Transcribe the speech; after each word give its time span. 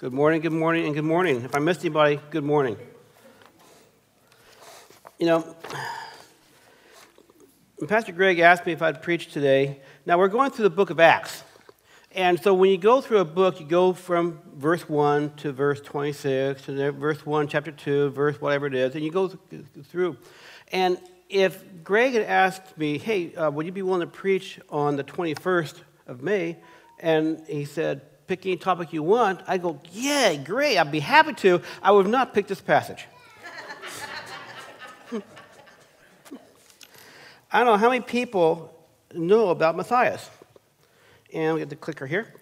Good 0.00 0.12
morning, 0.12 0.40
good 0.40 0.52
morning, 0.52 0.86
and 0.86 0.94
good 0.96 1.04
morning. 1.04 1.44
If 1.44 1.54
I 1.54 1.60
missed 1.60 1.82
anybody, 1.82 2.18
good 2.30 2.42
morning. 2.42 2.76
You 5.20 5.26
know, 5.26 5.56
Pastor 7.86 8.10
Greg 8.10 8.40
asked 8.40 8.66
me 8.66 8.72
if 8.72 8.82
I'd 8.82 9.02
preach 9.02 9.32
today. 9.32 9.82
Now, 10.04 10.18
we're 10.18 10.26
going 10.26 10.50
through 10.50 10.64
the 10.64 10.70
book 10.70 10.90
of 10.90 10.98
Acts. 10.98 11.44
And 12.14 12.38
so 12.42 12.52
when 12.52 12.70
you 12.70 12.76
go 12.76 13.00
through 13.00 13.20
a 13.20 13.24
book, 13.24 13.58
you 13.58 13.64
go 13.64 13.94
from 13.94 14.38
verse 14.54 14.86
1 14.86 15.34
to 15.36 15.52
verse 15.52 15.80
26, 15.80 16.68
and 16.68 16.78
then 16.78 16.92
verse 16.92 17.24
1, 17.24 17.48
chapter 17.48 17.72
2, 17.72 18.10
verse 18.10 18.38
whatever 18.38 18.66
it 18.66 18.74
is, 18.74 18.94
and 18.94 19.02
you 19.02 19.10
go 19.10 19.28
through. 19.88 20.18
And 20.72 20.98
if 21.30 21.64
Greg 21.82 22.12
had 22.12 22.24
asked 22.24 22.76
me, 22.76 22.98
hey, 22.98 23.34
uh, 23.34 23.50
would 23.50 23.64
you 23.64 23.72
be 23.72 23.80
willing 23.80 24.02
to 24.02 24.06
preach 24.06 24.60
on 24.68 24.96
the 24.96 25.04
21st 25.04 25.76
of 26.06 26.22
May? 26.22 26.58
And 26.98 27.42
he 27.48 27.64
said, 27.64 28.02
pick 28.26 28.44
any 28.44 28.58
topic 28.58 28.92
you 28.92 29.02
want, 29.02 29.40
I 29.46 29.56
go, 29.56 29.80
yeah, 29.90 30.34
great, 30.36 30.76
I'd 30.76 30.92
be 30.92 31.00
happy 31.00 31.32
to. 31.32 31.62
I 31.82 31.92
would 31.92 32.08
not 32.08 32.34
picked 32.34 32.50
this 32.50 32.60
passage. 32.60 33.06
I 37.50 37.58
don't 37.58 37.66
know 37.66 37.78
how 37.78 37.88
many 37.88 38.02
people 38.02 38.68
know 39.14 39.48
about 39.48 39.76
Matthias 39.76 40.28
and 41.32 41.54
we 41.54 41.60
get 41.60 41.70
the 41.70 41.76
clicker 41.76 42.06
here. 42.06 42.34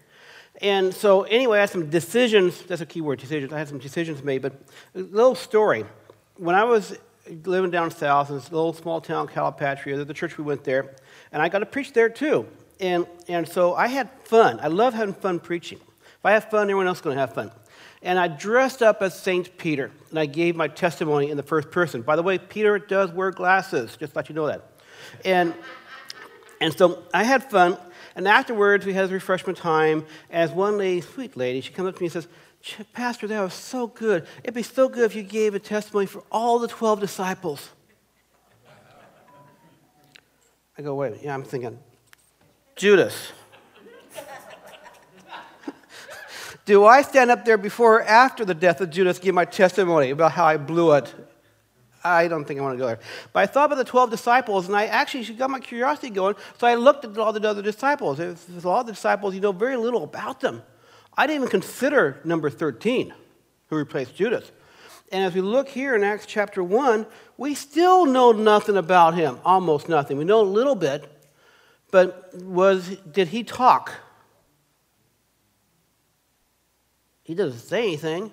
And 0.61 0.93
so, 0.93 1.23
anyway, 1.23 1.59
I 1.59 1.61
had 1.63 1.71
some 1.71 1.89
decisions. 1.89 2.63
That's 2.63 2.81
a 2.81 2.87
key 2.87 3.01
word, 3.01 3.19
decisions. 3.19 3.53
I 3.53 3.59
had 3.59 3.69
some 3.69 3.79
decisions 3.79 4.23
made, 4.23 4.43
but 4.43 4.53
a 4.95 5.01
little 5.01 5.35
story. 5.35 5.85
When 6.37 6.55
I 6.55 6.65
was 6.65 6.99
living 7.45 7.71
down 7.71 7.91
south 7.91 8.31
in 8.31 8.37
this 8.37 8.51
little 8.51 8.73
small 8.73 9.01
town, 9.01 9.29
Calipatria, 9.29 10.07
the 10.07 10.15
church 10.15 10.37
we 10.37 10.45
went 10.45 10.65
there, 10.65 10.97
and 11.33 11.41
I 11.41 11.49
got 11.49 11.61
to 11.61 11.67
preach 11.67 11.93
there 11.93 12.09
too. 12.09 12.47
And, 12.81 13.07
and 13.29 13.49
so 13.49 13.75
I 13.75 13.87
had 13.89 14.11
fun. 14.25 14.59
I 14.61 14.69
love 14.69 14.95
having 14.95 15.15
fun 15.15 15.39
preaching. 15.39 15.79
If 15.79 16.27
I 16.27 16.33
have 16.33 16.51
fun, 16.51 16.63
everyone 16.63 16.87
else 16.87 16.99
is 16.99 17.03
going 17.03 17.17
to 17.17 17.21
have 17.21 17.35
fun. 17.35 17.51
And 18.03 18.19
I 18.19 18.29
dressed 18.29 18.83
up 18.83 19.03
as 19.03 19.19
Saint 19.19 19.57
Peter, 19.59 19.91
and 20.09 20.19
I 20.19 20.27
gave 20.27 20.57
my 20.57 20.69
testimony 20.69 21.31
in 21.31 21.37
the 21.37 21.43
first 21.43 21.71
person. 21.71 22.01
By 22.03 22.17
the 22.17 22.23
way, 22.23 22.39
Peter 22.39 22.79
does 22.79 23.11
wear 23.13 23.31
glasses, 23.31 23.97
just 23.99 24.13
to 24.13 24.19
let 24.19 24.29
you 24.31 24.35
know 24.35 24.47
that. 24.47 24.65
And, 25.25 25.55
and 26.61 26.77
so 26.77 27.03
I 27.13 27.25
had 27.25 27.51
fun, 27.51 27.77
and 28.21 28.29
afterwards, 28.29 28.85
we 28.85 28.93
had 28.93 29.11
refreshment 29.11 29.57
time. 29.57 30.05
As 30.29 30.51
one 30.51 30.77
lady, 30.77 31.01
sweet 31.01 31.39
lady, 31.39 31.63
she 31.63 31.73
comes 31.73 31.89
up 31.89 31.97
to 31.97 32.03
me 32.03 32.09
and 32.09 32.13
says, 32.13 32.29
Pastor, 32.93 33.27
that 33.27 33.41
was 33.41 33.55
so 33.55 33.87
good. 33.87 34.27
It'd 34.45 34.53
be 34.53 34.63
so 34.63 34.91
good 34.91 35.05
if 35.05 35.17
you 35.17 35.23
gave 35.23 35.55
a 35.55 35.59
testimony 35.59 36.05
for 36.05 36.23
all 36.31 36.59
the 36.59 36.69
12 36.69 37.01
disciples. 37.01 37.71
I 40.77 40.83
go, 40.83 40.97
wait, 40.97 41.15
yeah, 41.23 41.33
I'm 41.33 41.45
thinking, 41.45 41.79
Judas. 42.77 43.33
Do 46.67 46.85
I 46.85 47.01
stand 47.01 47.31
up 47.31 47.47
there 47.47 47.57
before 47.57 48.01
or 48.01 48.03
after 48.03 48.45
the 48.45 48.53
death 48.53 48.83
of 48.83 48.91
Judas 48.91 49.19
give 49.19 49.35
my 49.35 49.47
testimony 49.47 50.11
about 50.11 50.33
how 50.33 50.45
I 50.45 50.59
blew 50.59 50.93
it 50.93 51.15
I 52.03 52.29
don't 52.29 52.45
think 52.45 52.61
I 52.61 52.63
want 52.63 52.75
to 52.75 52.79
go 52.79 52.87
there. 52.87 53.01
But 53.33 53.41
I 53.41 53.47
thought 53.47 53.67
about 53.67 53.79
the 53.79 53.85
12 53.85 54.11
disciples, 54.11 54.67
and 54.67 54.77
I 54.77 54.87
actually 54.87 55.25
got 55.35 55.51
my 55.51 55.61
curiosity 55.61 56.11
going, 56.11 56.35
so 56.59 56.67
I 56.67 56.75
looked 56.75 57.05
at 57.05 57.19
all 57.19 57.33
the 57.33 57.47
other 57.49 57.63
disciples. 57.63 58.19
There's 58.19 58.65
a 58.65 58.69
lot 58.69 58.81
of 58.81 58.87
the 58.87 58.93
disciples, 58.93 59.35
you 59.35 59.41
know 59.41 59.53
very 59.53 59.77
little 59.77 60.05
about 60.05 60.41
them. 60.41 60.63
I 61.17 61.27
didn't 61.27 61.43
even 61.43 61.51
consider 61.51 62.21
number 62.25 62.49
13, 62.49 63.13
who 63.69 63.77
replaced 63.77 64.17
Judas. 64.17 64.51
And 65.13 65.25
as 65.25 65.35
we 65.35 65.41
look 65.41 65.69
here 65.69 65.95
in 65.95 66.05
Acts 66.05 66.25
chapter 66.25 66.63
1, 66.63 67.05
we 67.37 67.55
still 67.55 68.07
know 68.07 68.33
nothing 68.33 68.77
about 68.77 69.15
him, 69.15 69.39
almost 69.45 69.89
nothing. 69.89 70.17
We 70.17 70.25
know 70.25 70.41
a 70.41 70.43
little 70.43 70.77
bit, 70.77 71.05
but 71.91 72.33
was, 72.35 72.97
did 73.11 73.29
he 73.29 73.43
talk? 73.43 73.93
He 77.25 77.35
doesn't 77.35 77.61
say 77.61 77.83
anything. 77.83 78.33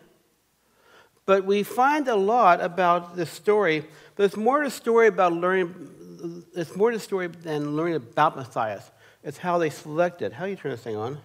But 1.28 1.44
we 1.44 1.62
find 1.62 2.08
a 2.08 2.16
lot 2.16 2.62
about 2.62 3.18
this 3.18 3.30
story, 3.30 3.84
but 4.16 4.24
it's 4.24 4.38
more 4.38 4.64
the 4.64 4.72
story 4.72 5.08
about 5.08 5.34
learning, 5.34 6.46
it's 6.56 6.74
more 6.74 6.94
the 6.94 7.02
story 7.02 7.28
than 7.28 7.76
learning 7.76 7.96
about 7.96 8.38
Matthias. 8.38 8.90
It's 9.24 9.38
how 9.38 9.58
they 9.58 9.70
selected. 9.70 10.32
How 10.32 10.46
do 10.46 10.52
you 10.52 10.56
turn 10.56 10.72
this 10.72 10.82
thing 10.82 10.96
on? 10.96 11.18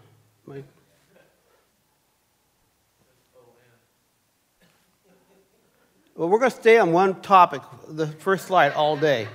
Mike? 0.44 0.64
Well, 6.16 6.28
we're 6.28 6.40
going 6.40 6.50
to 6.50 6.56
stay 6.56 6.78
on 6.78 6.92
one 6.92 7.20
topic, 7.22 7.62
the 7.88 8.08
first 8.08 8.46
slide, 8.46 8.72
all 8.72 8.96
day. 8.96 9.28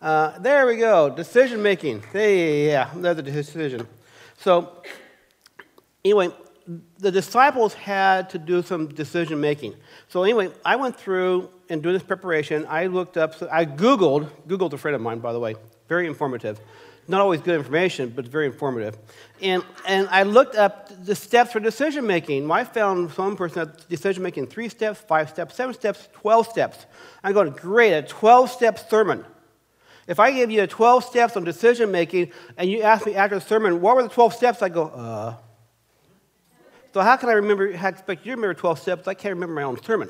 Uh, 0.00 0.38
there 0.38 0.68
we 0.68 0.76
go. 0.76 1.10
Decision 1.10 1.60
making. 1.60 2.04
Yeah, 2.14 2.88
that's 2.94 3.18
a 3.18 3.22
decision. 3.22 3.88
So, 4.38 4.82
anyway, 6.04 6.30
the 6.98 7.12
disciples 7.12 7.74
had 7.74 8.30
to 8.30 8.38
do 8.38 8.62
some 8.62 8.88
decision 8.88 9.40
making. 9.40 9.74
So 10.08 10.24
anyway, 10.24 10.50
I 10.64 10.76
went 10.76 10.96
through 10.96 11.50
and 11.68 11.82
doing 11.82 11.94
this 11.94 12.02
preparation. 12.02 12.66
I 12.68 12.86
looked 12.86 13.16
up. 13.16 13.34
I 13.50 13.64
Googled. 13.64 14.30
Googled 14.48 14.72
a 14.72 14.78
friend 14.78 14.94
of 14.94 15.00
mine, 15.00 15.20
by 15.20 15.32
the 15.32 15.40
way. 15.40 15.54
Very 15.88 16.06
informative. 16.06 16.58
Not 17.08 17.20
always 17.20 17.40
good 17.40 17.54
information, 17.54 18.12
but 18.14 18.26
very 18.26 18.46
informative. 18.46 18.98
And 19.40 19.64
and 19.86 20.08
I 20.10 20.24
looked 20.24 20.56
up 20.56 20.90
the 21.04 21.14
steps 21.14 21.52
for 21.52 21.60
decision 21.60 22.04
making. 22.04 22.50
I 22.50 22.64
found 22.64 23.12
some 23.12 23.36
person 23.36 23.64
that 23.64 23.88
decision 23.88 24.24
making 24.24 24.48
three 24.48 24.68
steps, 24.68 25.00
five 25.00 25.28
steps, 25.28 25.54
seven 25.54 25.72
steps, 25.72 26.08
twelve 26.12 26.48
steps. 26.48 26.86
I'm 27.22 27.32
going 27.32 27.50
great 27.50 27.92
a 27.92 28.02
twelve 28.02 28.50
step 28.50 28.90
sermon. 28.90 29.24
If 30.08 30.20
I 30.20 30.30
give 30.30 30.52
you 30.52 30.62
a 30.62 30.68
12 30.68 31.02
steps 31.02 31.36
on 31.36 31.42
decision 31.42 31.90
making 31.90 32.30
and 32.56 32.70
you 32.70 32.82
ask 32.82 33.04
me 33.04 33.16
after 33.16 33.40
the 33.40 33.44
sermon, 33.44 33.80
what 33.80 33.96
were 33.96 34.04
the 34.04 34.08
12 34.08 34.34
steps? 34.34 34.62
I 34.62 34.68
go, 34.68 34.84
uh, 34.86 35.34
so 36.96 37.02
how 37.02 37.14
can 37.18 37.28
I 37.28 37.32
remember, 37.32 37.76
how 37.76 37.88
expect 37.88 38.24
you 38.24 38.32
to 38.32 38.36
remember 38.36 38.54
12 38.54 38.78
steps? 38.78 39.06
I 39.06 39.12
can't 39.12 39.34
remember 39.34 39.54
my 39.54 39.64
own 39.64 39.78
sermon. 39.82 40.08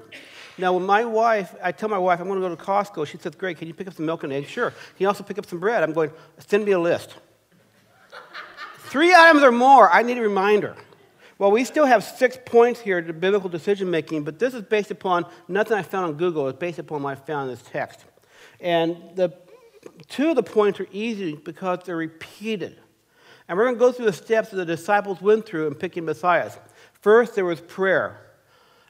Now, 0.56 0.72
when 0.72 0.84
my 0.84 1.04
wife, 1.04 1.52
I 1.60 1.72
tell 1.72 1.88
my 1.88 1.98
wife, 1.98 2.20
I'm 2.20 2.28
going 2.28 2.40
to 2.40 2.48
go 2.48 2.54
to 2.54 2.62
Costco, 2.62 3.08
she 3.08 3.18
says, 3.18 3.34
Great, 3.34 3.58
can 3.58 3.66
you 3.66 3.74
pick 3.74 3.88
up 3.88 3.94
some 3.94 4.06
milk 4.06 4.22
and 4.22 4.32
eggs? 4.32 4.48
Sure. 4.48 4.70
Can 4.70 4.78
you 4.98 5.08
also 5.08 5.24
pick 5.24 5.36
up 5.36 5.46
some 5.46 5.58
bread? 5.58 5.82
I'm 5.82 5.92
going, 5.92 6.12
send 6.38 6.64
me 6.64 6.70
a 6.70 6.78
list. 6.78 7.16
Three 8.84 9.12
items 9.12 9.42
or 9.42 9.50
more, 9.50 9.90
I 9.90 10.02
need 10.02 10.16
a 10.16 10.20
reminder. 10.20 10.76
Well, 11.40 11.50
we 11.50 11.64
still 11.64 11.86
have 11.86 12.04
six 12.04 12.38
points 12.46 12.78
here 12.78 13.02
to 13.02 13.12
biblical 13.12 13.48
decision 13.50 13.90
making, 13.90 14.22
but 14.22 14.38
this 14.38 14.54
is 14.54 14.62
based 14.62 14.92
upon 14.92 15.26
nothing 15.48 15.76
I 15.76 15.82
found 15.82 16.04
on 16.04 16.12
Google. 16.12 16.48
It's 16.48 16.56
based 16.56 16.78
upon 16.78 17.02
what 17.02 17.18
I 17.18 17.20
found 17.20 17.50
in 17.50 17.56
this 17.56 17.64
text. 17.64 18.04
And 18.60 18.96
the 19.16 19.36
two 20.06 20.30
of 20.30 20.36
the 20.36 20.44
points 20.44 20.78
are 20.78 20.86
easy 20.92 21.34
because 21.34 21.80
they're 21.84 21.96
repeated. 21.96 22.78
And 23.48 23.56
we're 23.56 23.64
going 23.64 23.76
to 23.76 23.80
go 23.80 23.92
through 23.92 24.06
the 24.06 24.12
steps 24.12 24.50
that 24.50 24.56
the 24.56 24.64
disciples 24.64 25.20
went 25.20 25.46
through 25.46 25.68
in 25.68 25.74
picking 25.74 26.04
Matthias. 26.04 26.58
First, 27.00 27.34
there 27.34 27.44
was 27.44 27.60
prayer. 27.60 28.20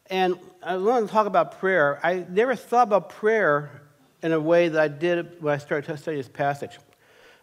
And 0.09 0.39
I 0.63 0.77
want 0.77 1.07
to 1.07 1.13
talk 1.13 1.27
about 1.27 1.59
prayer. 1.59 2.01
I 2.03 2.25
never 2.29 2.55
thought 2.55 2.85
about 2.85 3.11
prayer 3.11 3.83
in 4.23 4.33
a 4.33 4.41
way 4.41 4.69
that 4.69 4.81
I 4.81 4.89
did 4.89 5.43
when 5.43 5.55
I 5.55 5.59
started 5.59 5.87
to 5.87 5.97
study 5.97 6.17
this 6.17 6.29
passage. 6.29 6.79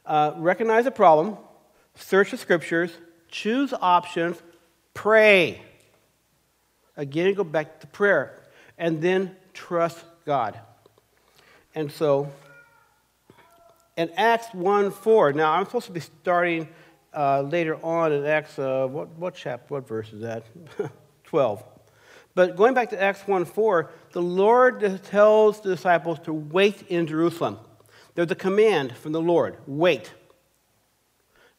Uh, 0.05 0.33
recognize 0.37 0.85
the 0.85 0.91
problem, 0.91 1.37
search 1.95 2.31
the 2.31 2.37
scriptures, 2.37 2.91
choose 3.29 3.73
options, 3.73 4.41
pray. 4.93 5.61
Again, 6.97 7.33
go 7.33 7.43
back 7.43 7.79
to 7.81 7.87
prayer, 7.87 8.41
and 8.77 9.01
then 9.01 9.35
trust 9.53 10.03
God. 10.25 10.59
And 11.75 11.91
so, 11.91 12.31
in 13.97 14.09
Acts 14.17 14.53
1 14.53 14.91
4, 14.91 15.33
now 15.33 15.53
I'm 15.53 15.65
supposed 15.65 15.87
to 15.87 15.91
be 15.91 15.99
starting 15.99 16.67
uh, 17.15 17.41
later 17.41 17.75
on 17.83 18.11
in 18.11 18.25
Acts, 18.25 18.57
uh, 18.57 18.87
what, 18.89 19.09
what 19.09 19.35
chapter, 19.35 19.73
what 19.73 19.87
verse 19.87 20.11
is 20.13 20.21
that? 20.21 20.43
12. 21.25 21.63
But 22.35 22.55
going 22.55 22.73
back 22.73 22.89
to 22.89 23.01
Acts 23.01 23.27
1 23.27 23.45
4, 23.45 23.91
the 24.11 24.21
Lord 24.21 25.01
tells 25.03 25.61
the 25.61 25.75
disciples 25.75 26.19
to 26.19 26.33
wait 26.33 26.83
in 26.89 27.07
Jerusalem. 27.07 27.59
There's 28.15 28.31
a 28.31 28.35
command 28.35 28.95
from 28.95 29.11
the 29.11 29.21
Lord 29.21 29.57
wait. 29.67 30.11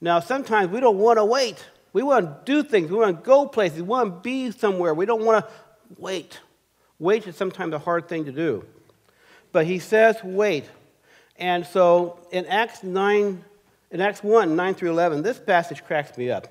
Now, 0.01 0.21
sometimes 0.21 0.71
we 0.71 0.81
don't 0.81 0.99
want 0.99 1.19
to 1.19 1.25
wait. 1.25 1.65
We 1.93 2.03
want 2.03 2.47
to 2.47 2.53
do 2.53 2.69
things. 2.69 2.91
We 2.91 2.99
want 2.99 3.17
to 3.17 3.23
go 3.23 3.47
places. 3.47 3.79
We 3.79 3.89
want 3.89 4.15
to 4.15 4.21
be 4.21 4.51
somewhere. 4.51 4.93
We 4.93 5.07
don't 5.07 5.25
want 5.25 5.47
to 5.47 5.53
wait. 5.97 6.41
Wait 6.99 7.27
is 7.27 7.37
sometimes 7.37 7.73
a 7.73 7.79
hard 7.79 8.09
thing 8.09 8.25
to 8.25 8.33
do. 8.33 8.65
But 9.53 9.67
he 9.67 9.79
says 9.79 10.17
wait. 10.23 10.69
And 11.37 11.65
so 11.67 12.19
in 12.31 12.47
Acts 12.47 12.83
9 12.83 13.45
in 13.95 14.01
Acts 14.01 14.25
1 14.25 14.57
9 14.57 14.75
through 14.75 14.91
11, 14.91 15.23
this 15.23 15.39
passage 15.39 15.85
cracks 15.85 16.19
me 16.19 16.29
up. 16.29 16.49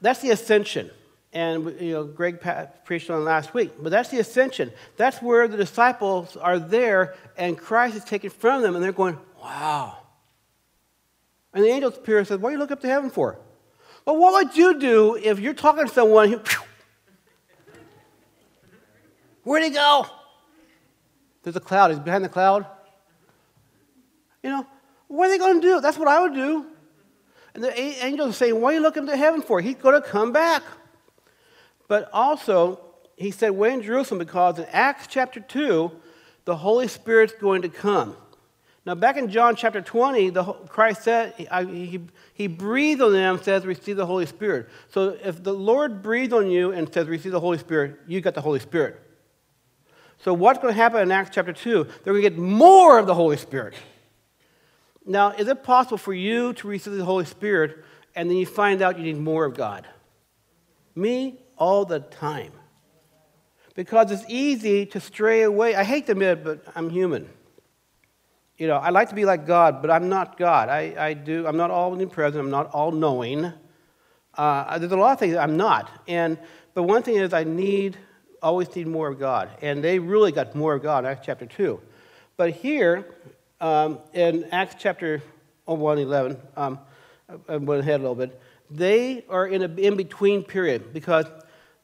That's 0.00 0.20
the 0.20 0.30
ascension. 0.30 0.90
And 1.32 1.78
you 1.80 1.92
know, 1.92 2.04
Greg 2.04 2.40
preached 2.84 3.10
on 3.10 3.24
last 3.24 3.52
week, 3.52 3.72
but 3.82 3.90
that's 3.90 4.10
the 4.10 4.20
ascension. 4.20 4.72
That's 4.96 5.20
where 5.20 5.48
the 5.48 5.56
disciples 5.56 6.36
are 6.36 6.60
there, 6.60 7.16
and 7.36 7.58
Christ 7.58 7.96
is 7.96 8.04
taken 8.04 8.30
from 8.30 8.62
them, 8.62 8.76
and 8.76 8.84
they're 8.84 8.92
going, 8.92 9.18
"Wow!" 9.42 9.98
And 11.52 11.64
the 11.64 11.68
angel 11.68 11.90
appears 11.90 12.18
and 12.18 12.28
says, 12.28 12.38
"What 12.38 12.50
are 12.50 12.52
you 12.52 12.58
looking 12.58 12.74
up 12.74 12.80
to 12.82 12.88
heaven 12.88 13.10
for?" 13.10 13.36
Well, 14.04 14.16
what 14.16 14.34
would 14.34 14.56
you 14.56 14.78
do 14.78 15.16
if 15.16 15.40
you're 15.40 15.54
talking 15.54 15.88
to 15.88 15.92
someone 15.92 16.30
who, 16.30 16.40
where'd 19.42 19.64
he 19.64 19.70
go? 19.70 20.06
There's 21.42 21.56
a 21.56 21.60
cloud. 21.60 21.90
He's 21.90 21.98
behind 21.98 22.24
the 22.24 22.28
cloud. 22.28 22.66
You 24.44 24.50
know, 24.50 24.66
what 25.14 25.26
are 25.26 25.30
they 25.30 25.38
going 25.38 25.60
to 25.60 25.66
do? 25.66 25.80
That's 25.80 25.98
what 25.98 26.08
I 26.08 26.20
would 26.20 26.34
do. 26.34 26.66
And 27.54 27.62
the 27.62 27.78
angels 28.04 28.30
are 28.30 28.32
saying, 28.32 28.60
What 28.60 28.72
are 28.72 28.76
you 28.76 28.82
looking 28.82 29.06
to 29.06 29.16
heaven 29.16 29.42
for? 29.42 29.60
He's 29.60 29.76
going 29.76 30.00
to 30.00 30.06
come 30.06 30.32
back. 30.32 30.62
But 31.86 32.10
also, 32.12 32.80
he 33.16 33.30
said, 33.30 33.50
Wait 33.50 33.74
in 33.74 33.82
Jerusalem 33.82 34.18
because 34.18 34.58
in 34.58 34.66
Acts 34.66 35.06
chapter 35.06 35.40
2, 35.40 35.90
the 36.44 36.56
Holy 36.56 36.88
Spirit's 36.88 37.32
going 37.32 37.62
to 37.62 37.68
come. 37.68 38.16
Now, 38.86 38.94
back 38.94 39.16
in 39.16 39.30
John 39.30 39.56
chapter 39.56 39.80
20, 39.80 40.30
the, 40.30 40.44
Christ 40.44 41.04
said, 41.04 41.32
he, 41.38 42.00
he 42.34 42.46
breathed 42.48 43.00
on 43.00 43.14
them, 43.14 43.42
says, 43.42 43.64
receive 43.64 43.96
the 43.96 44.04
Holy 44.04 44.26
Spirit. 44.26 44.68
So 44.90 45.16
if 45.24 45.42
the 45.42 45.54
Lord 45.54 46.02
breathed 46.02 46.34
on 46.34 46.50
you 46.50 46.72
and 46.72 46.92
says, 46.92 47.06
receive 47.06 47.32
the 47.32 47.40
Holy 47.40 47.56
Spirit, 47.56 47.98
you 48.06 48.20
got 48.20 48.34
the 48.34 48.42
Holy 48.42 48.60
Spirit. 48.60 49.00
So 50.18 50.34
what's 50.34 50.58
going 50.58 50.74
to 50.74 50.76
happen 50.76 51.00
in 51.00 51.10
Acts 51.10 51.30
chapter 51.32 51.54
2? 51.54 51.84
They're 51.84 52.12
going 52.12 52.22
to 52.22 52.30
get 52.30 52.38
more 52.38 52.98
of 52.98 53.06
the 53.06 53.14
Holy 53.14 53.38
Spirit. 53.38 53.74
Now, 55.06 55.30
is 55.30 55.48
it 55.48 55.62
possible 55.62 55.98
for 55.98 56.14
you 56.14 56.52
to 56.54 56.68
receive 56.68 56.94
the 56.94 57.04
Holy 57.04 57.24
Spirit 57.24 57.84
and 58.14 58.30
then 58.30 58.36
you 58.36 58.46
find 58.46 58.80
out 58.80 58.98
you 58.98 59.04
need 59.04 59.18
more 59.18 59.44
of 59.44 59.54
God? 59.54 59.86
Me, 60.94 61.40
all 61.56 61.84
the 61.84 62.00
time. 62.00 62.52
Because 63.74 64.10
it's 64.10 64.24
easy 64.28 64.86
to 64.86 65.00
stray 65.00 65.42
away. 65.42 65.74
I 65.74 65.84
hate 65.84 66.06
to 66.06 66.12
admit 66.12 66.38
it, 66.38 66.44
but 66.44 66.64
I'm 66.76 66.90
human. 66.90 67.28
You 68.56 68.68
know, 68.68 68.76
I 68.76 68.90
like 68.90 69.08
to 69.08 69.16
be 69.16 69.24
like 69.24 69.46
God, 69.46 69.82
but 69.82 69.90
I'm 69.90 70.08
not 70.08 70.38
God. 70.38 70.68
I, 70.68 70.94
I 70.96 71.14
do, 71.14 71.46
I'm 71.46 71.56
not 71.56 71.72
all 71.72 71.90
omnipresent, 71.90 72.40
I'm 72.40 72.50
not 72.50 72.70
all 72.70 72.92
knowing. 72.92 73.52
Uh, 74.36 74.78
there's 74.78 74.92
a 74.92 74.96
lot 74.96 75.12
of 75.12 75.18
things 75.18 75.36
I'm 75.36 75.56
not. 75.56 75.90
And, 76.06 76.38
but 76.72 76.84
one 76.84 77.02
thing 77.02 77.16
is, 77.16 77.32
I 77.32 77.42
need, 77.42 77.98
always 78.40 78.74
need 78.76 78.86
more 78.86 79.08
of 79.08 79.18
God. 79.18 79.50
And 79.60 79.82
they 79.82 79.98
really 79.98 80.30
got 80.30 80.54
more 80.54 80.74
of 80.74 80.82
God 80.82 81.04
in 81.04 81.10
Acts 81.10 81.26
chapter 81.26 81.46
2. 81.46 81.80
But 82.36 82.50
here, 82.50 83.06
um, 83.60 83.98
in 84.12 84.44
Acts 84.52 84.76
chapter 84.78 85.22
1 85.64 85.98
11, 85.98 86.36
um, 86.56 86.78
I 87.48 87.56
went 87.56 87.80
ahead 87.80 88.00
a 88.00 88.02
little 88.02 88.14
bit, 88.14 88.40
they 88.70 89.24
are 89.28 89.46
in 89.46 89.62
an 89.62 89.78
in 89.78 89.96
between 89.96 90.42
period 90.42 90.92
because 90.92 91.26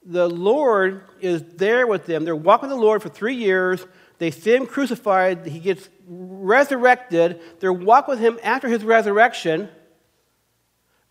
the 0.04 0.28
Lord 0.28 1.02
is 1.20 1.42
there 1.56 1.86
with 1.86 2.06
them. 2.06 2.24
They're 2.24 2.34
walking 2.34 2.68
with 2.68 2.78
the 2.78 2.82
Lord 2.82 3.02
for 3.02 3.08
three 3.08 3.36
years. 3.36 3.86
They 4.18 4.30
see 4.30 4.54
him 4.54 4.66
crucified. 4.66 5.46
He 5.46 5.60
gets 5.60 5.88
resurrected. 6.06 7.40
They're 7.60 7.72
walking 7.72 8.12
with 8.12 8.20
him 8.20 8.38
after 8.42 8.68
his 8.68 8.82
resurrection. 8.82 9.68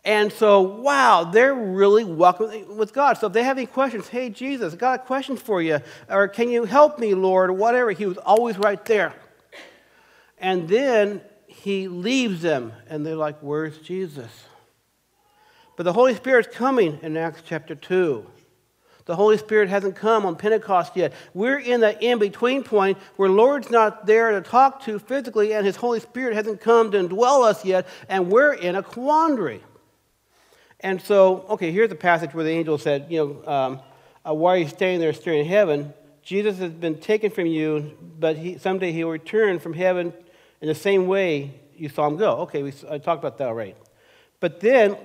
And 0.04 0.32
so, 0.32 0.60
wow, 0.60 1.24
they're 1.24 1.54
really 1.54 2.04
walking 2.04 2.76
with 2.76 2.92
God. 2.92 3.18
So 3.18 3.26
if 3.26 3.32
they 3.32 3.42
have 3.42 3.58
any 3.58 3.66
questions, 3.66 4.08
hey, 4.08 4.30
Jesus, 4.30 4.72
I 4.72 4.76
got 4.76 5.00
a 5.00 5.02
question 5.04 5.36
for 5.36 5.60
you. 5.60 5.80
Or 6.08 6.26
can 6.26 6.48
you 6.48 6.64
help 6.64 6.98
me, 6.98 7.14
Lord? 7.14 7.50
Or 7.50 7.52
whatever. 7.52 7.90
He 7.90 8.06
was 8.06 8.16
always 8.18 8.56
right 8.56 8.82
there. 8.86 9.14
And 10.40 10.68
then 10.68 11.20
he 11.46 11.88
leaves 11.88 12.40
them, 12.40 12.72
and 12.88 13.04
they're 13.04 13.14
like, 13.14 13.38
where's 13.40 13.78
Jesus? 13.78 14.44
But 15.76 15.84
the 15.84 15.92
Holy 15.92 16.14
Spirit's 16.14 16.48
coming 16.54 16.98
in 17.02 17.16
Acts 17.16 17.42
chapter 17.44 17.74
2. 17.74 18.26
The 19.04 19.16
Holy 19.16 19.36
Spirit 19.38 19.68
hasn't 19.68 19.96
come 19.96 20.24
on 20.24 20.36
Pentecost 20.36 20.96
yet. 20.96 21.12
We're 21.34 21.58
in 21.58 21.80
that 21.80 22.02
in 22.02 22.18
between 22.18 22.62
point 22.62 22.96
where 23.16 23.28
Lord's 23.28 23.70
not 23.70 24.06
there 24.06 24.30
to 24.32 24.40
talk 24.40 24.84
to 24.84 24.98
physically, 24.98 25.52
and 25.52 25.66
His 25.66 25.76
Holy 25.76 26.00
Spirit 26.00 26.34
hasn't 26.34 26.60
come 26.60 26.90
to 26.92 26.98
indwell 26.98 27.44
us 27.44 27.64
yet, 27.64 27.86
and 28.08 28.30
we're 28.30 28.52
in 28.52 28.76
a 28.76 28.82
quandary. 28.82 29.62
And 30.80 31.02
so, 31.02 31.44
okay, 31.50 31.72
here's 31.72 31.92
a 31.92 31.96
passage 31.96 32.32
where 32.32 32.44
the 32.44 32.50
angel 32.50 32.78
said, 32.78 33.06
you 33.10 33.18
know, 33.44 33.52
um, 33.52 33.80
uh, 34.26 34.32
why 34.32 34.54
are 34.54 34.58
you 34.58 34.68
staying 34.68 35.00
there 35.00 35.12
staring 35.12 35.40
in 35.40 35.46
heaven? 35.46 35.92
Jesus 36.22 36.58
has 36.58 36.72
been 36.72 37.00
taken 37.00 37.30
from 37.30 37.46
you, 37.46 37.96
but 38.18 38.36
he, 38.36 38.58
someday 38.58 38.92
he 38.92 39.04
will 39.04 39.12
return 39.12 39.58
from 39.58 39.74
heaven 39.74 40.12
in 40.60 40.68
the 40.68 40.74
same 40.74 41.06
way 41.06 41.60
you 41.76 41.88
saw 41.88 42.06
him 42.06 42.16
go. 42.16 42.38
Okay, 42.38 42.62
we, 42.62 42.72
I 42.90 42.98
talked 42.98 43.22
about 43.22 43.38
that 43.38 43.48
already. 43.48 43.74
But 44.40 44.60
then, 44.60 44.96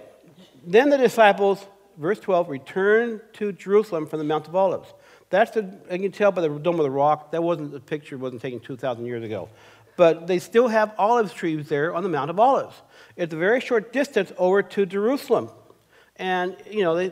then 0.65 0.89
the 0.89 0.97
disciples 0.97 1.65
verse 1.97 2.19
12, 2.19 2.49
returned 2.49 3.21
to 3.33 3.51
Jerusalem 3.51 4.07
from 4.07 4.19
the 4.19 4.25
Mount 4.25 4.47
of 4.47 4.55
Olives. 4.55 4.93
That's 5.29 5.51
the, 5.51 5.61
you 5.91 5.99
can 5.99 6.11
tell 6.11 6.31
by 6.31 6.41
the 6.41 6.49
Dome 6.49 6.79
of 6.79 6.83
the 6.83 6.91
Rock, 6.91 7.31
that 7.31 7.43
wasn't, 7.43 7.71
the 7.71 7.79
picture 7.79 8.17
wasn't 8.17 8.41
taken 8.41 8.59
2,000 8.59 9.05
years 9.05 9.23
ago. 9.23 9.49
But 9.97 10.27
they 10.27 10.39
still 10.39 10.67
have 10.67 10.93
olive 10.97 11.33
trees 11.33 11.69
there 11.69 11.95
on 11.95 12.03
the 12.03 12.09
Mount 12.09 12.29
of 12.29 12.39
Olives. 12.39 12.75
It's 13.15 13.33
a 13.33 13.37
very 13.37 13.61
short 13.61 13.93
distance 13.93 14.31
over 14.37 14.61
to 14.61 14.85
Jerusalem. 14.85 15.49
And, 16.17 16.55
you 16.69 16.83
know, 16.83 16.95
they, 16.95 17.11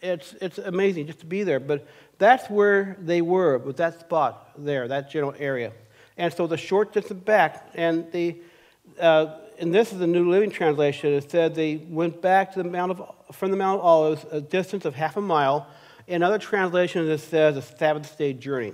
it's, 0.00 0.34
it's 0.40 0.58
amazing 0.58 1.06
just 1.06 1.20
to 1.20 1.26
be 1.26 1.42
there. 1.42 1.60
But 1.60 1.86
that's 2.18 2.48
where 2.48 2.96
they 3.00 3.20
were, 3.20 3.58
with 3.58 3.76
that 3.76 4.00
spot 4.00 4.52
there, 4.56 4.88
that 4.88 5.10
general 5.10 5.34
area. 5.38 5.72
And 6.18 6.34
so 6.34 6.46
the 6.48 6.56
short 6.56 6.92
distance 6.92 7.22
back, 7.22 7.70
and 7.74 8.10
the, 8.10 8.36
uh, 9.00 9.36
and 9.58 9.72
this 9.72 9.92
is 9.92 9.98
the 9.98 10.06
New 10.06 10.28
Living 10.28 10.50
Translation, 10.50 11.12
it 11.14 11.30
said 11.30 11.54
they 11.54 11.76
went 11.76 12.20
back 12.20 12.52
to 12.54 12.62
the 12.62 12.68
Mount 12.68 12.90
of, 12.90 13.14
from 13.32 13.52
the 13.52 13.56
Mount 13.56 13.78
of 13.78 13.86
Olives 13.86 14.26
a 14.32 14.40
distance 14.40 14.84
of 14.84 14.96
half 14.96 15.16
a 15.16 15.20
mile. 15.20 15.68
In 16.08 16.24
other 16.24 16.38
translations, 16.38 17.08
it 17.08 17.24
says 17.24 17.56
a 17.56 17.62
Sabbath 17.62 18.18
day 18.18 18.32
journey. 18.32 18.72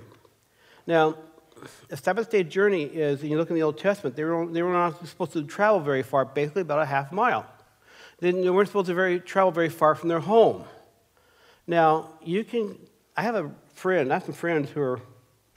Now, 0.87 1.15
a 1.89 1.97
Sabbath 1.97 2.31
day 2.31 2.43
journey 2.43 2.83
is, 2.83 3.23
you 3.23 3.37
look 3.37 3.49
in 3.49 3.55
the 3.55 3.63
Old 3.63 3.77
Testament, 3.77 4.15
they 4.15 4.23
were, 4.23 4.47
they 4.47 4.63
were 4.63 4.73
not 4.73 5.07
supposed 5.07 5.33
to 5.33 5.43
travel 5.43 5.79
very 5.79 6.01
far, 6.03 6.25
basically 6.25 6.63
about 6.63 6.81
a 6.81 6.85
half 6.85 7.11
mile. 7.11 7.45
They 8.19 8.31
weren't 8.31 8.69
supposed 8.69 8.87
to 8.87 8.93
very, 8.93 9.19
travel 9.19 9.51
very 9.51 9.69
far 9.69 9.93
from 9.93 10.09
their 10.09 10.19
home. 10.19 10.63
Now, 11.67 12.11
you 12.23 12.43
can, 12.43 12.77
I 13.15 13.21
have 13.21 13.35
a 13.35 13.51
friend, 13.73 14.11
I 14.11 14.15
have 14.15 14.25
some 14.25 14.33
friends 14.33 14.71
who 14.71 14.81
are, 14.81 14.99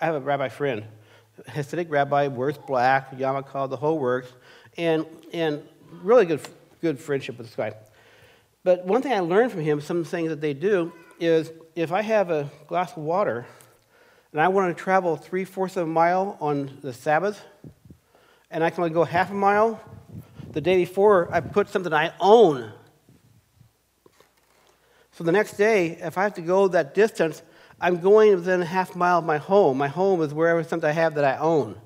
I 0.00 0.06
have 0.06 0.16
a 0.16 0.20
rabbi 0.20 0.48
friend, 0.48 0.84
Hasidic 1.46 1.90
rabbi, 1.90 2.28
Worth 2.28 2.66
black, 2.66 3.16
yarmulke, 3.16 3.70
the 3.70 3.76
whole 3.76 3.98
works 3.98 4.32
and, 4.76 5.04
and 5.32 5.62
really 6.02 6.24
good, 6.24 6.40
good 6.80 6.98
friendship 6.98 7.36
with 7.36 7.48
this 7.48 7.56
guy. 7.56 7.74
But 8.64 8.84
one 8.86 9.02
thing 9.02 9.12
I 9.12 9.20
learned 9.20 9.52
from 9.52 9.60
him, 9.60 9.80
some 9.80 10.04
things 10.04 10.28
that 10.28 10.40
they 10.40 10.54
do, 10.54 10.92
is 11.20 11.50
if 11.74 11.92
I 11.92 12.02
have 12.02 12.30
a 12.30 12.50
glass 12.66 12.92
of 12.92 13.02
water 13.02 13.46
and 14.32 14.40
I 14.40 14.48
want 14.48 14.76
to 14.76 14.82
travel 14.82 15.16
three 15.16 15.44
fourths 15.44 15.76
of 15.76 15.84
a 15.84 15.90
mile 15.90 16.36
on 16.40 16.78
the 16.82 16.92
Sabbath, 16.92 17.42
and 18.50 18.62
I 18.62 18.70
can 18.70 18.84
only 18.84 18.94
go 18.94 19.04
half 19.04 19.30
a 19.30 19.34
mile, 19.34 19.80
the 20.52 20.60
day 20.60 20.76
before 20.76 21.28
I 21.32 21.40
put 21.40 21.68
something 21.68 21.92
I 21.92 22.12
own. 22.20 22.72
So 25.12 25.24
the 25.24 25.32
next 25.32 25.56
day, 25.56 25.98
if 26.00 26.16
I 26.16 26.22
have 26.22 26.34
to 26.34 26.42
go 26.42 26.68
that 26.68 26.94
distance, 26.94 27.42
I'm 27.80 28.00
going 28.00 28.34
within 28.34 28.62
a 28.62 28.64
half 28.64 28.96
mile 28.96 29.18
of 29.18 29.24
my 29.24 29.38
home. 29.38 29.78
My 29.78 29.88
home 29.88 30.20
is 30.22 30.34
wherever 30.34 30.64
something 30.64 30.88
I 30.88 30.92
have 30.92 31.14
that 31.14 31.24
I 31.24 31.38
own. 31.38 31.80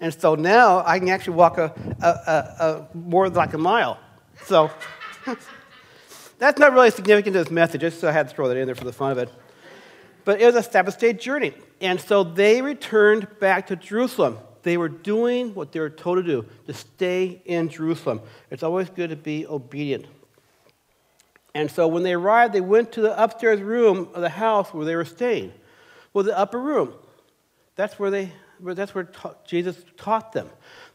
And 0.00 0.12
so 0.12 0.34
now 0.34 0.82
I 0.84 0.98
can 0.98 1.08
actually 1.08 1.36
walk 1.36 1.58
a, 1.58 1.72
a, 2.00 2.06
a, 2.06 2.88
a 2.92 2.96
more 2.96 3.28
like 3.28 3.52
a 3.52 3.58
mile. 3.58 3.98
So 4.44 4.70
that's 6.38 6.58
not 6.58 6.72
really 6.72 6.90
significant 6.90 7.34
to 7.34 7.44
this 7.44 7.50
message, 7.50 7.82
just 7.82 8.00
so 8.00 8.08
I 8.08 8.12
had 8.12 8.28
to 8.28 8.34
throw 8.34 8.48
that 8.48 8.56
in 8.56 8.66
there 8.66 8.74
for 8.74 8.84
the 8.84 8.92
fun 8.92 9.12
of 9.12 9.18
it. 9.18 9.30
But 10.24 10.40
it 10.40 10.46
was 10.46 10.56
a 10.56 10.62
Sabbath 10.62 10.98
day 10.98 11.12
journey. 11.12 11.52
And 11.80 12.00
so 12.00 12.24
they 12.24 12.62
returned 12.62 13.28
back 13.38 13.66
to 13.66 13.76
Jerusalem. 13.76 14.38
They 14.62 14.78
were 14.78 14.88
doing 14.88 15.54
what 15.54 15.72
they 15.72 15.80
were 15.80 15.90
told 15.90 16.16
to 16.16 16.22
do, 16.22 16.46
to 16.66 16.72
stay 16.72 17.42
in 17.44 17.68
Jerusalem. 17.68 18.22
It's 18.50 18.62
always 18.62 18.88
good 18.88 19.10
to 19.10 19.16
be 19.16 19.46
obedient. 19.46 20.06
And 21.54 21.70
so 21.70 21.86
when 21.86 22.02
they 22.02 22.14
arrived, 22.14 22.52
they 22.52 22.60
went 22.60 22.92
to 22.92 23.00
the 23.00 23.22
upstairs 23.22 23.60
room 23.60 24.08
of 24.14 24.22
the 24.22 24.28
house 24.28 24.74
where 24.74 24.84
they 24.84 24.96
were 24.96 25.04
staying. 25.04 25.52
Well, 26.12 26.24
the 26.24 26.36
upper 26.36 26.60
room, 26.60 26.94
that's 27.76 27.98
where 27.98 28.10
they 28.10 28.32
that's 28.60 28.94
where 28.94 29.04
ta- 29.04 29.34
Jesus 29.44 29.76
taught 29.96 30.32
them. 30.32 30.48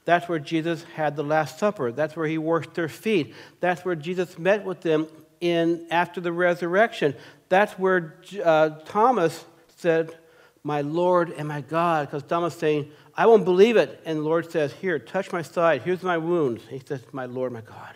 That's 0.06 0.28
where 0.30 0.40
Jesus 0.40 0.84
had 0.96 1.16
the 1.16 1.24
Last 1.24 1.60
Supper. 1.60 1.92
That's 1.92 2.16
where 2.16 2.28
he 2.28 2.38
washed 2.38 2.74
their 2.74 2.88
feet. 2.88 3.36
That's 3.60 3.84
where 3.86 3.96
Jesus 3.96 4.40
met 4.40 4.64
with 4.64 4.82
them 4.82 5.08
in 5.42 5.86
after 5.92 6.20
the 6.22 6.32
resurrection. 6.32 7.16
That's 7.50 7.74
where 7.74 8.16
uh, 8.44 8.70
Thomas 8.86 9.46
said, 9.76 10.18
"My 10.64 10.82
Lord 10.82 11.32
and 11.32 11.48
my 11.48 11.62
God," 11.62 12.08
because 12.08 12.24
Thomas 12.24 12.56
saying, 12.56 12.92
"I 13.16 13.26
won't 13.28 13.46
believe 13.46 13.78
it," 13.78 14.02
and 14.06 14.20
the 14.20 14.24
Lord 14.24 14.52
says, 14.52 14.74
"Here, 14.74 15.00
touch 15.00 15.32
my 15.32 15.42
side. 15.42 15.84
Here's 15.84 16.04
my 16.04 16.18
wounds." 16.18 16.64
He 16.70 16.82
says, 16.86 17.02
"My 17.12 17.26
Lord, 17.26 17.52
my 17.52 17.62
God." 17.62 17.96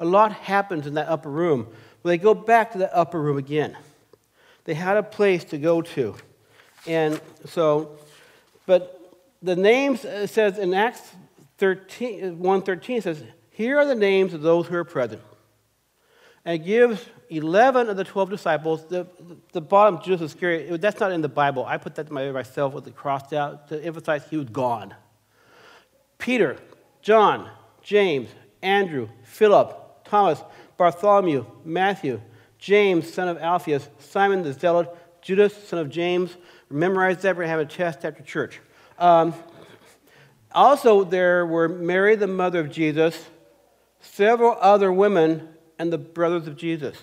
A 0.00 0.04
lot 0.04 0.32
happens 0.32 0.86
in 0.86 0.94
that 0.94 1.08
upper 1.08 1.30
room. 1.30 1.68
Well, 2.02 2.10
they 2.10 2.18
go 2.18 2.34
back 2.34 2.72
to 2.72 2.78
the 2.78 2.94
upper 2.94 3.20
room 3.20 3.38
again. 3.38 3.76
They 4.64 4.74
had 4.74 4.96
a 4.96 5.02
place 5.02 5.44
to 5.44 5.58
go 5.58 5.82
to, 5.82 6.14
and 6.86 7.20
so 7.46 7.98
but 8.68 9.16
the 9.40 9.56
names, 9.56 10.04
it 10.04 10.28
says 10.28 10.58
in 10.58 10.74
Acts 10.74 11.00
13, 11.56 12.38
1.13, 12.38 12.98
it 12.98 13.02
says, 13.02 13.22
Here 13.50 13.78
are 13.78 13.86
the 13.86 13.94
names 13.94 14.34
of 14.34 14.42
those 14.42 14.66
who 14.66 14.76
are 14.76 14.84
present. 14.84 15.22
And 16.44 16.60
it 16.60 16.66
gives 16.66 17.02
11 17.30 17.88
of 17.88 17.96
the 17.96 18.04
12 18.04 18.28
disciples, 18.28 18.84
the, 18.88 19.06
the 19.52 19.62
bottom, 19.62 20.02
Judas 20.02 20.34
Iscariot, 20.34 20.82
that's 20.82 21.00
not 21.00 21.12
in 21.12 21.22
the 21.22 21.30
Bible. 21.30 21.64
I 21.64 21.78
put 21.78 21.94
that 21.94 22.10
myself 22.10 22.74
with 22.74 22.86
it 22.86 22.94
crossed 22.94 23.32
out 23.32 23.68
to 23.68 23.82
emphasize 23.82 24.22
he 24.28 24.36
was 24.36 24.50
gone. 24.50 24.94
Peter, 26.18 26.58
John, 27.00 27.48
James, 27.82 28.28
Andrew, 28.60 29.08
Philip, 29.24 30.04
Thomas, 30.04 30.42
Bartholomew, 30.78 31.44
Matthew, 31.64 32.22
James, 32.56 33.12
son 33.12 33.28
of 33.28 33.36
Alphaeus, 33.38 33.88
Simon 33.98 34.42
the 34.42 34.52
Zealot, 34.52 34.88
Judas, 35.20 35.52
son 35.68 35.80
of 35.80 35.90
James. 35.90 36.36
Memorize 36.70 37.20
that. 37.22 37.36
We're 37.36 37.42
going 37.42 37.48
to 37.48 37.58
have 37.58 37.60
a 37.60 37.66
test 37.66 38.04
after 38.04 38.22
church. 38.22 38.60
Um, 38.98 39.34
also, 40.52 41.04
there 41.04 41.44
were 41.44 41.68
Mary, 41.68 42.16
the 42.16 42.26
mother 42.26 42.60
of 42.60 42.70
Jesus, 42.70 43.28
several 44.00 44.56
other 44.60 44.92
women, 44.92 45.48
and 45.78 45.92
the 45.92 45.98
brothers 45.98 46.46
of 46.46 46.56
Jesus. 46.56 46.96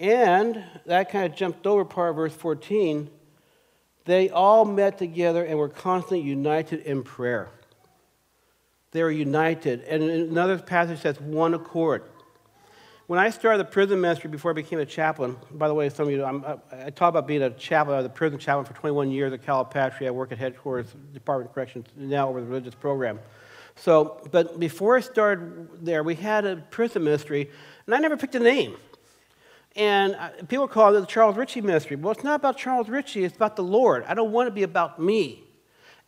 And 0.00 0.62
that 0.86 1.10
kind 1.10 1.30
of 1.30 1.36
jumped 1.36 1.66
over 1.66 1.84
part 1.84 2.10
of 2.10 2.16
verse 2.16 2.34
14. 2.34 3.10
They 4.04 4.30
all 4.30 4.64
met 4.64 4.98
together 4.98 5.44
and 5.44 5.58
were 5.58 5.68
constantly 5.68 6.20
united 6.20 6.80
in 6.80 7.02
prayer. 7.02 7.50
They 8.90 9.02
were 9.02 9.10
united. 9.10 9.82
And 9.82 10.02
another 10.02 10.58
passage 10.58 11.00
says 11.00 11.20
one 11.20 11.54
accord. 11.54 12.04
When 13.06 13.18
I 13.18 13.30
started 13.30 13.58
the 13.58 13.64
prison 13.64 14.02
ministry 14.02 14.28
before 14.28 14.50
I 14.50 14.54
became 14.54 14.78
a 14.78 14.86
chaplain, 14.86 15.36
by 15.50 15.68
the 15.68 15.72
way, 15.72 15.88
some 15.88 16.08
of 16.08 16.12
you, 16.12 16.22
I'm, 16.24 16.44
i 16.70 16.90
talk 16.90 17.08
about 17.08 17.26
being 17.26 17.40
a 17.42 17.50
chaplain, 17.50 18.02
the 18.02 18.10
prison 18.10 18.38
chaplain 18.38 18.66
for 18.66 18.74
21 18.74 19.10
years 19.10 19.32
at 19.32 19.42
Calipatria. 19.42 20.08
I 20.08 20.10
work 20.10 20.30
at 20.30 20.36
headquarters, 20.36 20.94
Department 21.14 21.48
of 21.48 21.54
Corrections, 21.54 21.86
now 21.96 22.28
over 22.28 22.40
the 22.40 22.46
religious 22.46 22.74
program. 22.74 23.18
So, 23.76 24.20
but 24.30 24.60
before 24.60 24.96
I 24.96 25.00
started 25.00 25.86
there, 25.86 26.02
we 26.02 26.16
had 26.16 26.44
a 26.44 26.56
prison 26.56 27.04
ministry, 27.04 27.50
and 27.86 27.94
I 27.94 27.98
never 27.98 28.16
picked 28.16 28.34
a 28.34 28.40
name. 28.40 28.76
And 29.74 30.14
uh, 30.16 30.30
people 30.48 30.68
call 30.68 30.94
it 30.94 31.00
the 31.00 31.06
Charles 31.06 31.36
Ritchie 31.36 31.60
ministry. 31.60 31.96
Well, 31.96 32.12
it's 32.12 32.24
not 32.24 32.34
about 32.34 32.58
Charles 32.58 32.90
Ritchie, 32.90 33.24
it's 33.24 33.36
about 33.36 33.56
the 33.56 33.62
Lord. 33.62 34.04
I 34.06 34.12
don't 34.12 34.32
want 34.32 34.48
to 34.48 34.50
be 34.50 34.64
about 34.64 35.00
me. 35.00 35.47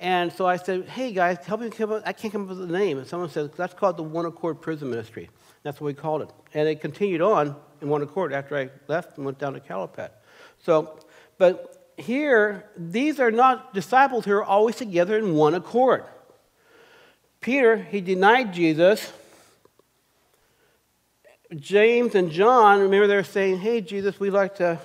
And 0.00 0.32
so 0.32 0.46
I 0.46 0.56
said, 0.56 0.88
hey 0.88 1.12
guys, 1.12 1.36
help 1.44 1.60
me 1.60 1.68
come 1.68 1.92
up. 1.92 2.02
I 2.06 2.14
can't 2.14 2.32
come 2.32 2.44
up 2.44 2.48
with 2.48 2.62
a 2.62 2.72
name. 2.72 2.96
And 2.96 3.06
someone 3.06 3.28
said, 3.28 3.52
that's 3.54 3.74
called 3.74 3.98
the 3.98 4.02
One 4.02 4.24
Accord 4.24 4.62
Prison 4.62 4.88
Ministry. 4.88 5.28
That's 5.62 5.78
what 5.78 5.88
we 5.88 5.94
called 5.94 6.22
it. 6.22 6.30
And 6.54 6.66
it 6.66 6.80
continued 6.80 7.20
on 7.20 7.54
in 7.82 7.88
One 7.90 8.00
Accord 8.00 8.32
after 8.32 8.56
I 8.56 8.70
left 8.88 9.18
and 9.18 9.26
went 9.26 9.38
down 9.38 9.52
to 9.52 9.60
Calipat. 9.60 10.08
So, 10.58 10.98
but 11.36 11.92
here, 11.98 12.64
these 12.78 13.20
are 13.20 13.30
not 13.30 13.74
disciples 13.74 14.24
who 14.24 14.32
are 14.32 14.44
always 14.44 14.76
together 14.76 15.18
in 15.18 15.34
one 15.34 15.54
accord. 15.54 16.04
Peter, 17.42 17.76
he 17.76 18.00
denied 18.00 18.54
Jesus. 18.54 19.12
James 21.54 22.14
and 22.14 22.30
John, 22.30 22.80
remember 22.80 23.06
they 23.06 23.16
were 23.16 23.22
saying, 23.22 23.58
hey, 23.58 23.82
Jesus, 23.82 24.18
we'd 24.18 24.30
like 24.30 24.54
to 24.56 24.78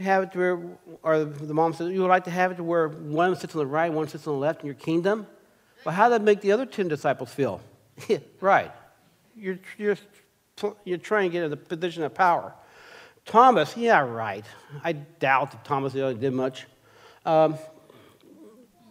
have 0.00 0.22
it 0.24 0.32
to 0.32 0.38
where, 0.38 0.60
or 1.02 1.24
the 1.24 1.54
mom 1.54 1.74
said, 1.74 1.92
you 1.92 2.00
would 2.00 2.08
like 2.08 2.24
to 2.24 2.30
have 2.30 2.52
it 2.52 2.56
to 2.56 2.64
where 2.64 2.88
one 2.88 3.36
sits 3.36 3.54
on 3.54 3.58
the 3.58 3.66
right, 3.66 3.92
one 3.92 4.08
sits 4.08 4.26
on 4.26 4.34
the 4.34 4.38
left 4.38 4.60
in 4.60 4.66
your 4.66 4.74
kingdom? 4.74 5.26
Well, 5.84 5.94
how 5.94 6.08
did 6.08 6.20
that 6.20 6.24
make 6.24 6.40
the 6.40 6.52
other 6.52 6.66
10 6.66 6.88
disciples 6.88 7.32
feel? 7.32 7.60
right. 8.40 8.72
You're, 9.36 9.58
you're, 9.78 9.96
you're 10.84 10.98
trying 10.98 11.30
to 11.30 11.32
get 11.32 11.44
in 11.44 11.50
the 11.50 11.56
position 11.56 12.02
of 12.02 12.14
power. 12.14 12.54
Thomas, 13.24 13.76
yeah, 13.76 14.00
right. 14.00 14.44
I 14.82 14.92
doubt 14.92 15.52
that 15.52 15.64
Thomas 15.64 15.94
really 15.94 16.14
did 16.14 16.32
much. 16.32 16.66
Um, 17.24 17.56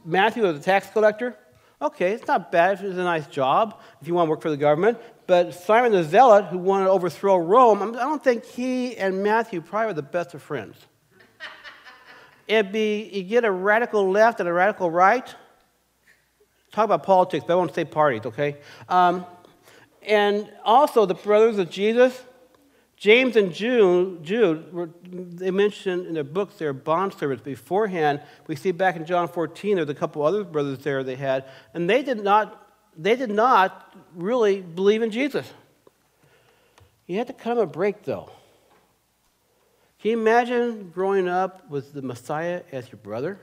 Matthew 0.06 0.44
was 0.44 0.58
a 0.58 0.62
tax 0.62 0.90
collector. 0.90 1.38
Okay, 1.82 2.12
it's 2.12 2.28
not 2.28 2.52
bad 2.52 2.74
it's 2.74 2.98
a 2.98 3.04
nice 3.04 3.26
job, 3.26 3.80
if 4.02 4.08
you 4.08 4.14
want 4.14 4.28
to 4.28 4.30
work 4.30 4.42
for 4.42 4.52
the 4.52 4.58
government. 4.58 5.00
But 5.26 5.54
Simon 5.54 5.92
the 5.92 6.04
Zealot, 6.04 6.46
who 6.46 6.60
wanted 6.60 6.86
to 6.86 6.92
overthrow 6.92 7.38
Rome, 7.38 7.82
I 7.82 8.04
don't 8.04 8.24
think 8.24 8.46
he 8.46 8.96
and 8.98 9.24
Matthew 9.24 9.62
probably 9.62 9.88
were 9.88 9.94
the 9.94 10.04
best 10.04 10.34
of 10.34 10.44
friends. 10.44 10.76
It'd 12.52 12.74
be, 12.74 13.10
you 13.14 13.24
get 13.24 13.46
a 13.46 13.52
radical 13.52 14.12
left 14.12 14.42
and 14.42 14.50
a 14.50 14.52
radical 14.52 14.92
right. 14.92 15.26
Talk 16.74 16.84
about 16.84 17.04
politics, 17.04 17.46
but 17.48 17.54
I 17.54 17.56
won't 17.56 17.74
say 17.74 17.86
parties, 17.86 18.26
okay? 18.26 18.58
Um, 18.90 19.26
and 20.02 20.52
also 20.66 21.06
the 21.06 21.14
brothers 21.14 21.60
of 21.60 21.70
Jesus, 21.70 22.22
James 22.98 23.38
and 23.38 23.54
Jude, 23.54 24.22
Jude 24.26 24.74
were, 24.74 24.90
they 25.02 25.50
mentioned 25.50 26.08
in 26.08 26.14
their 26.14 26.26
books 26.26 26.56
their 26.56 26.74
bond 26.74 27.14
servants 27.14 27.42
beforehand. 27.42 28.22
We 28.48 28.58
see 28.58 28.74
back 28.74 28.98
in 28.98 29.06
John 29.06 29.30
14, 29.30 29.78
there's 29.78 29.88
a 29.88 29.96
couple 29.96 30.22
other 30.22 30.44
brothers 30.44 30.80
there 30.80 31.06
they 31.06 31.16
had, 31.16 31.46
and 31.74 31.90
they 31.90 32.04
did 32.04 32.22
not, 32.22 32.70
they 32.98 33.16
did 33.16 33.32
not 33.32 33.96
really 34.14 34.60
believe 34.60 35.02
in 35.02 35.10
Jesus. 35.10 35.50
You 37.08 37.18
had 37.18 37.28
to 37.28 37.34
come 37.34 37.60
a 37.60 37.66
break, 37.66 38.04
though. 38.04 38.30
Can 40.02 40.12
you 40.12 40.20
imagine 40.20 40.90
growing 40.90 41.28
up 41.28 41.70
with 41.70 41.94
the 41.94 42.02
Messiah 42.02 42.64
as 42.72 42.92
your 42.92 42.98
brother? 42.98 43.40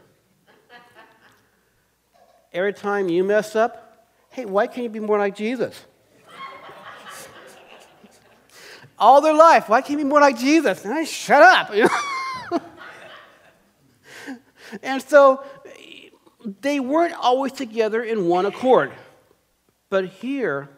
Every 2.53 2.73
time 2.73 3.09
you 3.09 3.23
mess 3.23 3.55
up, 3.55 4.09
hey, 4.31 4.45
why 4.45 4.67
can't 4.67 4.83
you 4.83 4.89
be 4.89 4.99
more 4.99 5.19
like 5.19 5.37
Jesus? 5.37 5.81
all 8.99 9.21
their 9.21 9.35
life. 9.35 9.69
Why 9.69 9.81
can't 9.81 10.01
you 10.01 10.05
be 10.05 10.11
more 10.11 10.21
like 10.21 10.37
Jesus? 10.37 10.85
And 10.85 10.93
I 10.93 11.05
shut 11.05 11.43
up. 11.43 11.73
And 14.83 15.03
so 15.03 15.45
they 16.61 16.79
weren't 16.79 17.15
always 17.15 17.53
together 17.53 18.03
in 18.03 18.27
one 18.27 18.45
accord. 18.45 18.93
But 19.89 20.07
here, 20.07 20.69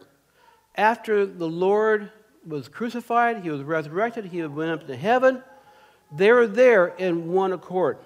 after 0.75 1.25
the 1.25 1.47
Lord 1.47 2.09
was 2.47 2.69
crucified, 2.69 3.43
he 3.43 3.49
was 3.49 3.61
resurrected, 3.63 4.25
he 4.25 4.41
went 4.43 4.71
up 4.71 4.87
to 4.87 4.95
heaven, 4.95 5.43
they 6.11 6.31
were 6.31 6.47
there 6.47 6.87
in 6.87 7.31
one 7.31 7.53
accord. 7.53 7.97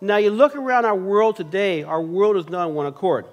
Now, 0.00 0.16
you 0.16 0.30
look 0.30 0.54
around 0.54 0.84
our 0.84 0.96
world 0.96 1.36
today, 1.36 1.82
our 1.82 2.02
world 2.02 2.36
is 2.36 2.48
not 2.48 2.68
in 2.68 2.74
one 2.74 2.86
accord 2.86 3.26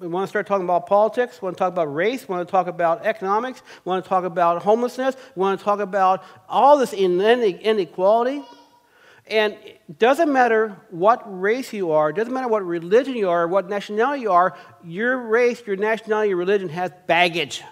we 0.00 0.08
want 0.08 0.24
to 0.24 0.28
start 0.28 0.46
talking 0.46 0.64
about 0.64 0.86
politics, 0.86 1.42
we 1.42 1.46
want 1.46 1.56
to 1.56 1.58
talk 1.58 1.72
about 1.72 1.94
race, 1.94 2.26
we 2.26 2.34
want 2.34 2.48
to 2.48 2.50
talk 2.50 2.66
about 2.66 3.04
economics, 3.04 3.62
we 3.84 3.90
want 3.90 4.02
to 4.02 4.08
talk 4.08 4.24
about 4.24 4.62
homelessness, 4.62 5.14
we 5.36 5.40
want 5.40 5.58
to 5.58 5.64
talk 5.64 5.78
about 5.78 6.24
all 6.48 6.78
this 6.78 6.94
inequality. 6.94 8.42
And 9.26 9.52
it 9.62 9.98
doesn't 9.98 10.32
matter 10.32 10.74
what 10.88 11.22
race 11.40 11.72
you 11.72 11.92
are, 11.92 12.10
it 12.10 12.16
doesn't 12.16 12.32
matter 12.32 12.48
what 12.48 12.64
religion 12.64 13.14
you 13.14 13.28
are, 13.28 13.46
what 13.46 13.68
nationality 13.68 14.22
you 14.22 14.32
are, 14.32 14.56
your 14.82 15.18
race, 15.18 15.62
your 15.66 15.76
nationality, 15.76 16.30
your 16.30 16.38
religion 16.38 16.70
has 16.70 16.90
baggage. 17.06 17.62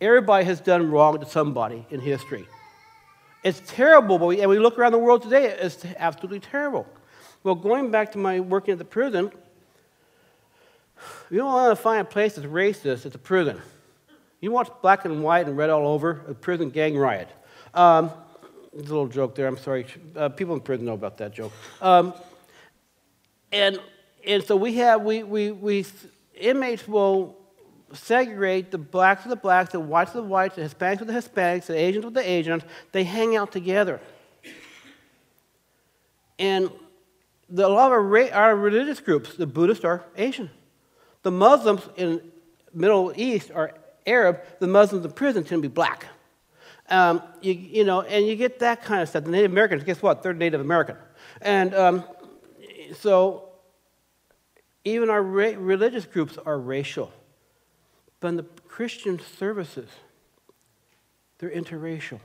Everybody 0.00 0.44
has 0.44 0.60
done 0.60 0.90
wrong 0.90 1.18
to 1.18 1.26
somebody 1.26 1.84
in 1.90 2.00
history. 2.00 2.46
It's 3.46 3.62
terrible, 3.64 4.18
but 4.18 4.26
we, 4.26 4.40
and 4.40 4.50
we 4.50 4.58
look 4.58 4.76
around 4.76 4.90
the 4.90 4.98
world 4.98 5.22
today, 5.22 5.44
it's 5.46 5.84
absolutely 5.98 6.40
terrible. 6.40 6.84
Well, 7.44 7.54
going 7.54 7.92
back 7.92 8.10
to 8.12 8.18
my 8.18 8.40
working 8.40 8.72
at 8.72 8.78
the 8.78 8.84
prison, 8.84 9.30
you 11.30 11.36
don't 11.38 11.46
want 11.46 11.70
to 11.70 11.80
find 11.80 12.00
a 12.00 12.04
place 12.04 12.34
that's 12.34 12.48
racist, 12.48 13.06
it's 13.06 13.14
a 13.14 13.18
prison. 13.18 13.62
You 14.40 14.50
watch 14.50 14.68
black 14.82 15.04
and 15.04 15.22
white 15.22 15.46
and 15.46 15.56
red 15.56 15.70
all 15.70 15.86
over, 15.86 16.22
a 16.26 16.34
prison 16.34 16.70
gang 16.70 16.98
riot. 16.98 17.28
Um, 17.72 18.10
there's 18.72 18.90
a 18.90 18.92
little 18.92 19.06
joke 19.06 19.36
there, 19.36 19.46
I'm 19.46 19.58
sorry. 19.58 19.86
Uh, 20.16 20.28
people 20.28 20.54
in 20.54 20.60
prison 20.60 20.84
know 20.84 20.94
about 20.94 21.16
that 21.18 21.32
joke. 21.32 21.52
Um, 21.80 22.14
and, 23.52 23.78
and 24.26 24.42
so 24.42 24.56
we 24.56 24.74
have, 24.74 25.02
we, 25.02 25.22
we, 25.22 25.52
we, 25.52 25.86
inmates 26.34 26.88
will 26.88 27.36
segregate 27.92 28.70
the 28.70 28.78
blacks 28.78 29.24
with 29.24 29.30
the 29.30 29.36
blacks, 29.36 29.72
the 29.72 29.80
whites 29.80 30.14
with 30.14 30.24
the 30.24 30.28
whites, 30.28 30.56
the 30.56 30.62
Hispanics 30.62 30.98
with 31.00 31.08
the 31.08 31.14
Hispanics, 31.14 31.66
the 31.66 31.76
Asians 31.76 32.04
with 32.04 32.14
the 32.14 32.28
Asians. 32.28 32.62
They 32.92 33.04
hang 33.04 33.36
out 33.36 33.52
together. 33.52 34.00
And 36.38 36.70
the, 37.48 37.66
a 37.66 37.68
lot 37.68 37.86
of 37.86 37.92
our, 37.92 38.32
our 38.32 38.56
religious 38.56 39.00
groups, 39.00 39.36
the 39.36 39.46
Buddhists 39.46 39.84
are 39.84 40.04
Asian. 40.16 40.50
The 41.22 41.30
Muslims 41.30 41.82
in 41.96 42.20
Middle 42.74 43.12
East 43.16 43.50
are 43.54 43.72
Arab. 44.06 44.40
The 44.60 44.66
Muslims 44.66 45.04
in 45.04 45.12
prison 45.12 45.44
tend 45.44 45.62
to 45.62 45.68
be 45.68 45.72
black. 45.72 46.06
Um, 46.88 47.22
you, 47.40 47.52
you, 47.52 47.84
know, 47.84 48.02
and 48.02 48.26
you 48.26 48.36
get 48.36 48.60
that 48.60 48.82
kind 48.82 49.02
of 49.02 49.08
stuff. 49.08 49.24
The 49.24 49.30
Native 49.30 49.50
Americans, 49.50 49.82
guess 49.82 50.02
what? 50.02 50.22
They're 50.22 50.34
Native 50.34 50.60
American. 50.60 50.96
And 51.40 51.74
um, 51.74 52.04
so 52.98 53.48
even 54.84 55.10
our 55.10 55.22
religious 55.22 56.06
groups 56.06 56.38
are 56.44 56.58
racial. 56.58 57.12
But 58.26 58.36
the 58.36 58.42
Christian 58.68 59.20
services, 59.38 59.88
they're 61.38 61.50
interracial. 61.50 62.20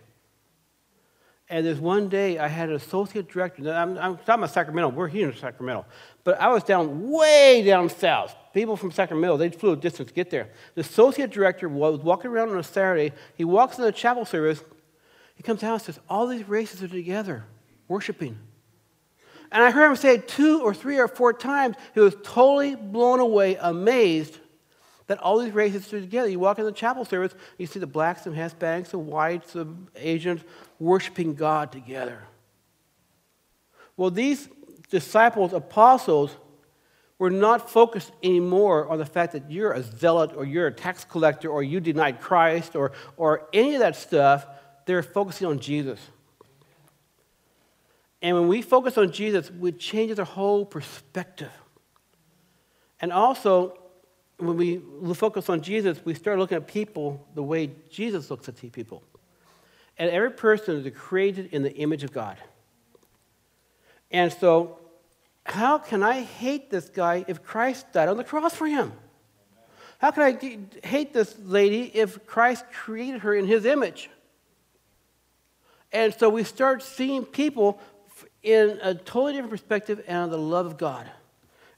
And 1.48 1.66
there's 1.66 1.80
one 1.80 2.08
day 2.08 2.40
I 2.40 2.48
had 2.48 2.70
an 2.70 2.76
associate 2.76 3.30
director. 3.30 3.72
I'm, 3.72 3.98
I'm 3.98 4.18
talking 4.18 4.36
about 4.36 4.52
Sacramento. 4.52 4.96
We're 4.96 5.10
here 5.10 5.30
in 5.30 5.36
Sacramento. 5.36 5.86
But 6.24 6.40
I 6.40 6.48
was 6.48 6.64
down 6.64 7.10
way 7.10 7.62
down 7.62 7.90
south. 7.90 8.34
People 8.54 8.78
from 8.78 8.92
Sacramento, 8.92 9.38
they 9.38 9.50
flew 9.50 9.74
a 9.74 9.76
distance 9.76 10.08
to 10.10 10.14
get 10.16 10.30
there. 10.30 10.50
The 10.76 10.82
associate 10.82 11.30
director 11.30 11.68
was 11.68 12.00
walking 12.00 12.32
around 12.32 12.50
on 12.50 12.58
a 12.58 12.64
Saturday. 12.64 13.12
He 13.36 13.44
walks 13.44 13.78
into 13.78 13.86
the 13.86 13.92
chapel 13.92 14.24
service. 14.24 14.64
He 15.36 15.44
comes 15.44 15.62
out 15.62 15.74
and 15.74 15.82
says, 15.82 16.00
All 16.10 16.26
these 16.26 16.48
races 16.48 16.82
are 16.82 16.88
together, 16.88 17.44
worshiping. 17.90 18.40
And 19.52 19.62
I 19.62 19.72
heard 19.72 19.90
him 19.90 19.98
say 19.98 20.20
two 20.20 20.62
or 20.62 20.74
three 20.74 20.98
or 20.98 21.10
four 21.10 21.34
times, 21.34 21.76
he 21.94 22.00
was 22.00 22.16
totally 22.24 22.76
blown 22.76 23.20
away, 23.20 23.58
amazed 23.60 24.40
that 25.12 25.20
all 25.20 25.40
these 25.40 25.52
races 25.52 25.92
are 25.92 26.00
together. 26.00 26.30
You 26.30 26.40
walk 26.40 26.58
in 26.58 26.64
the 26.64 26.72
chapel 26.72 27.04
service, 27.04 27.36
you 27.58 27.68
see 27.68 27.80
the 27.80 27.86
blacks 27.86 28.26
and 28.26 28.34
Hispanics, 28.34 28.94
and 28.94 29.08
whites, 29.08 29.56
and 29.56 29.90
Asians 29.98 30.42
worshiping 30.80 31.36
God 31.36 31.70
together. 31.74 32.24
Well, 33.98 34.10
these 34.10 34.48
disciples, 34.90 35.52
apostles, 35.52 36.38
We're 37.22 37.30
not 37.30 37.70
focused 37.70 38.12
anymore 38.24 38.90
on 38.90 38.98
the 38.98 39.06
fact 39.06 39.34
that 39.34 39.52
you're 39.52 39.74
a 39.74 39.84
zealot 39.84 40.32
or 40.36 40.44
you're 40.44 40.66
a 40.66 40.74
tax 40.74 41.06
collector 41.06 41.50
or 41.50 41.62
you 41.62 41.80
denied 41.80 42.20
Christ 42.20 42.76
or, 42.76 42.94
or 43.16 43.48
any 43.54 43.76
of 43.76 43.82
that 43.82 43.96
stuff. 43.96 44.48
They're 44.88 45.04
focusing 45.04 45.46
on 45.46 45.60
Jesus. 45.60 46.00
And 48.24 48.36
when 48.36 48.48
we 48.48 48.64
focus 48.64 48.98
on 48.98 49.12
Jesus, 49.12 49.52
it 49.62 49.78
changes 49.78 50.18
our 50.18 50.26
whole 50.26 50.66
perspective. 50.66 51.52
And 53.00 53.14
also, 53.14 53.78
when 54.42 54.58
we 54.58 54.82
focus 55.14 55.50
on 55.50 55.62
Jesus, 55.62 56.04
we 56.04 56.14
start 56.14 56.40
looking 56.40 56.58
at 56.58 56.68
people 56.68 57.28
the 57.36 57.44
way 57.44 57.72
Jesus 57.90 58.30
looks 58.30 58.50
at 58.50 58.56
people. 58.72 59.04
And 59.98 60.10
every 60.10 60.32
person 60.32 60.84
is 60.84 60.94
created 60.98 61.50
in 61.54 61.64
the 61.64 61.74
image 61.76 62.04
of 62.04 62.12
God. 62.12 62.38
And 64.10 64.34
so, 64.34 64.80
how 65.46 65.78
can 65.78 66.04
I 66.04 66.22
hate 66.22 66.70
this 66.70 66.90
guy 66.90 67.26
if 67.28 67.44
Christ 67.44 67.92
died 67.94 68.10
on 68.10 68.18
the 68.18 68.24
cross 68.24 68.54
for 68.54 68.68
him? 68.68 68.94
How 69.98 70.12
can 70.12 70.24
I 70.24 70.88
hate 70.88 71.14
this 71.14 71.36
lady 71.40 71.84
if 71.94 72.26
Christ 72.26 72.66
created 72.74 73.22
her 73.22 73.36
in 73.36 73.46
his 73.46 73.66
image? 73.66 74.10
And 75.92 76.14
so 76.14 76.30
we 76.30 76.44
start 76.44 76.82
seeing 76.82 77.26
people 77.26 77.80
in 78.42 78.80
a 78.82 78.96
totally 78.96 79.34
different 79.34 79.52
perspective 79.52 80.04
and 80.08 80.32
the 80.32 80.38
love 80.38 80.66
of 80.66 80.78
God. 80.78 81.10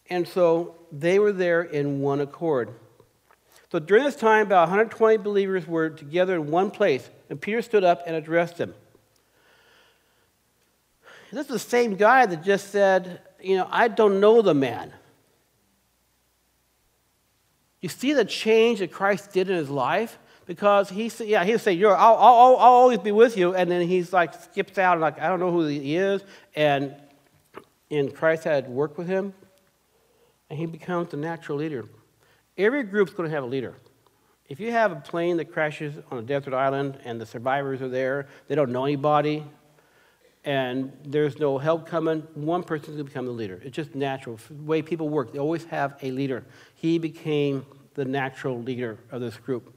And 0.10 0.27
so 0.27 0.75
they 0.91 1.19
were 1.19 1.31
there 1.31 1.62
in 1.62 2.01
one 2.01 2.22
accord. 2.22 2.69
So 3.72 3.79
during 3.79 4.03
this 4.03 4.15
time, 4.15 4.45
about 4.45 4.69
120 4.69 5.17
believers 5.17 5.65
were 5.65 5.89
together 5.89 6.36
in 6.36 6.51
one 6.51 6.69
place, 6.69 7.10
and 7.29 7.41
Peter 7.41 7.62
stood 7.62 7.83
up 7.83 8.03
and 8.05 8.15
addressed 8.15 8.57
them. 8.57 8.75
This 11.31 11.48
is 11.48 11.53
the 11.53 11.60
same 11.60 11.95
guy 11.95 12.27
that 12.27 12.43
just 12.43 12.69
said, 12.69 13.22
You 13.41 13.57
know, 13.57 13.67
I 13.72 13.88
don't 13.88 14.19
know 14.19 14.43
the 14.43 14.53
man. 14.53 14.93
You 17.81 17.89
see 17.89 18.13
the 18.13 18.24
change 18.24 18.79
that 18.79 18.91
Christ 18.91 19.33
did 19.33 19.50
in 19.50 19.57
his 19.57 19.69
life? 19.69 20.19
Because 20.45 20.89
he 20.89 21.10
said, 21.10 21.27
yeah, 21.27 21.43
he'll 21.43 21.57
say, 21.57 21.74
You're, 21.74 21.95
I'll, 21.95 22.15
I'll, 22.15 22.57
I'll 22.57 22.74
always 22.74 23.00
be 23.00 23.12
with 23.12 23.36
you. 23.36 23.55
And 23.55 23.72
then 23.72 23.88
he's 23.88 24.13
like, 24.13 24.33
skips 24.36 24.77
out, 24.77 25.00
like, 25.00 25.19
I 25.19 25.27
don't 25.27 25.39
know 25.39 25.51
who 25.51 25.65
he 25.65 25.95
is. 25.95 26.22
And, 26.55 26.95
and 27.89 28.13
Christ 28.13 28.43
had 28.43 28.69
worked 28.69 28.98
with 28.98 29.07
him, 29.07 29.33
and 30.53 30.60
he 30.60 30.67
becomes 30.67 31.10
the 31.10 31.17
natural 31.17 31.57
leader. 31.57 31.83
Every 32.60 32.83
group's 32.83 33.12
going 33.12 33.27
to 33.27 33.33
have 33.33 33.43
a 33.43 33.48
leader. 33.48 33.74
If 34.48 34.60
you 34.60 34.69
have 34.69 34.91
a 34.91 34.98
plane 34.98 35.38
that 35.38 35.51
crashes 35.51 35.95
on 36.12 36.19
a 36.19 36.22
desert 36.22 36.53
island 36.53 37.00
and 37.03 37.19
the 37.19 37.25
survivors 37.25 37.81
are 37.81 37.89
there, 37.89 38.27
they 38.48 38.53
don't 38.53 38.72
know 38.72 38.86
anybody, 38.86 39.43
and 40.45 40.95
there's 41.03 41.39
no 41.39 41.57
help 41.57 41.88
coming, 41.88 42.19
one 42.36 42.62
person's 42.62 42.98
going 42.98 43.00
to 43.00 43.03
become 43.05 43.25
the 43.25 43.31
leader. 43.31 43.60
It's 43.63 43.75
just 43.75 43.95
natural. 43.95 44.38
The 44.48 44.62
way 44.62 44.83
people 44.83 45.10
work, 45.10 45.33
they 45.33 45.39
always 45.39 45.65
have 45.65 45.98
a 46.03 46.12
leader. 46.12 46.43
He 46.75 47.00
became 47.00 47.65
the 47.95 48.05
natural 48.05 48.62
leader 48.62 49.00
of 49.10 49.22
this 49.22 49.38
group. 49.38 49.74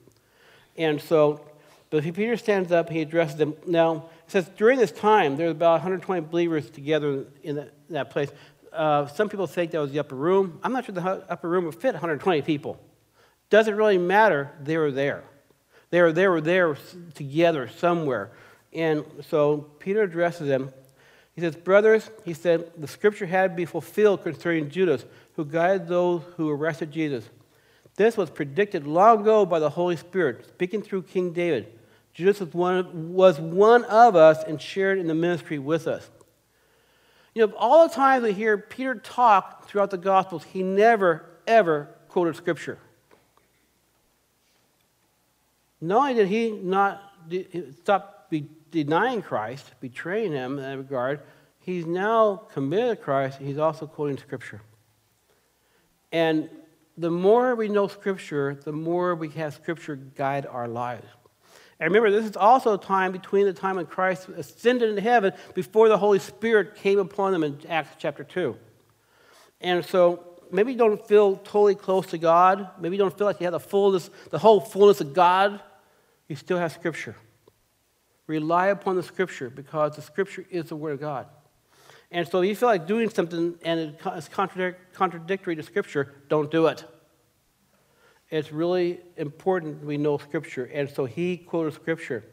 And 0.77 1.01
so, 1.01 1.41
but 1.89 2.03
Peter 2.03 2.37
stands 2.37 2.71
up, 2.71 2.91
he 2.91 3.01
addresses 3.01 3.37
them. 3.37 3.55
Now, 3.67 4.11
it 4.27 4.31
says, 4.31 4.51
during 4.59 4.79
this 4.79 4.93
time, 4.93 5.39
there 5.39 5.47
were 5.47 5.53
about 5.53 5.73
120 5.81 6.27
believers 6.27 6.69
together 6.69 7.25
in 7.43 7.71
that 7.89 8.11
place. 8.11 8.31
Uh, 8.77 9.07
some 9.07 9.29
people 9.29 9.47
think 9.47 9.71
that 9.73 9.81
was 9.81 9.93
the 9.93 9.99
upper 9.99 10.15
room. 10.15 10.61
I'm 10.63 10.73
not 10.73 10.85
sure 10.85 10.95
the 10.95 11.25
upper 11.29 11.49
room 11.49 11.65
would 11.65 11.75
fit 11.75 11.95
120 11.95 12.43
people. 12.43 12.79
Doesn't 13.51 13.75
really 13.75 13.99
matter. 13.99 14.53
They 14.63 14.77
were 14.77 14.91
there. 14.91 15.25
They 15.91 16.03
were, 16.03 16.13
they 16.13 16.27
were 16.27 16.41
there 16.41 16.77
together 17.15 17.69
somewhere. 17.69 18.33
And 18.73 19.05
so 19.29 19.67
Peter 19.79 20.03
addresses 20.03 20.49
them. 20.49 20.73
He 21.35 21.41
says, 21.41 21.55
Brothers, 21.55 22.11
he 22.25 22.33
said, 22.33 22.73
the 22.77 22.89
scripture 22.89 23.27
had 23.27 23.51
to 23.51 23.57
be 23.57 23.67
fulfilled 23.67 24.23
concerning 24.23 24.71
Judas, 24.71 25.05
who 25.35 25.45
guided 25.45 25.87
those 25.87 26.23
who 26.37 26.51
arrested 26.51 26.91
Jesus. 26.91 27.29
This 27.97 28.17
was 28.17 28.31
predicted 28.31 28.87
long 28.87 29.21
ago 29.21 29.47
by 29.47 29.59
the 29.59 29.71
Holy 29.71 29.97
Spirit, 29.97 30.47
speaking 30.49 30.83
through 30.83 31.03
King 31.03 31.33
David. 31.33 31.73
Judas 32.13 32.41
was 32.41 32.55
one, 32.55 33.13
was 33.13 33.39
one 33.39 33.85
of 33.85 34.17
us 34.17 34.43
and 34.45 34.61
shared 34.61 34.99
in 34.99 35.07
the 35.07 35.15
ministry 35.15 35.59
with 35.59 35.87
us. 35.87 36.11
You 37.37 37.47
know, 37.47 37.53
all 37.59 37.87
the 37.87 37.95
times 37.95 38.25
we 38.25 38.33
hear 38.33 38.57
Peter 38.57 38.95
talk 38.95 39.69
throughout 39.69 39.91
the 39.91 39.99
Gospels, 39.99 40.43
he 40.43 40.63
never, 40.63 41.27
ever 41.47 41.91
quoted 42.09 42.35
Scripture. 42.35 42.79
Not 45.79 45.99
only 45.99 46.15
did 46.15 46.29
he 46.29 46.53
not 46.53 47.13
stop 47.83 48.33
denying 48.71 49.21
Christ, 49.21 49.71
betraying 49.81 50.33
him 50.33 50.57
in 50.59 50.65
that 50.65 50.79
regard, 50.79 51.21
he's 51.59 51.85
now 51.85 52.37
committed 52.55 52.97
to 52.97 53.05
Christ, 53.05 53.39
he's 53.39 53.59
also 53.59 53.87
quoting 53.87 54.17
Scripture. 54.17 54.63
And 56.13 56.49
the 56.97 57.11
more 57.11 57.55
we 57.55 57.69
know 57.69 57.87
Scripture, 57.87 58.55
the 58.55 58.73
more 58.73 59.15
we 59.15 59.29
have 59.33 59.53
Scripture 59.53 59.97
guide 59.97 60.47
our 60.47 60.69
lives. 60.69 61.07
And 61.79 61.93
remember, 61.93 62.11
this 62.11 62.29
is 62.29 62.37
also 62.37 62.75
a 62.75 62.79
time 62.79 63.13
between 63.13 63.45
the 63.45 63.53
time 63.53 63.77
when 63.77 63.87
Christ 63.87 64.29
ascended 64.31 64.89
into 64.89 65.03
heaven 65.03 65.33
before 65.55 65.89
the 65.89 65.99
Holy 65.99 66.19
Spirit 66.19 66.77
came 66.77 66.99
upon 66.99 67.33
them 67.33 67.45
in 67.45 67.59
Acts 67.69 67.97
chapter 67.99 68.25
2. 68.25 68.57
And 69.61 69.85
so 69.85 70.41
maybe 70.51 70.73
you 70.73 70.79
don't 70.79 71.07
feel 71.07 71.37
totally 71.37 71.75
close 71.75 72.07
to 72.09 72.19
God. 72.19 72.71
Maybe 72.79 72.97
you 72.97 73.03
don't 73.03 73.17
feel 73.17 73.27
like 73.27 73.41
you 73.41 73.45
have 73.45 73.53
the 73.53 73.61
fullness, 73.61 74.09
the 74.31 74.39
whole 74.39 74.61
fullness 74.61 75.03
of 75.03 75.13
God. 75.13 75.61
You 76.29 76.37
still 76.37 76.59
have 76.59 76.73
Scripture. 76.73 77.15
Rely 78.27 78.69
upon 78.69 78.97
the 78.97 79.03
Scripture 79.03 79.51
because 79.51 79.97
the 79.97 80.03
Scripture 80.03 80.47
is 80.51 80.71
the 80.71 80.77
Word 80.77 80.95
of 80.95 81.01
God. 81.01 81.27
And 82.11 82.27
so 82.27 82.41
if 82.41 82.49
you 82.49 82.57
feel 82.57 82.69
like 82.71 82.87
doing 82.87 83.11
something 83.11 83.57
and 83.63 83.97
it's 84.07 84.29
contradictory 84.29 85.57
to 85.57 85.63
Scripture, 85.63 86.15
don't 86.29 86.51
do 86.51 86.69
it. 86.69 86.85
It's 88.31 88.53
really 88.53 89.01
important 89.17 89.85
we 89.85 89.97
know 89.97 90.19
Scripture. 90.19 90.69
And 90.73 90.91
so 90.91 91.05
he 91.05 91.37
quoted 91.37 91.75
Scripture. 91.75 92.25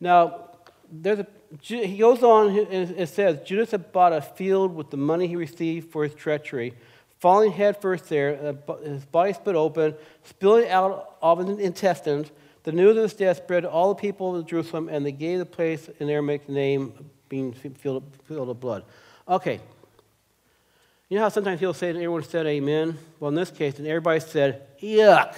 Now, 0.00 0.50
there's 0.90 1.20
a, 1.20 1.26
he 1.62 1.98
goes 1.98 2.22
on 2.22 2.56
and 2.58 3.08
says 3.08 3.40
Judas 3.44 3.70
had 3.70 3.92
bought 3.92 4.12
a 4.12 4.20
field 4.20 4.74
with 4.74 4.90
the 4.90 4.96
money 4.96 5.26
he 5.26 5.36
received 5.36 5.90
for 5.90 6.04
his 6.04 6.14
treachery. 6.14 6.74
Falling 7.20 7.50
headfirst 7.52 8.08
there, 8.08 8.54
uh, 8.68 8.76
his 8.76 9.04
body 9.06 9.32
split 9.32 9.56
open, 9.56 9.94
spilling 10.22 10.68
out 10.68 11.16
of 11.20 11.38
his 11.46 11.58
intestines. 11.58 12.30
The 12.62 12.72
news 12.72 12.96
of 12.96 13.02
his 13.02 13.14
death 13.14 13.38
spread 13.38 13.62
to 13.62 13.70
all 13.70 13.88
the 13.88 14.00
people 14.00 14.36
of 14.36 14.46
Jerusalem, 14.46 14.88
and 14.88 15.04
they 15.04 15.12
gave 15.12 15.38
the 15.38 15.46
place 15.46 15.88
an 16.00 16.10
Aramaic 16.10 16.48
name 16.48 17.10
being 17.28 17.52
filled, 17.52 18.04
filled 18.24 18.48
with 18.48 18.60
blood. 18.60 18.84
Okay. 19.26 19.60
You 21.08 21.16
know 21.16 21.22
how 21.22 21.28
sometimes 21.30 21.58
people 21.58 21.74
say, 21.74 21.88
everyone 21.88 22.22
said 22.22 22.46
amen? 22.46 22.98
Well, 23.18 23.30
in 23.30 23.34
this 23.34 23.50
case, 23.50 23.78
and 23.78 23.86
everybody 23.86 24.20
said, 24.20 24.66
yuck. 24.78 25.34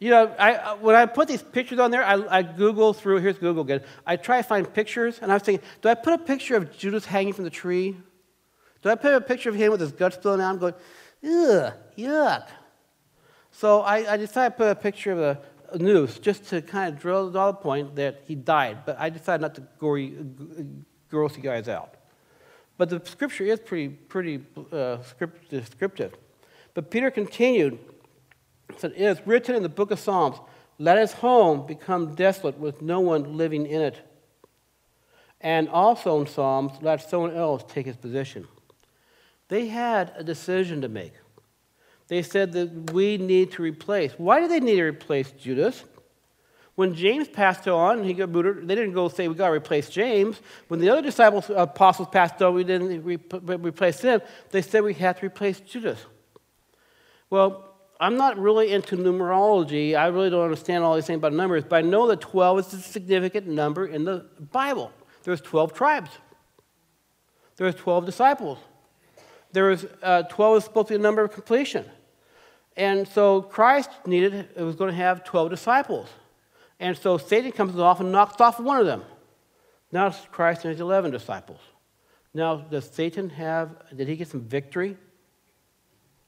You 0.00 0.10
know, 0.10 0.34
I, 0.38 0.74
when 0.74 0.94
I 0.94 1.06
put 1.06 1.28
these 1.28 1.42
pictures 1.42 1.78
on 1.78 1.90
there, 1.90 2.04
I, 2.04 2.38
I, 2.38 2.42
Google 2.42 2.92
through, 2.92 3.18
here's 3.18 3.38
Google 3.38 3.62
again. 3.62 3.82
I 4.06 4.16
try 4.16 4.40
to 4.40 4.46
find 4.46 4.72
pictures, 4.72 5.18
and 5.20 5.30
I 5.30 5.34
was 5.34 5.42
thinking, 5.42 5.66
do 5.82 5.88
I 5.88 5.94
put 5.94 6.12
a 6.12 6.18
picture 6.18 6.56
of 6.56 6.76
Judas 6.76 7.04
hanging 7.04 7.32
from 7.32 7.44
the 7.44 7.50
tree? 7.50 7.96
Do 8.82 8.90
I 8.90 8.94
put 8.94 9.12
a 9.12 9.20
picture 9.20 9.48
of 9.48 9.56
him 9.56 9.72
with 9.72 9.80
his 9.80 9.92
guts 9.92 10.16
spilling 10.16 10.40
out? 10.40 10.50
I'm 10.50 10.58
going, 10.58 10.74
ugh, 11.24 11.72
yuck. 11.96 12.48
So 13.50 13.80
I, 13.80 14.12
I 14.12 14.16
decided 14.16 14.50
to 14.50 14.56
put 14.56 14.70
a 14.70 14.74
picture 14.74 15.12
of 15.12 15.18
the, 15.18 15.38
noose 15.78 16.18
just 16.18 16.44
to 16.48 16.62
kind 16.62 16.94
of 16.94 17.00
drill 17.00 17.30
the 17.30 17.52
point 17.52 17.96
that 17.96 18.22
he 18.24 18.34
died. 18.34 18.78
But 18.86 18.98
I 18.98 19.10
decided 19.10 19.42
not 19.42 19.54
to 19.56 19.62
gory, 19.78 20.16
gross 21.10 21.36
you 21.36 21.42
guys 21.42 21.68
out. 21.68 21.97
But 22.78 22.90
the 22.90 23.02
scripture 23.04 23.44
is 23.44 23.58
pretty, 23.58 23.88
pretty 23.88 24.40
uh, 24.72 24.98
descriptive. 25.50 26.14
But 26.74 26.90
Peter 26.90 27.10
continued, 27.10 27.78
said, 28.76 28.92
It 28.92 29.02
is 29.02 29.20
written 29.26 29.56
in 29.56 29.64
the 29.64 29.68
book 29.68 29.90
of 29.90 29.98
Psalms, 29.98 30.38
let 30.78 30.96
his 30.96 31.12
home 31.12 31.66
become 31.66 32.14
desolate 32.14 32.56
with 32.56 32.80
no 32.80 33.00
one 33.00 33.36
living 33.36 33.66
in 33.66 33.82
it. 33.82 34.00
And 35.40 35.68
also 35.68 36.20
in 36.20 36.28
Psalms, 36.28 36.72
let 36.80 37.08
someone 37.08 37.34
else 37.34 37.64
take 37.66 37.86
his 37.86 37.96
position. 37.96 38.46
They 39.48 39.66
had 39.66 40.12
a 40.16 40.22
decision 40.22 40.80
to 40.82 40.88
make. 40.88 41.14
They 42.06 42.22
said 42.22 42.52
that 42.52 42.92
we 42.92 43.18
need 43.18 43.52
to 43.52 43.62
replace. 43.62 44.12
Why 44.12 44.40
do 44.40 44.46
they 44.46 44.60
need 44.60 44.76
to 44.76 44.84
replace 44.84 45.32
Judas? 45.32 45.84
When 46.78 46.94
James 46.94 47.26
passed 47.26 47.66
on, 47.66 48.04
he 48.04 48.14
got 48.14 48.30
booted, 48.30 48.68
they 48.68 48.76
didn't 48.76 48.92
go 48.92 49.08
say, 49.08 49.26
we 49.26 49.34
got 49.34 49.48
to 49.48 49.52
replace 49.52 49.90
James. 49.90 50.40
When 50.68 50.78
the 50.78 50.88
other 50.90 51.02
disciples, 51.02 51.50
apostles 51.52 52.06
passed 52.12 52.40
on, 52.40 52.54
we 52.54 52.62
didn't 52.62 53.02
re- 53.02 53.18
replace 53.56 53.98
them. 53.98 54.20
They 54.52 54.62
said 54.62 54.84
we 54.84 54.94
had 54.94 55.16
to 55.16 55.26
replace 55.26 55.58
Judas. 55.58 55.98
Well, 57.30 57.74
I'm 57.98 58.16
not 58.16 58.38
really 58.38 58.70
into 58.70 58.96
numerology. 58.96 59.96
I 59.96 60.06
really 60.06 60.30
don't 60.30 60.44
understand 60.44 60.84
all 60.84 60.94
these 60.94 61.06
things 61.06 61.16
about 61.16 61.32
numbers, 61.32 61.64
but 61.68 61.78
I 61.78 61.80
know 61.80 62.06
that 62.06 62.20
12 62.20 62.60
is 62.60 62.74
a 62.74 62.76
significant 62.80 63.48
number 63.48 63.84
in 63.84 64.04
the 64.04 64.26
Bible. 64.52 64.92
There's 65.24 65.40
12 65.40 65.72
tribes. 65.72 66.12
There's 67.56 67.74
12 67.74 68.06
disciples. 68.06 68.58
There 69.50 69.64
was 69.64 69.84
uh, 70.00 70.22
12 70.22 70.58
is 70.58 70.62
supposed 70.62 70.86
to 70.86 70.92
be 70.92 71.00
a 71.00 71.02
number 71.02 71.24
of 71.24 71.32
completion. 71.32 71.84
And 72.76 73.08
so 73.08 73.42
Christ 73.42 73.90
needed, 74.06 74.50
it 74.54 74.62
was 74.62 74.76
going 74.76 74.92
to 74.92 74.96
have 74.96 75.24
12 75.24 75.50
disciples. 75.50 76.08
And 76.80 76.96
so 76.96 77.18
Satan 77.18 77.52
comes 77.52 77.78
off 77.78 78.00
and 78.00 78.12
knocks 78.12 78.40
off 78.40 78.60
one 78.60 78.78
of 78.78 78.86
them. 78.86 79.04
Now 79.90 80.08
it's 80.08 80.20
Christ 80.30 80.64
and 80.64 80.72
his 80.72 80.80
11 80.80 81.10
disciples. 81.10 81.60
Now, 82.34 82.56
does 82.56 82.88
Satan 82.90 83.30
have, 83.30 83.70
did 83.96 84.06
he 84.06 84.16
get 84.16 84.28
some 84.28 84.42
victory? 84.42 84.96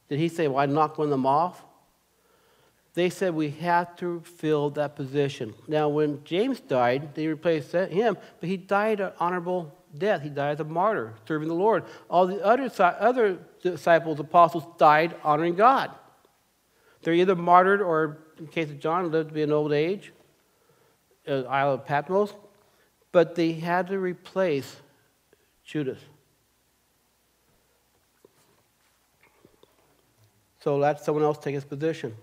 Did 0.09 0.19
he 0.19 0.29
say, 0.29 0.49
well, 0.49 0.59
I 0.59 0.67
knocked 0.67 0.99
one 0.99 1.07
of 1.07 1.11
them 1.11 1.27
off? 1.27 1.63
They 2.95 3.11
said 3.11 3.35
we 3.35 3.51
have 3.51 3.95
to 3.97 4.21
fill 4.21 4.71
that 4.71 4.97
position. 4.97 5.55
Now, 5.69 5.89
when 5.89 6.25
James 6.25 6.59
died, 6.59 7.15
they 7.15 7.29
replaced 7.29 7.73
him, 7.73 8.17
but 8.41 8.49
he 8.49 8.57
died 8.57 8.99
an 9.01 9.13
honorable 9.21 9.73
death. 9.97 10.23
He 10.23 10.31
died 10.31 10.55
as 10.55 10.61
a 10.61 10.65
martyr, 10.65 11.15
serving 11.29 11.49
the 11.49 11.55
Lord. 11.55 11.85
All 12.09 12.27
the 12.27 12.45
other, 12.45 12.69
other 12.79 13.39
disciples, 13.63 14.19
apostles, 14.19 14.65
died 14.79 15.15
honoring 15.23 15.55
God. 15.55 15.93
They're 17.03 17.15
either 17.15 17.37
martyred 17.37 17.81
or, 17.81 18.19
in 18.39 18.47
the 18.47 18.51
case 18.51 18.71
of 18.71 18.81
John, 18.81 19.11
lived 19.13 19.29
to 19.29 19.35
be 19.35 19.43
an 19.43 19.53
old 19.53 19.73
age, 19.73 20.13
Uh, 21.31 21.43
Isle 21.49 21.75
of 21.75 21.87
Patmos, 21.87 22.35
but 23.13 23.37
they 23.37 23.53
had 23.53 23.87
to 23.87 23.99
replace 24.01 24.77
Judas. 25.65 26.01
So 30.59 30.77
let 30.77 31.05
someone 31.05 31.23
else 31.23 31.39
take 31.39 31.55
his 31.55 31.65
position. 31.65 32.17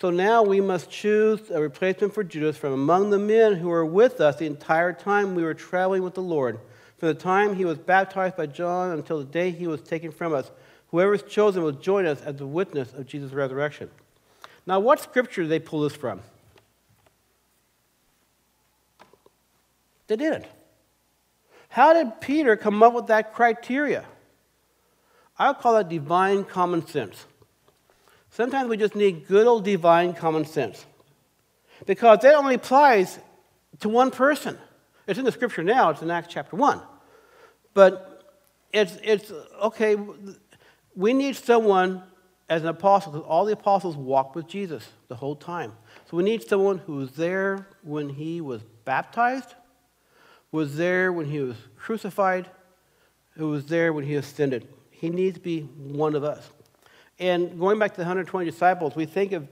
So 0.00 0.10
now 0.10 0.44
we 0.44 0.60
must 0.60 0.90
choose 0.90 1.50
a 1.50 1.60
replacement 1.60 2.14
for 2.14 2.22
Judas 2.22 2.56
from 2.56 2.72
among 2.72 3.10
the 3.10 3.18
men 3.18 3.56
who 3.56 3.68
were 3.68 3.84
with 3.84 4.20
us 4.20 4.36
the 4.36 4.46
entire 4.46 4.92
time 4.92 5.34
we 5.34 5.42
were 5.42 5.54
traveling 5.54 6.04
with 6.04 6.14
the 6.14 6.22
Lord, 6.22 6.60
from 6.98 7.08
the 7.08 7.14
time 7.14 7.56
he 7.56 7.64
was 7.64 7.78
baptized 7.78 8.36
by 8.36 8.46
John 8.46 8.92
until 8.92 9.18
the 9.18 9.24
day 9.24 9.50
he 9.50 9.66
was 9.66 9.80
taken 9.80 10.12
from 10.12 10.32
us. 10.32 10.52
Whoever 10.92 11.14
is 11.14 11.22
chosen 11.22 11.64
will 11.64 11.72
join 11.72 12.06
us 12.06 12.22
as 12.22 12.40
a 12.40 12.46
witness 12.46 12.92
of 12.92 13.08
Jesus' 13.08 13.32
resurrection. 13.32 13.90
Now, 14.66 14.78
what 14.78 15.00
scripture 15.00 15.42
did 15.42 15.50
they 15.50 15.58
pull 15.58 15.80
this 15.80 15.96
from? 15.96 16.20
They 20.06 20.16
didn't. 20.16 20.46
How 21.68 21.92
did 21.92 22.20
Peter 22.20 22.56
come 22.56 22.82
up 22.82 22.94
with 22.94 23.08
that 23.08 23.34
criteria? 23.34 24.04
I 25.38 25.48
would 25.48 25.58
call 25.58 25.74
that 25.74 25.88
divine 25.88 26.44
common 26.44 26.86
sense. 26.86 27.26
Sometimes 28.30 28.68
we 28.68 28.76
just 28.76 28.94
need 28.94 29.26
good 29.26 29.46
old 29.46 29.64
divine 29.64 30.14
common 30.14 30.44
sense. 30.44 30.86
Because 31.86 32.20
that 32.20 32.34
only 32.34 32.54
applies 32.54 33.18
to 33.80 33.88
one 33.88 34.10
person. 34.10 34.58
It's 35.06 35.18
in 35.18 35.24
the 35.24 35.32
scripture 35.32 35.62
now, 35.62 35.90
it's 35.90 36.02
in 36.02 36.10
Acts 36.10 36.28
chapter 36.32 36.56
1. 36.56 36.80
But 37.74 38.22
it's, 38.72 38.96
it's 39.02 39.32
okay, 39.62 39.96
we 40.94 41.12
need 41.12 41.36
someone 41.36 42.02
as 42.48 42.62
an 42.62 42.68
apostle, 42.68 43.12
because 43.12 43.26
all 43.26 43.44
the 43.44 43.52
apostles 43.52 43.96
walked 43.96 44.36
with 44.36 44.46
Jesus 44.46 44.86
the 45.08 45.16
whole 45.16 45.36
time. 45.36 45.72
So 46.10 46.16
we 46.16 46.22
need 46.22 46.42
someone 46.42 46.78
who 46.78 46.96
was 46.96 47.12
there 47.12 47.68
when 47.82 48.10
he 48.10 48.40
was 48.40 48.62
baptized, 48.84 49.54
was 50.54 50.76
there 50.76 51.12
when 51.12 51.26
he 51.26 51.40
was 51.40 51.56
crucified, 51.76 52.48
who 53.30 53.48
was 53.48 53.66
there 53.66 53.92
when 53.92 54.04
he 54.04 54.14
ascended. 54.14 54.64
He 54.92 55.10
needs 55.10 55.36
to 55.36 55.42
be 55.42 55.62
one 55.62 56.14
of 56.14 56.22
us. 56.22 56.48
And 57.18 57.58
going 57.58 57.76
back 57.80 57.90
to 57.90 57.96
the 57.96 58.02
120 58.02 58.48
disciples, 58.48 58.94
we 58.94 59.04
think 59.04 59.32
of 59.32 59.48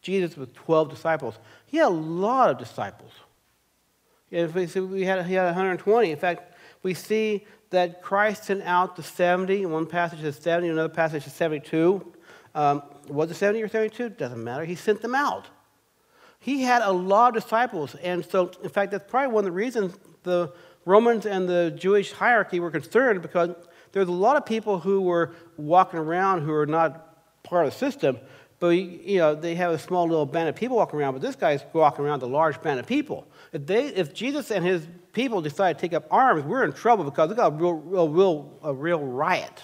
Jesus 0.00 0.38
with 0.38 0.54
12 0.54 0.88
disciples. 0.88 1.34
He 1.66 1.76
had 1.76 1.88
a 1.88 1.90
lot 1.90 2.48
of 2.48 2.56
disciples. 2.56 3.12
If 4.30 4.54
we, 4.54 4.66
see, 4.66 4.80
we 4.80 5.04
had, 5.04 5.26
he 5.26 5.34
had 5.34 5.44
120. 5.44 6.10
In 6.10 6.16
fact, 6.16 6.54
we 6.82 6.94
see 6.94 7.44
that 7.68 8.00
Christ 8.00 8.44
sent 8.44 8.62
out 8.62 8.96
the 8.96 9.02
70. 9.02 9.64
In 9.64 9.70
one 9.70 9.84
passage 9.84 10.22
says 10.22 10.36
70, 10.36 10.70
another 10.70 10.88
passage 10.88 11.24
says 11.24 11.34
72. 11.34 12.14
Um, 12.54 12.82
was 13.08 13.30
it 13.30 13.34
70 13.34 13.62
or 13.62 13.68
72? 13.68 14.08
Doesn't 14.08 14.42
matter. 14.42 14.64
He 14.64 14.74
sent 14.74 15.02
them 15.02 15.14
out. 15.14 15.48
He 16.38 16.62
had 16.62 16.80
a 16.80 16.92
lot 16.92 17.36
of 17.36 17.42
disciples. 17.42 17.94
And 17.96 18.24
so, 18.24 18.50
in 18.62 18.70
fact, 18.70 18.92
that's 18.92 19.04
probably 19.06 19.34
one 19.34 19.40
of 19.42 19.44
the 19.44 19.52
reasons 19.52 19.98
the 20.22 20.52
Romans 20.84 21.26
and 21.26 21.48
the 21.48 21.74
Jewish 21.76 22.12
hierarchy 22.12 22.60
were 22.60 22.70
concerned 22.70 23.22
because 23.22 23.50
there's 23.92 24.08
a 24.08 24.12
lot 24.12 24.36
of 24.36 24.46
people 24.46 24.78
who 24.78 25.02
were 25.02 25.34
walking 25.56 25.98
around 25.98 26.42
who 26.42 26.52
are 26.52 26.66
not 26.66 27.42
part 27.42 27.66
of 27.66 27.72
the 27.72 27.78
system, 27.78 28.18
but 28.58 28.68
you 28.68 29.18
know 29.18 29.34
they 29.34 29.54
have 29.54 29.72
a 29.72 29.78
small 29.78 30.06
little 30.06 30.26
band 30.26 30.48
of 30.48 30.54
people 30.54 30.76
walking 30.76 30.98
around. 30.98 31.14
But 31.14 31.22
this 31.22 31.36
guy's 31.36 31.64
walking 31.72 32.04
around 32.04 32.20
with 32.20 32.30
a 32.30 32.32
large 32.32 32.60
band 32.62 32.78
of 32.78 32.86
people. 32.86 33.26
If 33.52 33.66
they, 33.66 33.86
if 33.86 34.14
Jesus 34.14 34.50
and 34.50 34.64
his 34.64 34.86
people 35.12 35.40
decide 35.40 35.78
to 35.78 35.80
take 35.80 35.92
up 35.92 36.06
arms, 36.10 36.44
we're 36.44 36.64
in 36.64 36.72
trouble 36.72 37.04
because 37.04 37.30
we 37.30 37.34
got 37.34 37.52
a 37.52 37.56
real, 37.56 37.72
real, 37.72 38.08
real, 38.08 38.58
a 38.62 38.72
real 38.72 39.00
riot. 39.00 39.62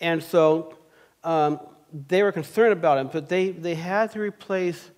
And 0.00 0.22
so 0.22 0.76
um, 1.22 1.60
they 2.08 2.22
were 2.22 2.32
concerned 2.32 2.72
about 2.72 2.98
him, 2.98 3.10
but 3.12 3.28
they, 3.28 3.50
they 3.50 3.74
had 3.74 4.10
to 4.12 4.20
replace 4.20 4.90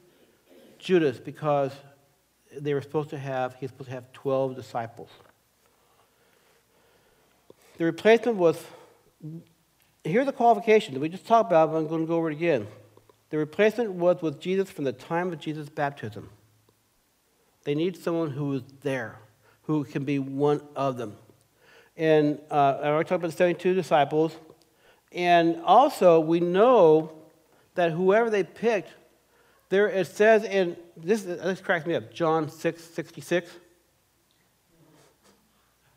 Judas 0.78 1.18
because 1.18 1.72
they 2.58 2.74
were 2.74 2.82
supposed 2.82 3.10
to 3.10 3.18
have, 3.18 3.54
he 3.54 3.64
was 3.64 3.70
supposed 3.70 3.88
to 3.88 3.94
have 3.94 4.12
12 4.12 4.56
disciples. 4.56 5.10
The 7.78 7.84
replacement 7.84 8.36
was, 8.36 8.62
here's 10.04 10.26
the 10.26 10.32
qualification 10.32 10.94
that 10.94 11.00
we 11.00 11.08
just 11.08 11.26
talked 11.26 11.50
about, 11.50 11.72
but 11.72 11.78
I'm 11.78 11.88
going 11.88 12.02
to 12.02 12.06
go 12.06 12.16
over 12.16 12.30
it 12.30 12.34
again. 12.34 12.66
The 13.30 13.38
replacement 13.38 13.92
was 13.92 14.20
with 14.20 14.40
Jesus 14.40 14.70
from 14.70 14.84
the 14.84 14.92
time 14.92 15.32
of 15.32 15.38
Jesus' 15.38 15.68
baptism. 15.68 16.28
They 17.64 17.74
need 17.74 17.96
someone 17.96 18.30
who 18.30 18.54
is 18.54 18.62
there, 18.82 19.18
who 19.62 19.84
can 19.84 20.04
be 20.04 20.18
one 20.18 20.60
of 20.76 20.96
them. 20.96 21.16
And 21.96 22.40
uh, 22.50 22.78
I 22.82 22.88
already 22.88 23.08
talked 23.08 23.20
about 23.20 23.30
the 23.30 23.36
72 23.36 23.74
disciples. 23.74 24.36
And 25.12 25.60
also, 25.62 26.20
we 26.20 26.40
know 26.40 27.12
that 27.74 27.92
whoever 27.92 28.30
they 28.30 28.44
picked, 28.44 28.90
there 29.72 29.88
it 29.88 30.06
says 30.06 30.44
in, 30.44 30.76
this, 30.98 31.22
this 31.22 31.62
cracks 31.62 31.86
me 31.86 31.94
up, 31.94 32.12
John 32.12 32.50
6 32.50 32.84
66. 32.84 33.50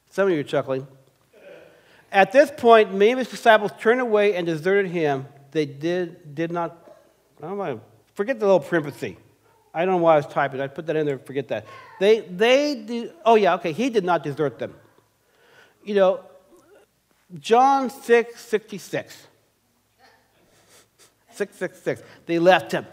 Some 0.09 0.27
of 0.27 0.33
you 0.33 0.39
are 0.39 0.43
chuckling. 0.43 0.87
At 2.09 2.31
this 2.31 2.49
point, 2.55 2.93
many 2.93 3.11
of 3.11 3.19
his 3.19 3.27
disciples 3.27 3.71
turned 3.77 3.99
away 3.99 4.35
and 4.35 4.47
deserted 4.47 4.89
him. 4.89 5.25
They 5.51 5.65
did, 5.65 6.33
did 6.33 6.53
not, 6.53 6.97
I 7.43 7.47
don't 7.47 7.57
know, 7.57 7.81
forget 8.13 8.39
the 8.39 8.45
little 8.45 8.61
parenthesis. 8.61 9.17
I 9.73 9.83
don't 9.83 9.95
know 9.95 10.03
why 10.03 10.13
I 10.13 10.17
was 10.17 10.27
typing. 10.27 10.61
I 10.61 10.67
put 10.67 10.85
that 10.85 10.95
in 10.95 11.05
there, 11.05 11.19
forget 11.19 11.49
that. 11.49 11.65
They, 11.99 12.21
they, 12.21 12.75
did, 12.75 13.13
oh 13.25 13.35
yeah, 13.35 13.55
okay, 13.55 13.73
he 13.73 13.89
did 13.89 14.05
not 14.05 14.23
desert 14.23 14.57
them. 14.57 14.73
You 15.83 15.95
know, 15.95 16.19
John 17.39 17.89
6, 17.89 18.39
66. 18.39 19.27
666. 21.31 22.01
They 22.25 22.39
left 22.39 22.71
him 22.71 22.85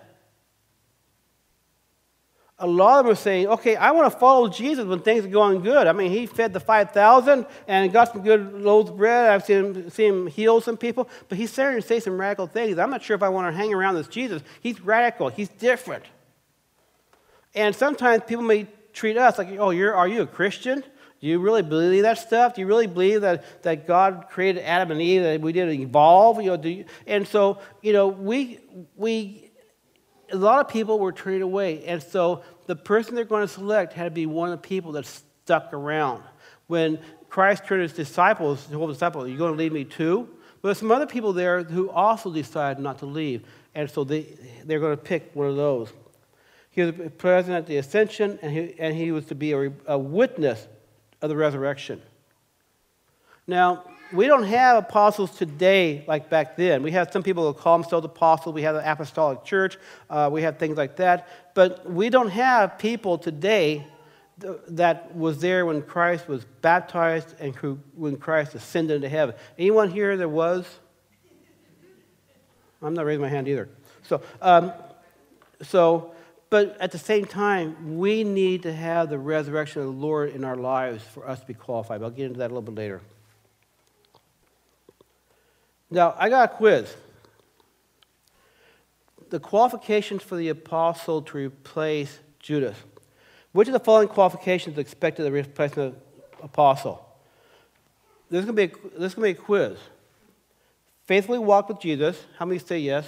a 2.62 2.66
lot 2.66 3.00
of 3.00 3.06
them 3.06 3.12
are 3.12 3.16
saying, 3.16 3.48
okay, 3.48 3.74
I 3.74 3.90
want 3.90 4.10
to 4.10 4.18
follow 4.18 4.48
Jesus 4.48 4.86
when 4.86 5.00
things 5.00 5.24
are 5.24 5.28
going 5.28 5.62
good. 5.62 5.88
I 5.88 5.92
mean, 5.92 6.12
he 6.12 6.26
fed 6.26 6.52
the 6.52 6.60
5,000 6.60 7.44
and 7.66 7.92
got 7.92 8.12
some 8.12 8.22
good 8.22 8.54
loaves 8.54 8.88
of 8.88 8.96
bread. 8.96 9.30
I've 9.30 9.44
seen 9.44 9.56
him, 9.56 9.90
seen 9.90 10.14
him 10.14 10.26
heal 10.28 10.60
some 10.60 10.76
people, 10.76 11.08
but 11.28 11.36
he's 11.36 11.52
starting 11.52 11.82
to 11.82 11.86
say 11.86 11.98
some 11.98 12.18
radical 12.18 12.46
things. 12.46 12.78
I'm 12.78 12.88
not 12.88 13.02
sure 13.02 13.16
if 13.16 13.22
I 13.22 13.30
want 13.30 13.52
to 13.52 13.56
hang 13.56 13.74
around 13.74 13.96
this 13.96 14.06
Jesus. 14.06 14.42
He's 14.60 14.80
radical, 14.80 15.28
he's 15.28 15.48
different. 15.48 16.04
And 17.52 17.74
sometimes 17.74 18.22
people 18.28 18.44
may 18.44 18.68
treat 18.92 19.16
us 19.16 19.38
like, 19.38 19.48
oh, 19.58 19.70
you're, 19.70 19.94
are 19.94 20.06
you 20.06 20.22
a 20.22 20.26
Christian? 20.26 20.84
Do 21.20 21.26
you 21.26 21.40
really 21.40 21.62
believe 21.62 22.02
that 22.02 22.18
stuff? 22.18 22.54
Do 22.54 22.60
you 22.60 22.68
really 22.68 22.86
believe 22.86 23.22
that, 23.22 23.62
that 23.64 23.88
God 23.88 24.26
created 24.30 24.62
Adam 24.62 24.92
and 24.92 25.02
Eve, 25.02 25.22
that 25.22 25.40
we 25.40 25.52
didn't 25.52 25.80
evolve? 25.80 26.40
You 26.40 26.50
know, 26.50 26.56
do 26.56 26.68
you, 26.68 26.84
and 27.08 27.26
so, 27.26 27.58
you 27.80 27.92
know, 27.92 28.06
we, 28.06 28.60
we, 28.96 29.50
a 30.32 30.36
lot 30.36 30.60
of 30.60 30.68
people 30.68 30.98
were 30.98 31.12
turned 31.12 31.42
away. 31.42 31.84
And 31.84 32.02
so 32.02 32.42
the 32.66 32.76
person 32.76 33.14
they're 33.14 33.24
going 33.24 33.46
to 33.46 33.52
select 33.52 33.92
had 33.92 34.04
to 34.04 34.10
be 34.10 34.26
one 34.26 34.50
of 34.50 34.60
the 34.60 34.68
people 34.68 34.92
that 34.92 35.06
stuck 35.06 35.72
around. 35.72 36.22
When 36.66 36.98
Christ 37.28 37.66
turned 37.66 37.82
his 37.82 37.92
disciples, 37.92 38.66
the 38.66 38.76
whole 38.76 38.88
disciples, 38.88 39.24
are 39.24 39.28
you 39.28 39.38
going 39.38 39.52
to 39.52 39.58
leave 39.58 39.72
me 39.72 39.84
too? 39.84 40.28
But 40.60 40.68
there's 40.68 40.78
some 40.78 40.92
other 40.92 41.06
people 41.06 41.32
there 41.32 41.64
who 41.64 41.90
also 41.90 42.32
decided 42.32 42.82
not 42.82 42.98
to 43.00 43.06
leave. 43.06 43.44
And 43.74 43.90
so 43.90 44.04
they, 44.04 44.38
they're 44.64 44.80
going 44.80 44.96
to 44.96 45.02
pick 45.02 45.30
one 45.34 45.48
of 45.48 45.56
those. 45.56 45.92
He 46.70 46.82
was 46.82 46.94
present 47.18 47.54
at 47.54 47.66
the 47.66 47.76
ascension, 47.76 48.38
and 48.40 48.52
he, 48.52 48.74
and 48.78 48.94
he 48.94 49.12
was 49.12 49.26
to 49.26 49.34
be 49.34 49.52
a, 49.52 49.72
a 49.86 49.98
witness 49.98 50.66
of 51.20 51.28
the 51.28 51.36
resurrection. 51.36 52.00
Now, 53.46 53.84
we 54.12 54.26
don't 54.26 54.44
have 54.44 54.78
apostles 54.78 55.30
today 55.32 56.04
like 56.06 56.28
back 56.28 56.56
then. 56.56 56.82
We 56.82 56.90
have 56.92 57.12
some 57.12 57.22
people 57.22 57.46
who 57.46 57.58
call 57.58 57.78
themselves 57.78 58.04
apostles. 58.04 58.54
We 58.54 58.62
have 58.62 58.74
the 58.74 58.90
apostolic 58.90 59.44
church. 59.44 59.78
Uh, 60.10 60.28
we 60.32 60.42
have 60.42 60.58
things 60.58 60.76
like 60.76 60.96
that. 60.96 61.28
But 61.54 61.90
we 61.90 62.10
don't 62.10 62.30
have 62.30 62.78
people 62.78 63.18
today 63.18 63.86
that 64.68 65.14
was 65.14 65.40
there 65.40 65.64
when 65.66 65.82
Christ 65.82 66.28
was 66.28 66.44
baptized 66.62 67.34
and 67.38 67.54
when 67.94 68.16
Christ 68.16 68.54
ascended 68.54 68.96
into 68.96 69.08
heaven. 69.08 69.34
Anyone 69.58 69.90
here 69.90 70.16
that 70.16 70.28
was? 70.28 70.66
I'm 72.82 72.94
not 72.94 73.06
raising 73.06 73.22
my 73.22 73.28
hand 73.28 73.46
either. 73.46 73.68
So, 74.02 74.22
um, 74.40 74.72
so, 75.62 76.12
but 76.50 76.76
at 76.80 76.90
the 76.90 76.98
same 76.98 77.24
time, 77.24 77.96
we 77.96 78.24
need 78.24 78.64
to 78.64 78.72
have 78.72 79.08
the 79.08 79.18
resurrection 79.18 79.82
of 79.82 79.86
the 79.86 79.92
Lord 79.92 80.30
in 80.30 80.44
our 80.44 80.56
lives 80.56 81.04
for 81.04 81.26
us 81.28 81.40
to 81.40 81.46
be 81.46 81.54
qualified. 81.54 82.02
I'll 82.02 82.10
get 82.10 82.26
into 82.26 82.38
that 82.38 82.46
a 82.50 82.54
little 82.54 82.62
bit 82.62 82.74
later. 82.74 83.00
Now, 85.92 86.14
I 86.18 86.30
got 86.30 86.50
a 86.50 86.56
quiz. 86.56 86.96
The 89.28 89.38
qualifications 89.38 90.22
for 90.22 90.36
the 90.36 90.48
apostle 90.48 91.20
to 91.20 91.36
replace 91.36 92.18
Judas. 92.40 92.76
Which 93.52 93.68
of 93.68 93.74
the 93.74 93.80
following 93.80 94.08
qualifications 94.08 94.76
is 94.76 94.78
expected 94.78 95.24
to 95.24 95.30
replace 95.30 95.72
the 95.72 95.94
apostle? 96.42 97.06
this 98.30 98.38
is 98.40 98.46
going 98.46 98.56
to 98.56 98.74
be 98.74 98.94
a, 98.96 99.04
is 99.04 99.14
going 99.14 99.34
to 99.34 99.34
be 99.34 99.40
a 99.40 99.44
quiz. 99.44 99.76
Faithfully 101.04 101.38
walk 101.38 101.68
with 101.68 101.78
Jesus. 101.78 102.18
How 102.38 102.46
many 102.46 102.58
say 102.58 102.78
yes? 102.78 103.06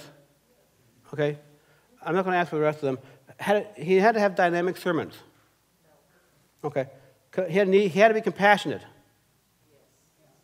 Okay. 1.11 1.39
I'm 2.05 2.13
not 2.13 2.23
going 2.23 2.33
to 2.33 2.37
ask 2.37 2.51
for 2.51 2.57
the 2.57 2.61
rest 2.61 2.83
of 2.83 2.83
them. 2.83 2.99
Had, 3.37 3.67
he 3.75 3.95
had 3.95 4.13
to 4.13 4.19
have 4.19 4.35
dynamic 4.35 4.77
sermons. 4.77 5.15
Okay. 6.63 6.85
He 7.49 7.57
had, 7.57 7.67
he 7.67 7.89
had 7.89 8.09
to 8.09 8.13
be 8.13 8.21
compassionate. 8.21 8.83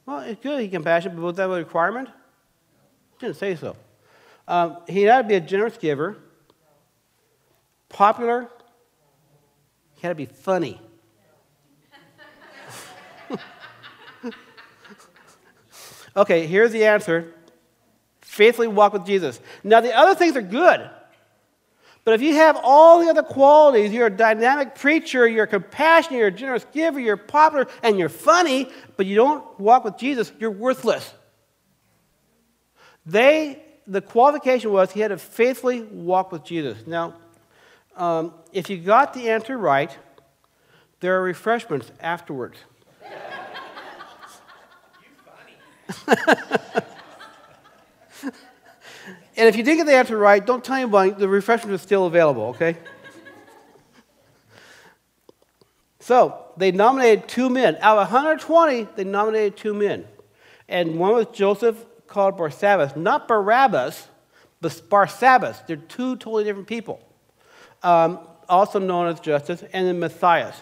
Well, 0.08 0.22
it's 0.22 0.42
good 0.42 0.60
he's 0.60 0.72
compassionate, 0.72 1.16
but 1.16 1.24
was 1.24 1.36
that 1.36 1.48
a 1.48 1.54
requirement? 1.54 2.10
Didn't 3.22 3.38
say 3.38 3.56
so. 3.56 3.78
Um, 4.48 4.78
he 4.88 5.04
had 5.04 5.22
to 5.22 5.28
be 5.28 5.36
a 5.36 5.40
generous 5.40 5.78
giver, 5.78 6.18
popular. 7.88 8.50
He 9.96 10.02
had 10.02 10.10
to 10.10 10.16
be 10.16 10.26
funny. 10.26 10.82
okay, 16.18 16.48
here's 16.48 16.72
the 16.72 16.86
answer 16.86 17.32
faithfully 18.22 18.68
walk 18.68 18.94
with 18.94 19.06
Jesus. 19.06 19.40
Now, 19.64 19.82
the 19.82 19.96
other 19.96 20.16
things 20.16 20.36
are 20.36 20.42
good. 20.42 20.90
But 22.04 22.16
if 22.16 22.22
you 22.24 22.34
have 22.34 22.58
all 22.64 23.00
the 23.00 23.10
other 23.10 23.22
qualities, 23.22 23.94
you're 23.94 24.08
a 24.08 24.10
dynamic 24.10 24.74
preacher, 24.74 25.28
you're 25.28 25.46
compassionate, 25.46 26.18
you're 26.18 26.30
a 26.30 26.32
generous 26.32 26.66
giver, 26.74 27.00
you're 27.00 27.18
popular, 27.18 27.68
and 27.84 28.00
you're 28.00 28.10
funny, 28.10 28.68
but 28.98 29.06
you 29.06 29.16
don't 29.16 29.60
walk 29.60 29.84
with 29.84 29.98
Jesus, 29.98 30.32
you're 30.40 30.50
worthless. 30.50 31.14
They, 33.06 33.62
the 33.88 34.02
qualification 34.02 34.72
was 34.72 34.92
he 34.92 35.00
had 35.00 35.10
to 35.10 35.18
faithfully 35.18 35.82
walk 35.84 36.32
with 36.32 36.44
Jesus. 36.44 36.86
Now, 36.86 37.16
um, 37.96 38.34
if 38.54 38.70
you 38.70 38.78
got 38.78 39.14
the 39.14 39.30
answer 39.30 39.58
right, 39.58 39.96
there 41.00 41.18
are 41.20 41.24
refreshments 41.24 41.92
afterwards. 42.00 42.58
And 49.42 49.48
if 49.48 49.56
you 49.56 49.64
didn't 49.64 49.78
get 49.78 49.88
the 49.88 49.96
answer 49.96 50.18
right, 50.18 50.46
don't 50.46 50.64
tell 50.64 50.76
anybody. 50.76 51.12
The 51.12 51.28
refreshments 51.28 51.82
are 51.82 51.84
still 51.84 52.06
available, 52.06 52.44
okay? 52.50 52.78
so 56.00 56.46
they 56.58 56.72
nominated 56.72 57.28
two 57.28 57.50
men. 57.50 57.78
Out 57.82 57.98
of 57.98 58.12
120, 58.12 58.88
they 58.96 59.04
nominated 59.04 59.58
two 59.58 59.74
men. 59.74 60.06
And 60.68 61.00
one 61.00 61.14
was 61.14 61.28
Joseph 61.34 61.84
called 62.12 62.38
Barsabbas, 62.38 62.96
not 62.96 63.28
Barabbas, 63.28 64.08
but 64.60 64.72
Barsabbas. 64.90 65.66
They're 65.66 65.78
two 65.78 66.16
totally 66.18 66.44
different 66.44 66.68
people, 66.68 67.00
um, 67.82 68.20
also 68.48 68.78
known 68.78 69.08
as 69.08 69.20
Justus, 69.20 69.64
and 69.74 69.88
then 69.88 70.00
Matthias. 70.00 70.56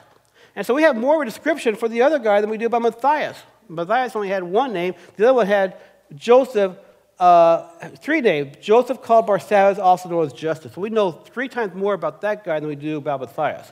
And 0.56 0.66
so 0.66 0.74
we 0.74 0.84
have 0.84 0.96
more 0.96 1.16
of 1.16 1.22
a 1.22 1.26
description 1.26 1.76
for 1.76 1.90
the 1.90 2.02
other 2.02 2.20
guy 2.20 2.40
than 2.40 2.50
we 2.50 2.58
do 2.58 2.68
about 2.68 2.84
Matthias. 2.84 3.38
Matthias 3.68 4.16
only 4.16 4.30
had 4.30 4.44
one 4.44 4.72
name, 4.72 4.94
the 5.18 5.26
other 5.26 5.34
one 5.34 5.48
had 5.48 5.78
Joseph 6.16 6.78
uh, 7.20 7.68
three 7.98 8.22
names. 8.22 8.56
Joseph 8.62 9.02
called 9.02 9.28
Barsabbas, 9.28 9.78
also 9.78 10.08
known 10.08 10.26
as 10.26 10.32
Justus. 10.32 10.74
So 10.74 10.82
we 10.82 10.90
know 10.90 11.12
three 11.12 11.50
times 11.50 11.74
more 11.76 11.94
about 11.94 12.22
that 12.22 12.46
guy 12.46 12.60
than 12.62 12.70
we 12.70 12.76
do 12.76 12.98
about 12.98 13.20
Matthias. 13.20 13.72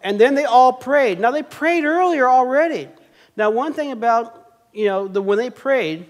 And 0.00 0.20
then 0.20 0.36
they 0.36 0.44
all 0.44 0.72
prayed. 0.72 1.18
Now 1.18 1.32
they 1.32 1.42
prayed 1.42 1.84
earlier 1.84 2.28
already. 2.28 2.88
Now 3.36 3.50
one 3.50 3.72
thing 3.72 3.90
about 3.90 4.47
you 4.72 4.86
know 4.86 5.08
the, 5.08 5.22
when 5.22 5.38
they 5.38 5.50
prayed, 5.50 6.06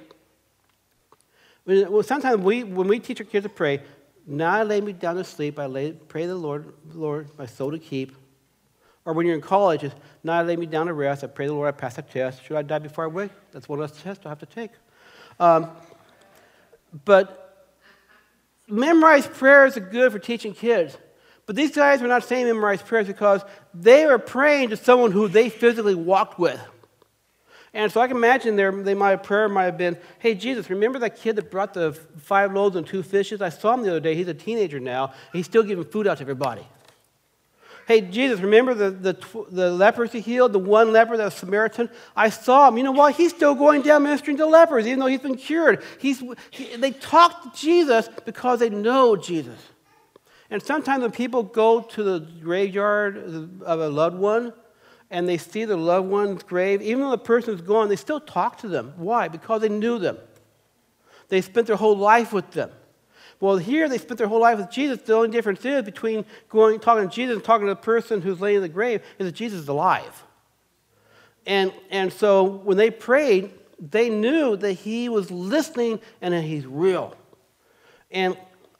well, 1.67 2.03
sometimes 2.03 2.39
we 2.43 2.65
when 2.65 2.89
we 2.89 2.99
teach 2.99 3.21
our 3.21 3.27
kids 3.27 3.45
to 3.45 3.51
pray, 3.51 3.83
now 4.27 4.53
I 4.53 4.63
lay 4.63 4.81
me 4.81 4.93
down 4.93 5.17
to 5.17 5.25
sleep. 5.25 5.59
I 5.59 5.67
lay, 5.67 5.93
pray 5.93 6.27
the 6.27 6.35
Lord, 6.35 6.73
Lord, 6.93 7.29
my 7.39 7.47
soul 7.47 7.71
to 7.71 7.79
keep. 7.79 8.15
Or 9.05 9.15
when 9.15 9.27
you're 9.27 9.35
in 9.35 9.41
college, 9.41 9.85
it's 9.85 9.95
now 10.23 10.39
I 10.39 10.43
lay 10.43 10.57
me 10.57 10.67
down 10.67 10.87
to 10.87 10.93
rest. 10.93 11.25
I 11.25 11.29
pray 11.29 11.47
the 11.47 11.55
Lord 11.55 11.69
I 11.69 11.73
pass 11.73 11.97
the 11.97 12.03
test. 12.03 12.45
Should 12.45 12.57
I 12.57 12.63
die 12.63 12.79
before 12.79 13.05
I 13.05 13.07
wake? 13.07 13.31
That's 13.53 13.69
one 13.69 13.81
of 13.81 13.91
those 13.91 14.03
tests 14.03 14.27
I 14.27 14.29
have 14.29 14.39
to 14.41 14.47
take. 14.47 14.71
Um, 15.41 15.71
but 17.05 17.49
memorized 18.69 19.33
prayers 19.33 19.77
are 19.77 19.81
good 19.81 20.13
for 20.13 20.19
teaching 20.19 20.53
kids. 20.53 20.97
But 21.47 21.57
these 21.57 21.75
guys 21.75 22.03
were 22.03 22.09
not 22.09 22.25
saying 22.25 22.45
memorized 22.47 22.85
prayers 22.85 23.07
because 23.07 23.43
they 23.73 24.05
were 24.05 24.19
praying 24.19 24.69
to 24.71 24.77
someone 24.77 25.13
who 25.13 25.29
they 25.29 25.49
physically 25.49 25.95
walked 25.95 26.39
with. 26.39 26.61
And 27.75 27.93
so 27.93 28.01
I 28.01 28.09
can 28.09 28.17
imagine 28.17 28.57
their, 28.57 28.73
they 28.73 28.95
might, 28.95 29.23
prayer 29.23 29.49
might 29.49 29.65
have 29.65 29.77
been, 29.79 29.99
hey, 30.19 30.35
Jesus, 30.35 30.71
remember 30.71 30.99
that 31.01 31.17
kid 31.17 31.37
that 31.37 31.51
brought 31.51 31.75
the 31.75 31.93
five 32.17 32.53
loaves 32.53 32.77
and 32.77 32.87
two 32.87 33.03
fishes? 33.03 33.43
I 33.43 33.51
saw 33.51 33.75
him 33.75 33.83
the 33.83 33.91
other 33.91 34.01
day. 34.01 34.15
He's 34.15 34.29
a 34.29 34.35
teenager 34.35 34.81
now. 34.81 35.13
He's 35.33 35.47
still 35.47 35.63
giving 35.63 35.85
food 35.85 36.07
out 36.07 36.19
to 36.19 36.23
everybody. 36.23 36.67
Hey, 37.87 38.03
Jesus, 38.03 38.41
remember 38.41 38.75
the, 38.75 38.91
the, 38.91 39.47
the 39.51 39.71
lepers 39.71 40.13
he 40.13 40.21
healed, 40.21 40.53
the 40.53 40.59
one 40.59 40.93
leper, 40.93 41.17
that 41.17 41.33
Samaritan? 41.33 41.89
I 42.15 42.29
saw 42.29 42.69
him. 42.69 42.77
You 42.77 42.85
know 42.85 42.93
what? 42.93 43.15
He's 43.15 43.31
still 43.31 43.55
going 43.55 43.81
down 43.81 44.03
ministering 44.03 44.37
to 44.37 44.47
lepers, 44.47 44.87
even 44.87 45.01
though 45.01 45.07
he's 45.07 45.21
been 45.21 45.37
cured. 45.37 45.83
He's, 45.99 46.23
he, 46.51 46.77
they 46.77 46.91
talk 46.91 47.43
to 47.45 47.59
Jesus 47.59 48.11
because 48.27 48.61
they 48.61 48.69
know 48.69 49.17
Jesus. 49.17 49.59
And 50.51 50.63
sometimes 50.63 51.03
when 51.03 51.13
people 51.13 51.43
go 51.43 51.81
to 51.81 52.03
the 52.03 52.21
graveyard 52.43 53.17
of 53.63 53.81
a 53.81 53.89
loved 53.89 54.19
one 54.19 54.53
and 55.11 55.29
they 55.29 55.39
see 55.39 55.65
the 55.65 55.77
loved 55.77 56.09
one's 56.09 56.43
grave, 56.43 56.83
even 56.83 57.01
though 57.01 57.11
the 57.11 57.19
person 57.19 57.55
is 57.55 57.61
gone, 57.61 57.89
they 57.89 57.97
still 57.97 58.21
talk 58.21 58.59
to 58.59 58.69
them. 58.69 58.93
Why? 58.97 59.29
Because 59.29 59.63
they 59.63 59.69
knew 59.69 59.99
them. 59.99 60.19
They 61.29 61.41
spent 61.41 61.67
their 61.67 61.77
whole 61.77 61.97
life 61.97 62.33
with 62.33 62.51
them. 62.53 62.71
Well, 63.41 63.57
here 63.57 63.89
they 63.89 63.99
spent 63.99 64.19
their 64.19 64.27
whole 64.27 64.41
life 64.41 64.59
with 64.59 64.71
Jesus. 64.71 65.01
The 65.03 65.15
only 65.15 65.31
difference 65.31 65.65
is 65.65 65.85
between 65.85 66.25
going 66.49 66.81
talking 66.81 67.09
to 67.09 67.15
Jesus 67.15 67.37
and 67.37 67.45
talking 67.45 67.67
to 67.67 67.73
the 67.73 67.77
person 67.77 68.21
who's 68.21 68.41
laying 68.41 68.57
in 68.57 68.63
the 68.63 68.69
grave 68.69 69.03
is 69.19 69.27
that 69.27 69.33
Jesus 69.35 69.61
is 69.61 69.69
alive. 69.69 70.25
And, 71.47 71.73
and 71.91 72.13
so 72.13 72.43
when 72.43 72.77
they 72.77 72.91
prayed, 72.91 73.53
they 73.79 74.11
knew 74.11 74.57
that 74.57 74.73
he 74.73 75.09
was 75.09 75.31
listening 75.31 76.01
and 76.21 76.35
that 76.35 76.43
he's 76.43 76.67
real. 76.67 77.17
And, 78.11 78.37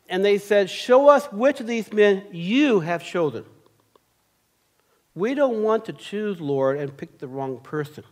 and 0.09 0.25
they 0.25 0.39
said, 0.39 0.69
Show 0.69 1.09
us 1.09 1.27
which 1.33 1.61
of 1.61 1.67
these 1.67 1.93
men 1.93 2.25
you 2.33 2.81
have 2.81 3.05
chosen. 3.05 3.45
We 5.19 5.35
don't 5.35 5.65
want 5.65 5.85
to 5.87 5.93
choose, 5.93 6.41
Lord, 6.41 6.79
and 6.79 6.97
pick 6.97 7.19
the 7.19 7.27
wrong 7.27 7.59
person. 7.59 8.05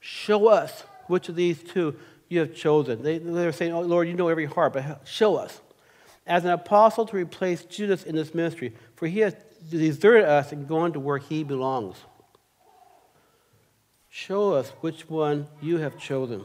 Show 0.00 0.48
us 0.48 0.82
which 1.06 1.28
of 1.28 1.36
these 1.36 1.62
two 1.62 1.96
you 2.28 2.40
have 2.40 2.54
chosen. 2.54 3.02
They, 3.02 3.18
they 3.18 3.44
were 3.44 3.52
saying, 3.52 3.72
Oh, 3.72 3.82
Lord, 3.82 4.08
you 4.08 4.14
know 4.14 4.28
every 4.28 4.46
heart, 4.46 4.72
but 4.72 5.02
show 5.04 5.36
us 5.36 5.60
as 6.26 6.44
an 6.44 6.50
apostle 6.50 7.06
to 7.06 7.16
replace 7.16 7.64
Judas 7.64 8.02
in 8.02 8.16
this 8.16 8.34
ministry, 8.34 8.74
for 8.96 9.06
he 9.06 9.20
has 9.20 9.36
deserted 9.70 10.24
us 10.24 10.50
and 10.50 10.66
gone 10.66 10.92
to 10.94 11.00
where 11.00 11.18
he 11.18 11.44
belongs. 11.44 11.98
Show 14.08 14.54
us 14.54 14.70
which 14.80 15.08
one 15.08 15.46
you 15.60 15.78
have 15.78 15.96
chosen. 15.98 16.44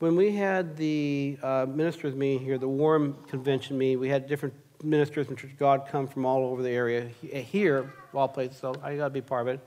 When 0.00 0.16
we 0.16 0.32
had 0.32 0.76
the 0.76 1.38
uh, 1.42 1.66
ministers 1.66 2.14
meeting 2.14 2.44
here, 2.44 2.58
the 2.58 2.68
Warm 2.68 3.16
Convention 3.28 3.78
meeting, 3.78 4.00
we 4.00 4.10
had 4.10 4.26
different 4.26 4.54
ministers 4.82 5.28
from 5.28 5.36
Church 5.36 5.52
God 5.58 5.88
come 5.90 6.06
from 6.06 6.26
all 6.26 6.44
over 6.44 6.62
the 6.62 6.70
area 6.70 7.08
here, 7.22 7.92
all 8.14 8.28
places, 8.28 8.56
so 8.58 8.74
I 8.82 8.96
got 8.96 9.04
to 9.04 9.10
be 9.10 9.20
part 9.20 9.48
of 9.48 9.54
it. 9.54 9.60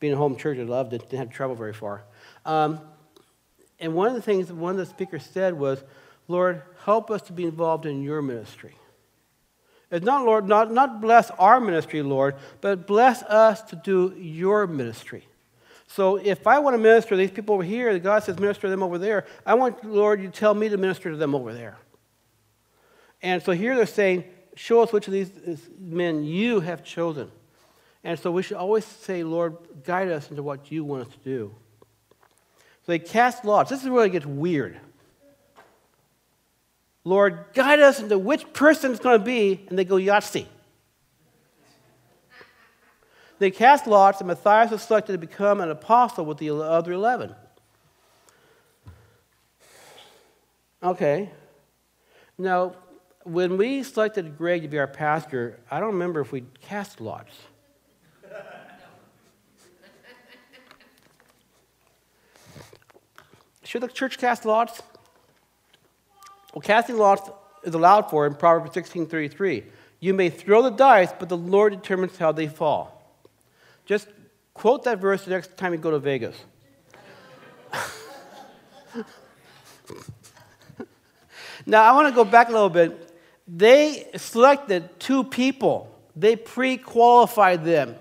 Being 0.00 0.12
a 0.12 0.16
home 0.16 0.36
church, 0.36 0.58
I 0.58 0.62
loved 0.62 0.92
it, 0.92 1.02
didn't 1.02 1.18
have 1.18 1.28
to 1.30 1.34
travel 1.34 1.56
very 1.56 1.72
far. 1.72 2.02
Um, 2.44 2.80
and 3.78 3.94
one 3.94 4.08
of 4.08 4.14
the 4.14 4.22
things 4.22 4.52
one 4.52 4.72
of 4.72 4.78
the 4.78 4.86
speakers 4.86 5.24
said 5.24 5.54
was, 5.54 5.82
Lord, 6.28 6.62
help 6.84 7.10
us 7.10 7.22
to 7.22 7.32
be 7.32 7.44
involved 7.44 7.86
in 7.86 8.02
your 8.02 8.22
ministry. 8.22 8.74
It's 9.90 10.04
not, 10.04 10.24
Lord, 10.24 10.48
not, 10.48 10.72
not 10.72 11.00
bless 11.00 11.30
our 11.32 11.60
ministry, 11.60 12.02
Lord, 12.02 12.34
but 12.60 12.86
bless 12.86 13.22
us 13.22 13.62
to 13.62 13.76
do 13.76 14.14
your 14.18 14.66
ministry. 14.66 15.26
So 15.86 16.16
if 16.16 16.46
I 16.46 16.58
want 16.58 16.74
to 16.74 16.78
minister 16.78 17.10
to 17.10 17.16
these 17.16 17.30
people 17.30 17.54
over 17.54 17.62
here, 17.62 17.96
God 17.98 18.24
says 18.24 18.38
minister 18.38 18.62
to 18.62 18.70
them 18.70 18.82
over 18.82 18.98
there, 18.98 19.26
I 19.46 19.54
want, 19.54 19.84
Lord, 19.84 20.20
you 20.20 20.28
tell 20.28 20.54
me 20.54 20.68
to 20.68 20.76
minister 20.76 21.10
to 21.10 21.16
them 21.16 21.34
over 21.34 21.52
there. 21.52 21.76
And 23.22 23.42
so 23.42 23.52
here 23.52 23.76
they're 23.76 23.86
saying, 23.86 24.24
show 24.56 24.82
us 24.82 24.92
which 24.92 25.06
of 25.06 25.12
these 25.12 25.30
men 25.78 26.24
you 26.24 26.60
have 26.60 26.82
chosen. 26.82 27.30
And 28.04 28.18
so 28.18 28.30
we 28.30 28.42
should 28.42 28.58
always 28.58 28.84
say, 28.84 29.24
Lord, 29.24 29.56
guide 29.82 30.10
us 30.10 30.30
into 30.30 30.42
what 30.42 30.70
you 30.70 30.84
want 30.84 31.08
us 31.08 31.14
to 31.14 31.18
do. 31.20 31.54
So 32.20 32.92
they 32.92 32.98
cast 32.98 33.46
lots. 33.46 33.70
This 33.70 33.82
is 33.82 33.88
where 33.88 34.04
it 34.04 34.10
gets 34.12 34.26
weird. 34.26 34.78
Lord, 37.02 37.46
guide 37.54 37.80
us 37.80 38.00
into 38.00 38.18
which 38.18 38.52
person 38.52 38.92
it's 38.92 39.00
going 39.00 39.18
to 39.18 39.24
be, 39.24 39.64
and 39.68 39.78
they 39.78 39.84
go 39.84 39.96
Yahtzee. 39.96 40.46
They 43.38 43.50
cast 43.50 43.86
lots, 43.86 44.20
and 44.20 44.28
Matthias 44.28 44.70
was 44.70 44.82
selected 44.82 45.12
to 45.12 45.18
become 45.18 45.60
an 45.60 45.70
apostle 45.70 46.26
with 46.26 46.38
the 46.38 46.50
other 46.50 46.92
11. 46.92 47.34
Okay. 50.82 51.30
Now, 52.36 52.76
when 53.24 53.56
we 53.56 53.82
selected 53.82 54.36
Greg 54.36 54.62
to 54.62 54.68
be 54.68 54.78
our 54.78 54.86
pastor, 54.86 55.60
I 55.70 55.80
don't 55.80 55.92
remember 55.92 56.20
if 56.20 56.32
we 56.32 56.44
cast 56.60 57.00
lots. 57.00 57.34
Should 63.74 63.82
the 63.82 63.88
church 63.88 64.18
cast 64.18 64.44
lots? 64.44 64.80
Well, 66.54 66.62
casting 66.62 66.96
lots 66.96 67.28
is 67.64 67.74
allowed 67.74 68.08
for 68.08 68.24
in 68.24 68.36
Proverbs 68.36 68.72
16:33. 68.72 69.64
You 69.98 70.14
may 70.14 70.30
throw 70.30 70.62
the 70.62 70.70
dice, 70.70 71.12
but 71.18 71.28
the 71.28 71.36
Lord 71.36 71.72
determines 71.72 72.16
how 72.16 72.30
they 72.30 72.46
fall. 72.46 73.02
Just 73.84 74.06
Quote 74.54 74.84
that 74.84 75.00
verse 75.00 75.24
the 75.24 75.32
next 75.32 75.56
time 75.56 75.72
you 75.72 75.78
go 75.78 75.90
to 75.90 75.98
Vegas. 75.98 76.36
now, 81.66 81.82
I 81.82 81.92
want 81.92 82.06
to 82.08 82.14
go 82.14 82.24
back 82.24 82.48
a 82.48 82.52
little 82.52 82.70
bit. 82.70 83.12
They 83.48 84.08
selected 84.16 85.00
two 85.00 85.24
people, 85.24 85.92
they 86.14 86.36
pre 86.36 86.76
qualified 86.76 87.64
them. 87.64 87.96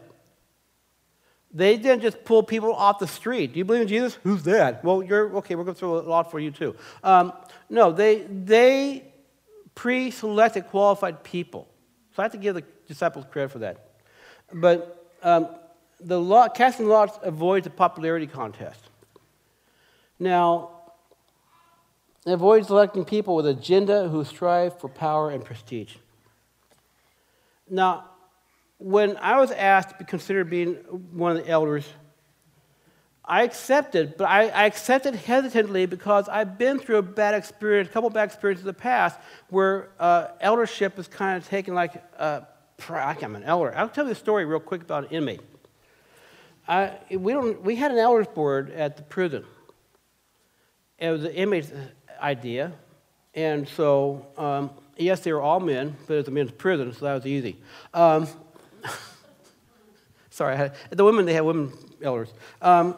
They 1.54 1.78
didn't 1.78 2.02
just 2.02 2.26
pull 2.26 2.42
people 2.42 2.74
off 2.74 2.98
the 2.98 3.08
street. 3.08 3.54
Do 3.54 3.60
you 3.60 3.66
believe 3.66 3.84
in 3.84 3.88
Jesus? 3.88 4.18
Who's 4.24 4.44
that? 4.44 4.84
Well, 4.84 5.04
you're 5.04 5.36
okay. 5.38 5.54
We're 5.56 5.64
going 5.64 5.76
to 5.76 5.80
throw 5.80 6.00
a 6.00 6.02
lot 6.02 6.32
for 6.32 6.40
you 6.40 6.50
too. 6.50 6.76
Um, 7.04 7.32
no, 7.70 7.92
they 7.92 8.24
they 8.24 9.14
pre-selected 9.76 10.68
qualified 10.68 11.24
people. 11.24 11.68
So 12.16 12.22
I 12.22 12.26
have 12.26 12.32
to 12.32 12.38
give 12.38 12.56
the 12.56 12.64
disciples 12.88 13.26
credit 13.32 13.52
for 13.52 13.60
that. 13.60 13.90
But 14.52 15.10
um, 15.22 15.48
the 16.00 16.20
law, 16.20 16.48
casting 16.50 16.88
lots 16.88 17.18
avoids 17.22 17.68
a 17.68 17.70
popularity 17.70 18.28
contest. 18.28 18.80
Now, 20.20 20.72
it 22.26 22.32
avoids 22.32 22.68
selecting 22.68 23.06
people 23.06 23.36
with 23.36 23.48
agenda 23.48 24.10
who 24.10 24.24
strive 24.24 24.80
for 24.80 24.90
power 24.90 25.30
and 25.30 25.44
prestige. 25.44 25.96
Now, 27.70 28.06
when 28.84 29.16
I 29.18 29.40
was 29.40 29.52
asked 29.52 29.90
to 29.92 29.96
be 29.96 30.04
considered 30.04 30.50
being 30.50 30.74
one 31.14 31.38
of 31.38 31.44
the 31.44 31.50
elders, 31.50 31.88
I 33.24 33.44
accepted, 33.44 34.18
but 34.18 34.26
I, 34.26 34.50
I, 34.50 34.66
accepted 34.66 35.16
hesitantly 35.16 35.86
because 35.86 36.28
I've 36.28 36.58
been 36.58 36.80
through 36.80 36.98
a 36.98 37.02
bad 37.02 37.34
experience, 37.34 37.88
a 37.88 37.92
couple 37.94 38.10
bad 38.10 38.26
experiences 38.26 38.66
in 38.66 38.68
the 38.68 38.74
past 38.74 39.18
where 39.50 39.92
uh, 39.98 40.28
eldership 40.42 41.00
is 41.00 41.08
kind 41.08 41.38
of 41.38 41.48
taken 41.48 41.74
like, 41.74 42.04
uh, 42.20 42.42
I'm 42.90 43.36
an 43.36 43.44
elder. 43.44 43.74
I'll 43.74 43.88
tell 43.88 44.04
you 44.06 44.12
a 44.12 44.16
story 44.16 44.44
real 44.44 44.60
quick 44.60 44.82
about 44.82 45.06
an 45.06 45.12
inmate. 45.12 45.40
I, 46.68 46.98
we, 47.10 47.32
don't, 47.32 47.62
we 47.62 47.78
had 47.78 47.92
an 47.92 47.98
elders 47.98 48.28
board 48.28 48.70
at 48.72 48.98
the 48.98 49.04
prison. 49.04 49.46
It 50.98 51.10
was 51.10 51.24
an 51.24 51.32
inmate's 51.32 51.72
idea. 52.22 52.74
And 53.34 53.66
so, 53.70 54.28
um, 54.38 54.72
yes, 54.98 55.22
they 55.22 55.32
were 55.32 55.42
all 55.42 55.62
men, 55.62 55.96
but 56.06 56.16
it 56.16 56.18
was 56.18 56.28
a 56.28 56.32
men's 56.32 56.52
prison, 56.52 56.92
so 56.92 57.06
that 57.06 57.14
was 57.14 57.26
easy. 57.26 57.62
Um, 57.94 58.28
sorry, 60.34 60.58
had, 60.58 60.74
the 60.90 61.06
women, 61.06 61.26
they 61.26 61.34
had 61.34 61.46
women 61.46 61.72
elders. 62.02 62.34
Um, 62.62 62.96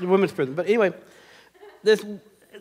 the 0.00 0.06
women's 0.06 0.32
prison. 0.32 0.54
But 0.54 0.66
anyway, 0.66 0.92
this, 1.82 2.04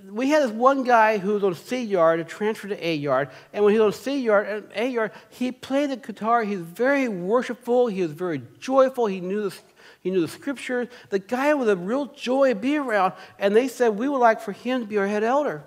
we 0.10 0.30
had 0.30 0.44
this 0.44 0.52
one 0.52 0.84
guy 0.84 1.18
who 1.18 1.34
was 1.34 1.44
on 1.44 1.56
C 1.56 1.82
yard 1.82 2.20
and 2.20 2.28
transferred 2.28 2.70
to 2.70 2.86
A 2.86 2.96
yard. 2.96 3.30
And 3.54 3.64
when 3.64 3.74
he 3.74 3.80
was 3.80 3.96
on 3.96 4.02
C 4.02 4.20
yard 4.20 4.48
and 4.48 4.72
A 4.76 4.88
yard, 4.90 5.12
he 5.30 5.52
played 5.52 5.92
the 5.92 5.98
guitar. 5.98 6.44
He 6.44 6.58
was 6.58 6.66
very 6.66 7.08
worshipful. 7.08 7.88
He 7.88 8.02
was 8.02 8.12
very 8.12 8.42
joyful. 8.60 9.08
He 9.08 9.22
knew 9.22 9.50
the, 9.50 9.56
he 10.02 10.12
knew 10.12 10.22
the 10.22 10.28
scriptures. 10.28 10.88
The 11.10 11.20
guy 11.20 11.54
was 11.54 11.70
a 11.70 11.76
real 11.76 12.08
joy 12.08 12.50
to 12.50 12.56
be 12.56 12.78
around. 12.78 13.14
And 13.40 13.56
they 13.56 13.70
said, 13.70 13.98
We 13.98 14.10
would 14.10 14.20
like 14.20 14.42
for 14.42 14.52
him 14.52 14.82
to 14.82 14.88
be 14.88 14.98
our 14.98 15.08
head 15.08 15.24
elder. 15.24 15.64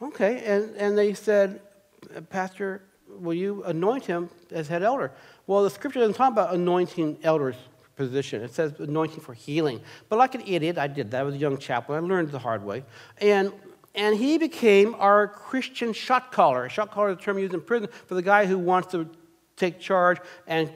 Okay. 0.00 0.42
And, 0.44 0.74
and 0.76 0.96
they 0.96 1.12
said, 1.12 1.60
Pastor, 2.30 2.82
will 3.06 3.34
you 3.34 3.62
anoint 3.64 4.06
him 4.06 4.30
as 4.50 4.68
head 4.68 4.82
elder? 4.82 5.12
Well, 5.46 5.64
the 5.64 5.70
scripture 5.70 6.00
doesn't 6.00 6.14
talk 6.14 6.32
about 6.32 6.54
anointing 6.54 7.18
elders 7.22 7.56
position. 8.00 8.42
It 8.42 8.52
says 8.52 8.72
anointing 8.78 9.20
for 9.20 9.34
healing. 9.34 9.80
But 10.08 10.18
like 10.18 10.34
an 10.34 10.42
idiot, 10.46 10.78
I 10.78 10.86
did 10.86 11.10
that. 11.10 11.20
I 11.20 11.22
was 11.22 11.34
a 11.34 11.38
young 11.38 11.58
chaplain. 11.58 12.02
I 12.02 12.06
learned 12.06 12.30
the 12.30 12.38
hard 12.38 12.64
way. 12.64 12.84
And, 13.18 13.52
and 13.94 14.16
he 14.16 14.38
became 14.38 14.94
our 14.98 15.28
Christian 15.28 15.92
shot 15.92 16.32
caller. 16.32 16.64
A 16.64 16.68
Shot 16.68 16.90
caller 16.90 17.10
is 17.10 17.18
a 17.18 17.20
term 17.20 17.38
used 17.38 17.54
in 17.54 17.60
prison 17.60 17.88
for 18.06 18.14
the 18.14 18.22
guy 18.22 18.46
who 18.46 18.58
wants 18.58 18.90
to 18.92 19.08
take 19.56 19.78
charge 19.78 20.18
and 20.46 20.70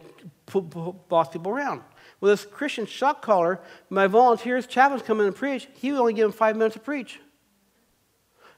boss 1.08 1.28
people 1.28 1.50
around. 1.50 1.80
Well, 2.20 2.30
this 2.30 2.44
Christian 2.44 2.86
shot 2.86 3.22
caller, 3.22 3.60
my 3.90 4.06
volunteers, 4.06 4.66
chaplains 4.66 5.02
come 5.02 5.20
in 5.20 5.26
and 5.26 5.36
preach. 5.36 5.68
He 5.74 5.92
would 5.92 6.00
only 6.00 6.12
give 6.12 6.24
them 6.24 6.32
five 6.32 6.56
minutes 6.56 6.74
to 6.74 6.80
preach. 6.80 7.20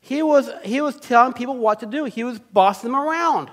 He 0.00 0.22
was, 0.22 0.50
he 0.64 0.80
was 0.80 0.96
telling 0.96 1.32
people 1.32 1.56
what 1.56 1.80
to 1.80 1.86
do. 1.86 2.04
He 2.04 2.22
was 2.22 2.38
bossing 2.38 2.90
them 2.90 3.00
around. 3.00 3.50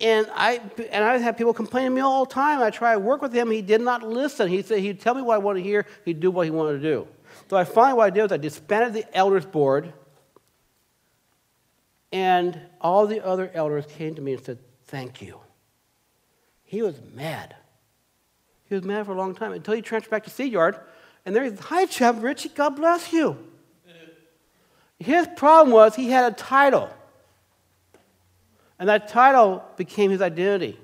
And 0.00 0.28
I, 0.32 0.60
and 0.92 1.04
I 1.04 1.18
had 1.18 1.36
people 1.36 1.52
complain 1.52 1.84
to 1.84 1.90
me 1.90 2.00
all 2.00 2.24
the 2.24 2.32
time. 2.32 2.62
I 2.62 2.70
tried 2.70 2.94
to 2.94 2.98
work 3.00 3.20
with 3.20 3.32
him. 3.32 3.50
He 3.50 3.62
did 3.62 3.80
not 3.80 4.02
listen. 4.02 4.48
He 4.48 4.62
said 4.62 4.78
he'd 4.78 5.00
tell 5.00 5.14
me 5.14 5.22
what 5.22 5.34
I 5.34 5.38
wanted 5.38 5.60
to 5.60 5.64
hear. 5.64 5.86
He'd 6.04 6.20
do 6.20 6.30
what 6.30 6.44
he 6.44 6.50
wanted 6.50 6.80
to 6.80 6.82
do. 6.82 7.08
So 7.50 7.56
I 7.56 7.64
finally, 7.64 7.94
what 7.94 8.04
I 8.04 8.10
did 8.10 8.22
was 8.22 8.32
I 8.32 8.36
disbanded 8.36 8.92
the 8.92 9.16
elders 9.16 9.44
board. 9.44 9.92
And 12.12 12.60
all 12.80 13.06
the 13.06 13.24
other 13.24 13.50
elders 13.52 13.86
came 13.86 14.14
to 14.14 14.22
me 14.22 14.34
and 14.34 14.42
said, 14.42 14.58
Thank 14.86 15.20
you. 15.20 15.40
He 16.64 16.80
was 16.80 17.00
mad. 17.14 17.56
He 18.68 18.74
was 18.74 18.84
mad 18.84 19.04
for 19.06 19.12
a 19.12 19.16
long 19.16 19.34
time 19.34 19.52
until 19.52 19.74
he 19.74 19.82
transferred 19.82 20.10
back 20.10 20.24
to 20.24 20.30
C 20.30 20.44
Yard. 20.44 20.78
And 21.26 21.34
there 21.34 21.44
he's, 21.44 21.58
Hi, 21.58 21.86
Chap 21.86 22.16
Richie, 22.20 22.50
God 22.50 22.76
bless 22.76 23.12
you. 23.12 23.36
His 24.98 25.28
problem 25.36 25.72
was 25.72 25.94
he 25.94 26.10
had 26.10 26.32
a 26.32 26.34
title. 26.34 26.90
And 28.78 28.88
that 28.88 29.08
title 29.08 29.64
became 29.76 30.10
his 30.10 30.22
identity. 30.22 30.78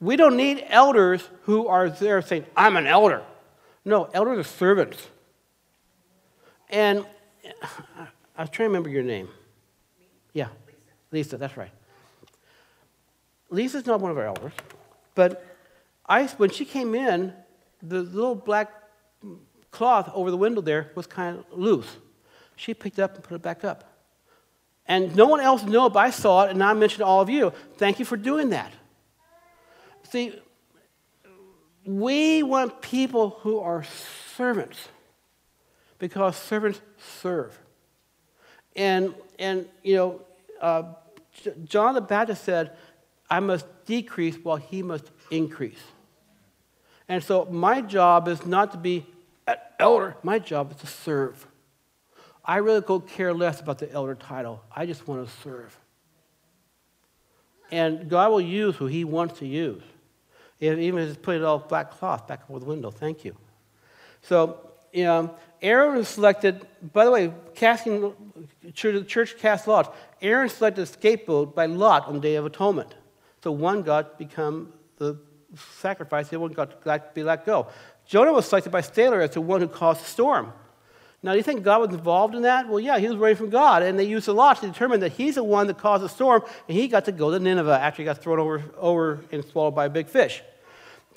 We 0.00 0.16
don't 0.16 0.36
need 0.36 0.64
elders 0.68 1.28
who 1.42 1.68
are 1.68 1.88
there 1.88 2.20
saying, 2.20 2.46
I'm 2.56 2.76
an 2.76 2.86
elder. 2.86 3.22
No, 3.84 4.08
elders 4.12 4.38
are 4.38 4.48
servants. 4.48 5.08
And 6.68 7.06
I 8.36 8.42
was 8.42 8.50
trying 8.50 8.66
to 8.66 8.70
remember 8.70 8.88
your 8.88 9.02
name. 9.02 9.28
Yeah, 10.32 10.48
Lisa, 11.12 11.36
that's 11.38 11.56
right. 11.56 11.70
Lisa's 13.50 13.86
not 13.86 14.00
one 14.00 14.10
of 14.10 14.18
our 14.18 14.26
elders, 14.26 14.52
but 15.14 15.46
I, 16.06 16.26
when 16.26 16.50
she 16.50 16.64
came 16.64 16.94
in, 16.94 17.32
the 17.82 18.02
little 18.02 18.34
black 18.34 18.72
cloth 19.70 20.10
over 20.14 20.30
the 20.30 20.36
window 20.36 20.60
there 20.60 20.90
was 20.94 21.06
kind 21.06 21.38
of 21.38 21.44
loose. 21.58 21.96
She 22.56 22.74
picked 22.74 22.98
it 22.98 23.02
up 23.02 23.14
and 23.14 23.22
put 23.22 23.34
it 23.34 23.42
back 23.42 23.64
up. 23.64 23.93
And 24.86 25.16
no 25.16 25.26
one 25.26 25.40
else 25.40 25.62
knew 25.62 25.86
it, 25.86 25.92
but 25.92 26.00
I 26.00 26.10
saw 26.10 26.44
it, 26.44 26.50
and 26.50 26.62
I 26.62 26.72
mentioned 26.74 26.98
to 26.98 27.06
all 27.06 27.20
of 27.20 27.30
you. 27.30 27.52
Thank 27.78 27.98
you 27.98 28.04
for 28.04 28.16
doing 28.16 28.50
that. 28.50 28.72
See, 30.10 30.38
we 31.84 32.42
want 32.42 32.80
people 32.80 33.30
who 33.40 33.60
are 33.60 33.84
servants 34.36 34.88
because 35.98 36.36
servants 36.36 36.80
serve. 37.20 37.58
And, 38.76 39.14
and 39.38 39.66
you 39.82 39.96
know, 39.96 40.20
uh, 40.60 40.82
John 41.64 41.94
the 41.94 42.00
Baptist 42.00 42.44
said, 42.44 42.72
I 43.30 43.40
must 43.40 43.66
decrease 43.86 44.36
while 44.42 44.56
he 44.56 44.82
must 44.82 45.10
increase. 45.30 45.80
And 47.08 47.22
so 47.22 47.46
my 47.46 47.80
job 47.80 48.28
is 48.28 48.46
not 48.46 48.72
to 48.72 48.78
be 48.78 49.06
an 49.46 49.56
elder, 49.78 50.16
my 50.22 50.38
job 50.38 50.72
is 50.72 50.78
to 50.78 50.86
serve. 50.86 51.46
I 52.44 52.58
really 52.58 52.82
could 52.82 53.06
care 53.06 53.32
less 53.32 53.60
about 53.60 53.78
the 53.78 53.90
elder 53.90 54.14
title. 54.14 54.62
I 54.74 54.86
just 54.86 55.08
want 55.08 55.26
to 55.26 55.34
serve. 55.42 55.78
And 57.70 58.08
God 58.08 58.30
will 58.30 58.40
use 58.40 58.76
who 58.76 58.86
He 58.86 59.04
wants 59.04 59.38
to 59.38 59.46
use. 59.46 59.82
Even 60.60 60.98
if 60.98 61.08
it's 61.08 61.18
put 61.18 61.36
it 61.36 61.42
all 61.42 61.58
black 61.58 61.90
cloth 61.90 62.26
back 62.26 62.42
over 62.48 62.60
the 62.60 62.66
window. 62.66 62.90
Thank 62.90 63.24
you. 63.24 63.36
So, 64.22 64.58
you 64.92 65.04
know, 65.04 65.34
Aaron 65.60 65.96
was 65.96 66.08
selected, 66.08 66.66
by 66.92 67.04
the 67.04 67.10
way, 67.10 67.32
casting, 67.54 68.12
the 68.62 69.04
church 69.04 69.38
cast 69.38 69.66
lots. 69.66 69.88
Aaron 70.20 70.48
selected 70.48 70.82
a 70.82 70.86
scapegoat 70.86 71.54
by 71.54 71.66
lot 71.66 72.06
on 72.06 72.14
the 72.14 72.20
Day 72.20 72.34
of 72.36 72.46
Atonement. 72.46 72.94
So 73.42 73.52
one 73.52 73.82
got 73.82 74.18
become 74.18 74.72
the 74.98 75.18
sacrifice, 75.78 76.28
the 76.28 76.36
other 76.36 76.42
one 76.42 76.52
got 76.52 76.82
to 76.82 77.02
be 77.14 77.22
let 77.22 77.44
go. 77.46 77.68
Jonah 78.06 78.32
was 78.32 78.46
selected 78.46 78.70
by 78.70 78.82
Staler 78.82 79.20
as 79.20 79.30
the 79.30 79.40
one 79.40 79.60
who 79.60 79.68
caused 79.68 80.02
the 80.02 80.06
storm. 80.06 80.52
Now, 81.24 81.32
do 81.32 81.38
you 81.38 81.42
think 81.42 81.62
God 81.62 81.80
was 81.80 81.98
involved 81.98 82.34
in 82.34 82.42
that? 82.42 82.68
Well, 82.68 82.78
yeah, 82.78 82.98
he 82.98 83.08
was 83.08 83.16
ready 83.16 83.34
from 83.34 83.48
God, 83.48 83.82
and 83.82 83.98
they 83.98 84.04
used 84.04 84.26
the 84.26 84.34
law 84.34 84.52
to 84.52 84.66
determine 84.66 85.00
that 85.00 85.12
he's 85.12 85.36
the 85.36 85.42
one 85.42 85.66
that 85.68 85.78
caused 85.78 86.04
the 86.04 86.08
storm, 86.10 86.42
and 86.68 86.76
he 86.76 86.86
got 86.86 87.06
to 87.06 87.12
go 87.12 87.30
to 87.30 87.38
Nineveh 87.38 87.80
after 87.80 88.02
he 88.02 88.04
got 88.04 88.18
thrown 88.18 88.38
over, 88.38 88.62
over 88.76 89.24
and 89.32 89.42
swallowed 89.42 89.74
by 89.74 89.86
a 89.86 89.88
big 89.88 90.06
fish. 90.06 90.42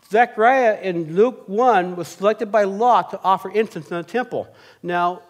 Zechariah 0.09 0.79
in 0.81 1.13
Luke 1.13 1.49
1 1.49 1.97
was 1.97 2.07
selected 2.07 2.53
by 2.53 2.63
Lot 2.63 3.09
to 3.09 3.21
offer 3.21 3.51
incense 3.51 3.91
in 3.91 3.97
the 3.97 4.03
temple. 4.03 4.47
Now, 4.81 5.23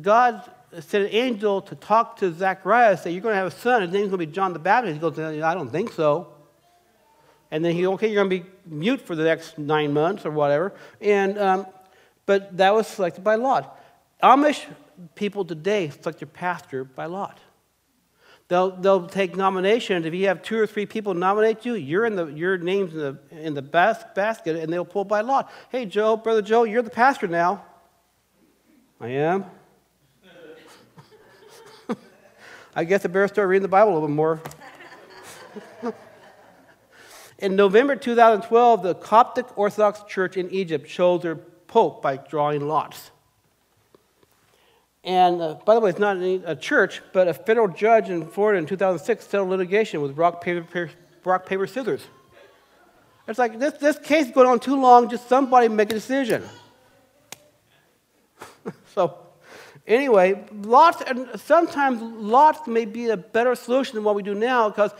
God 0.00 0.50
sent 0.80 1.04
an 1.04 1.10
angel 1.10 1.60
to 1.60 1.74
talk 1.74 2.16
to 2.20 2.32
Zechariah 2.32 2.92
and 2.92 2.98
say, 2.98 3.10
You're 3.10 3.20
going 3.20 3.34
to 3.34 3.38
have 3.38 3.48
a 3.48 3.50
son. 3.50 3.82
And 3.82 3.92
his 3.92 4.00
name's 4.00 4.08
going 4.08 4.20
to 4.20 4.26
be 4.26 4.32
John 4.32 4.54
the 4.54 4.58
Baptist. 4.58 4.94
He 4.94 4.98
goes, 4.98 5.18
I 5.18 5.52
don't 5.52 5.68
think 5.68 5.92
so. 5.92 6.32
And 7.50 7.62
then 7.62 7.74
he, 7.74 7.82
goes, 7.82 7.94
okay, 7.96 8.10
you're 8.10 8.24
going 8.24 8.40
to 8.40 8.44
be 8.44 8.50
mute 8.64 9.02
for 9.02 9.14
the 9.14 9.24
next 9.24 9.58
nine 9.58 9.92
months 9.92 10.24
or 10.24 10.30
whatever. 10.30 10.72
And, 11.02 11.38
um, 11.38 11.66
but 12.24 12.56
that 12.56 12.74
was 12.74 12.86
selected 12.86 13.22
by 13.22 13.34
Lot. 13.34 13.78
Amish 14.22 14.64
people 15.14 15.44
today 15.44 15.90
select 15.90 16.20
their 16.20 16.26
pastor 16.26 16.84
by 16.84 17.06
lot. 17.06 17.38
They'll, 18.48 18.70
they'll 18.70 19.06
take 19.08 19.36
nominations. 19.36 20.06
If 20.06 20.14
you 20.14 20.28
have 20.28 20.40
two 20.42 20.56
or 20.56 20.66
three 20.68 20.86
people 20.86 21.14
nominate 21.14 21.66
you, 21.66 21.74
you're 21.74 22.06
in 22.06 22.14
the, 22.14 22.26
your 22.26 22.56
name's 22.58 22.94
in 22.94 23.00
the, 23.00 23.18
in 23.32 23.54
the 23.54 23.62
bas- 23.62 24.04
basket, 24.14 24.56
and 24.56 24.72
they'll 24.72 24.84
pull 24.84 25.04
by 25.04 25.20
lot. 25.22 25.50
Hey, 25.70 25.84
Joe, 25.84 26.16
Brother 26.16 26.42
Joe, 26.42 26.62
you're 26.62 26.82
the 26.82 26.90
pastor 26.90 27.26
now. 27.26 27.64
I 29.00 29.08
am. 29.08 29.44
I 32.76 32.84
guess 32.84 33.04
I 33.04 33.08
better 33.08 33.26
start 33.26 33.48
reading 33.48 33.62
the 33.62 33.68
Bible 33.68 33.92
a 33.92 33.94
little 33.94 34.08
bit 34.08 34.14
more. 34.14 34.40
In 37.38 37.56
November 37.56 37.96
2012, 37.96 38.82
the 38.82 38.94
Coptic 38.94 39.58
Orthodox 39.58 40.02
Church 40.08 40.38
in 40.38 40.50
Egypt 40.50 40.88
chose 40.88 41.20
their 41.20 41.36
pope 41.36 42.00
by 42.00 42.16
drawing 42.16 42.66
lots. 42.66 43.10
And 45.06 45.40
uh, 45.40 45.54
by 45.64 45.74
the 45.74 45.80
way, 45.80 45.90
it's 45.90 46.00
not 46.00 46.16
a 46.16 46.56
church, 46.56 47.00
but 47.12 47.28
a 47.28 47.34
federal 47.34 47.68
judge 47.68 48.10
in 48.10 48.26
Florida 48.26 48.58
in 48.58 48.66
2006 48.66 49.26
settled 49.26 49.48
litigation 49.48 50.02
with 50.02 50.18
rock, 50.18 50.42
paper, 50.42 50.62
paper, 50.62 50.90
rock, 51.24 51.46
paper 51.46 51.68
scissors. 51.68 52.02
It's 53.28 53.38
like 53.38 53.58
this, 53.60 53.74
this 53.74 53.98
case 54.00 54.26
is 54.26 54.32
going 54.32 54.48
on 54.48 54.58
too 54.58 54.74
long, 54.74 55.08
just 55.08 55.28
somebody 55.28 55.68
make 55.68 55.90
a 55.90 55.94
decision. 55.94 56.42
so, 58.94 59.16
anyway, 59.86 60.44
lots, 60.62 61.00
and 61.02 61.28
sometimes 61.40 62.02
lots 62.02 62.66
may 62.66 62.84
be 62.84 63.08
a 63.08 63.16
better 63.16 63.54
solution 63.54 63.94
than 63.94 64.02
what 64.02 64.16
we 64.16 64.24
do 64.24 64.34
now 64.34 64.68
because 64.68 64.90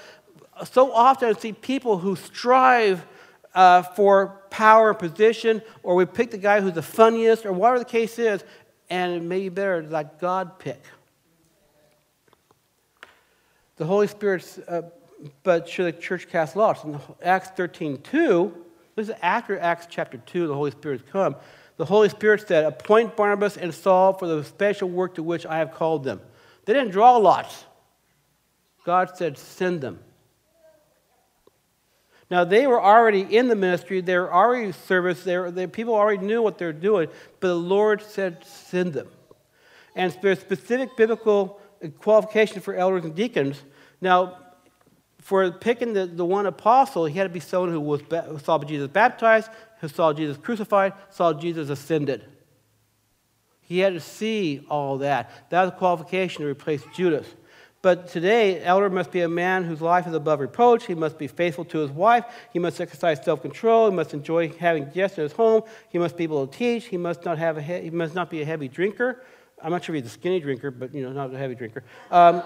so 0.71 0.93
often 0.93 1.31
I 1.31 1.33
see 1.33 1.53
people 1.53 1.99
who 1.99 2.15
strive 2.15 3.05
uh, 3.57 3.83
for 3.83 4.43
power 4.51 4.91
and 4.91 4.99
position, 4.99 5.63
or 5.83 5.97
we 5.97 6.05
pick 6.05 6.31
the 6.31 6.39
guy 6.39 6.61
who's 6.61 6.75
the 6.75 6.83
funniest, 6.83 7.45
or 7.45 7.53
whatever 7.53 7.81
the 7.81 7.85
case 7.85 8.19
is, 8.19 8.45
and 8.91 9.13
it 9.13 9.23
may 9.23 9.41
be 9.41 9.49
better 9.49 9.83
let 9.83 10.21
God 10.21 10.59
pick. 10.59 10.83
The 13.77 13.85
Holy 13.85 14.07
Spirit's, 14.07 14.59
uh, 14.59 14.83
but 15.43 15.69
should 15.69 15.87
the 15.87 15.99
church 15.99 16.29
cast 16.29 16.57
lots? 16.57 16.83
In 16.85 16.99
Acts 17.23 17.51
13 17.51 18.01
2, 18.03 18.55
this 18.95 19.09
is 19.09 19.15
after 19.23 19.59
Acts 19.59 19.87
chapter 19.91 20.19
2, 20.19 20.47
the 20.47 20.55
Holy 20.55 20.71
Spirit 20.71 21.01
has 21.01 21.11
come. 21.11 21.37
The 21.77 21.85
Holy 21.85 22.09
Spirit 22.09 22.47
said, 22.49 22.65
Appoint 22.65 23.17
Barnabas 23.17 23.59
and 23.59 23.75
Saul 23.75 24.15
for 24.15 24.27
the 24.27 24.43
special 24.45 24.89
work 24.89 25.17
to 25.17 25.23
which 25.23 25.45
I 25.45 25.59
have 25.59 25.73
called 25.73 26.05
them. 26.05 26.21
They 26.65 26.73
didn't 26.73 26.93
draw 26.93 27.17
lots. 27.19 27.65
God 28.85 29.17
said, 29.17 29.37
Send 29.37 29.83
them. 29.83 29.99
Now, 32.31 32.45
they 32.45 32.67
were 32.67 32.83
already 32.83 33.21
in 33.21 33.49
the 33.49 33.55
ministry, 33.55 34.01
they 34.01 34.17
were 34.17 34.33
already 34.33 34.73
service, 34.73 35.23
they 35.23 35.39
were, 35.39 35.51
they, 35.51 35.67
people 35.67 35.95
already 35.95 36.25
knew 36.25 36.43
what 36.43 36.59
they 36.59 36.67
were 36.67 36.73
doing, 36.73 37.09
but 37.39 37.49
the 37.49 37.55
Lord 37.55 38.03
said, 38.03 38.45
send 38.45 38.95
them. 38.95 39.09
And 39.95 40.17
there's 40.21 40.41
specific 40.41 40.97
biblical 40.97 41.61
qualification 41.99 42.61
for 42.61 42.75
elders 42.75 43.05
and 43.05 43.15
deacons. 43.15 43.63
Now, 44.01 44.39
for 45.21 45.51
picking 45.51 45.93
the, 45.93 46.07
the 46.07 46.25
one 46.25 46.47
apostle, 46.47 47.07
he 47.07 47.17
had 47.17 47.25
to 47.25 47.29
be 47.29 47.41
someone 47.41 47.71
who 47.71 47.81
was, 47.81 48.01
saw 48.43 48.59
Jesus 48.59 48.89
baptized, 48.89 49.51
who 49.81 49.89
saw 49.89 50.13
Jesus 50.13 50.37
crucified, 50.37 50.95
saw 51.11 51.33
Jesus 51.33 51.71
ascended. 51.71 52.25
He 53.61 53.81
had 53.81 53.95
to 53.95 54.01
see 54.01 54.65
all 54.69 54.99
that. 54.99 55.51
That 55.51 55.63
was 55.63 55.73
a 55.73 55.77
qualification 55.77 56.43
to 56.43 56.49
replace 56.49 56.83
Judas. 56.95 57.27
But 57.87 58.09
today, 58.09 58.61
elder 58.65 58.91
must 58.91 59.13
be 59.13 59.21
a 59.21 59.29
man 59.29 59.63
whose 59.63 59.81
life 59.81 60.09
is 60.09 60.13
above 60.13 60.41
reproach. 60.41 60.87
He 60.87 60.97
must 60.97 61.19
be 61.19 61.29
faithful 61.29 61.65
to 61.67 61.79
his 61.79 61.91
wife. 61.93 62.25
He 62.53 62.59
must 62.59 62.81
exercise 62.81 63.25
self-control. 63.25 63.91
He 63.91 63.95
must 63.95 64.13
enjoy 64.13 64.49
having 64.49 64.91
guests 64.91 65.19
in 65.19 65.23
his 65.23 65.31
home. 65.31 65.63
He 65.91 65.97
must 65.97 66.17
be 66.17 66.25
able 66.25 66.45
to 66.49 66.59
teach. 66.59 66.87
He 66.87 66.97
must 66.97 67.25
not 67.25 67.39
have 67.39 67.59
a 67.59 67.63
he, 67.63 67.83
he 67.83 67.91
must 67.91 68.13
not 68.13 68.29
be 68.29 68.43
a 68.43 68.45
heavy 68.45 68.67
drinker. 68.67 69.23
I'm 69.63 69.71
not 69.71 69.85
sure 69.85 69.95
if 69.95 70.03
he's 70.03 70.11
a 70.11 70.15
skinny 70.15 70.41
drinker, 70.41 70.73
but 70.73 70.93
you 70.93 71.05
know, 71.05 71.13
not 71.13 71.33
a 71.33 71.39
heavy 71.39 71.55
drinker. 71.55 71.85
Um, 72.11 72.43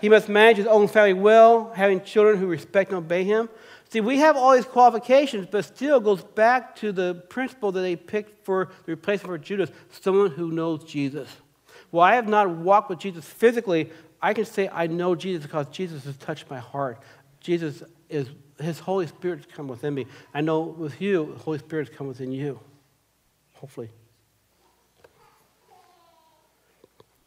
he 0.00 0.08
must 0.08 0.28
manage 0.28 0.58
his 0.58 0.68
own 0.68 0.86
family 0.86 1.14
well, 1.14 1.72
having 1.74 2.00
children 2.02 2.38
who 2.38 2.46
respect 2.46 2.90
and 2.90 2.98
obey 2.98 3.24
him. 3.24 3.48
See, 3.88 4.00
we 4.00 4.18
have 4.18 4.36
all 4.36 4.54
these 4.54 4.66
qualifications, 4.66 5.48
but 5.50 5.64
still 5.64 5.98
goes 5.98 6.22
back 6.22 6.76
to 6.76 6.92
the 6.92 7.24
principle 7.28 7.72
that 7.72 7.80
they 7.80 7.96
picked 7.96 8.44
for 8.44 8.70
the 8.86 8.92
replacement 8.92 9.32
for 9.32 9.38
Judas, 9.38 9.70
someone 9.90 10.30
who 10.30 10.52
knows 10.52 10.84
Jesus. 10.84 11.28
Well, 11.90 12.04
I 12.04 12.14
have 12.14 12.28
not 12.28 12.50
walked 12.50 12.90
with 12.90 12.98
Jesus 12.98 13.24
physically, 13.24 13.90
I 14.24 14.32
can 14.32 14.46
say 14.46 14.70
I 14.72 14.86
know 14.86 15.14
Jesus 15.14 15.42
because 15.42 15.66
Jesus 15.68 16.04
has 16.04 16.16
touched 16.16 16.48
my 16.48 16.58
heart. 16.58 16.98
Jesus 17.40 17.82
is, 18.08 18.26
his 18.58 18.78
Holy 18.78 19.06
Spirit 19.06 19.40
has 19.40 19.46
come 19.54 19.68
within 19.68 19.92
me. 19.92 20.06
I 20.32 20.40
know 20.40 20.62
with 20.62 20.98
you, 20.98 21.34
the 21.36 21.42
Holy 21.42 21.58
Spirit 21.58 21.88
has 21.88 21.96
come 21.98 22.06
within 22.06 22.32
you. 22.32 22.58
Hopefully. 23.52 23.90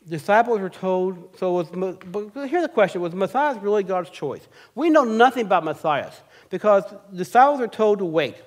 Disciples 0.10 0.60
were 0.60 0.72
told, 0.72 1.38
so 1.38 1.54
was, 1.54 1.68
but 1.70 2.48
here's 2.48 2.64
the 2.64 2.70
question 2.70 3.00
was 3.00 3.14
Matthias 3.14 3.62
really 3.62 3.84
God's 3.84 4.10
choice? 4.10 4.48
We 4.74 4.90
know 4.90 5.04
nothing 5.04 5.46
about 5.46 5.64
Matthias 5.66 6.20
because 6.50 6.84
disciples 7.14 7.62
are 7.62 7.68
told 7.68 8.00
to 8.00 8.06
wait. 8.06 8.38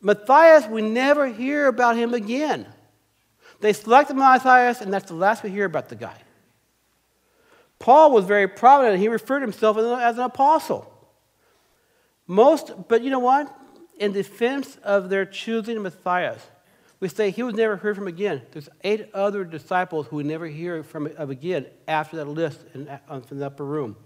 Matthias, 0.00 0.68
we 0.68 0.82
never 0.82 1.26
hear 1.26 1.66
about 1.66 1.96
him 1.96 2.14
again. 2.14 2.64
They 3.58 3.72
selected 3.72 4.14
Matthias, 4.14 4.80
and 4.80 4.92
that's 4.92 5.08
the 5.08 5.16
last 5.16 5.42
we 5.42 5.50
hear 5.50 5.64
about 5.64 5.88
the 5.88 5.96
guy. 5.96 6.16
Paul 7.82 8.12
was 8.12 8.26
very 8.26 8.46
prominent. 8.46 9.00
He 9.00 9.08
referred 9.08 9.42
himself 9.42 9.76
as 9.76 10.16
an 10.16 10.22
apostle. 10.22 10.88
Most, 12.28 12.72
but 12.86 13.02
you 13.02 13.10
know 13.10 13.18
what? 13.18 13.52
In 13.98 14.12
defense 14.12 14.78
of 14.84 15.10
their 15.10 15.26
choosing 15.26 15.82
Matthias, 15.82 16.40
we 17.00 17.08
say 17.08 17.32
he 17.32 17.42
was 17.42 17.54
never 17.54 17.74
heard 17.76 17.96
from 17.96 18.06
again. 18.06 18.42
There's 18.52 18.68
eight 18.84 19.10
other 19.12 19.42
disciples 19.44 20.06
who 20.06 20.14
we 20.14 20.22
never 20.22 20.46
hear 20.46 20.84
from 20.84 21.08
of 21.16 21.30
again 21.30 21.66
after 21.88 22.18
that 22.18 22.28
list 22.28 22.60
in, 22.72 22.88
uh, 22.88 23.20
in 23.28 23.40
the 23.40 23.46
upper 23.46 23.64
room. 23.64 23.96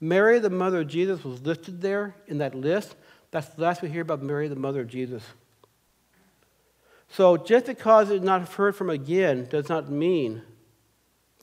Mary, 0.00 0.38
the 0.38 0.48
mother 0.48 0.80
of 0.80 0.88
Jesus, 0.88 1.22
was 1.24 1.42
listed 1.42 1.82
there 1.82 2.16
in 2.26 2.38
that 2.38 2.54
list. 2.54 2.96
That's 3.32 3.48
the 3.48 3.60
last 3.60 3.82
we 3.82 3.90
hear 3.90 4.00
about 4.00 4.22
Mary, 4.22 4.48
the 4.48 4.56
mother 4.56 4.80
of 4.80 4.88
Jesus. 4.88 5.22
So 7.10 7.36
just 7.36 7.66
because 7.66 8.08
it's 8.08 8.24
not 8.24 8.48
heard 8.48 8.74
from 8.74 8.88
again 8.88 9.46
does 9.50 9.68
not 9.68 9.90
mean 9.90 10.40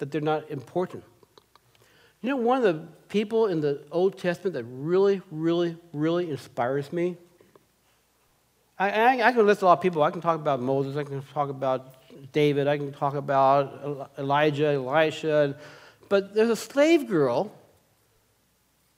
that 0.02 0.12
they're 0.12 0.20
not 0.20 0.50
important. 0.50 1.04
You 2.22 2.32
know, 2.32 2.38
one 2.38 2.58
of 2.58 2.64
the 2.64 2.88
people 3.08 3.46
in 3.46 3.62
the 3.62 3.84
Old 3.92 4.18
Testament 4.18 4.56
that 4.56 4.64
really, 4.64 5.22
really, 5.30 5.78
really 5.94 6.30
inspires 6.30 6.92
me? 6.92 7.18
I, 8.80 8.90
I, 8.90 9.28
I, 9.28 9.32
can 9.32 9.46
list 9.46 9.62
a 9.62 9.66
lot 9.66 9.78
of 9.78 9.82
people. 9.82 10.02
I 10.02 10.10
can 10.10 10.22
talk 10.22 10.40
about 10.40 10.60
Moses, 10.60 10.98
I 10.98 11.04
can 11.04 11.22
talk 11.34 11.50
about 11.50 11.94
David, 12.32 12.68
I 12.68 12.78
can 12.78 12.92
talk 12.92 13.14
about 13.14 14.12
Elijah, 14.18 14.70
Elisha. 14.70 15.56
But 16.10 16.34
there's 16.34 16.50
a 16.50 16.56
slave 16.56 17.08
girl 17.08 17.52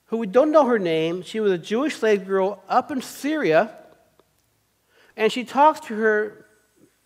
who 0.05 0.17
we 0.17 0.27
don't 0.27 0.51
know 0.51 0.65
her 0.65 0.79
name. 0.79 1.21
She 1.21 1.41
was 1.41 1.51
a 1.51 1.57
Jewish 1.57 1.97
slave 1.97 2.25
girl 2.25 2.63
up 2.69 2.91
in 2.91 3.01
Syria. 3.01 3.75
And 5.17 5.31
she 5.33 5.43
talks 5.43 5.81
to 5.87 5.95
her, 5.95 6.45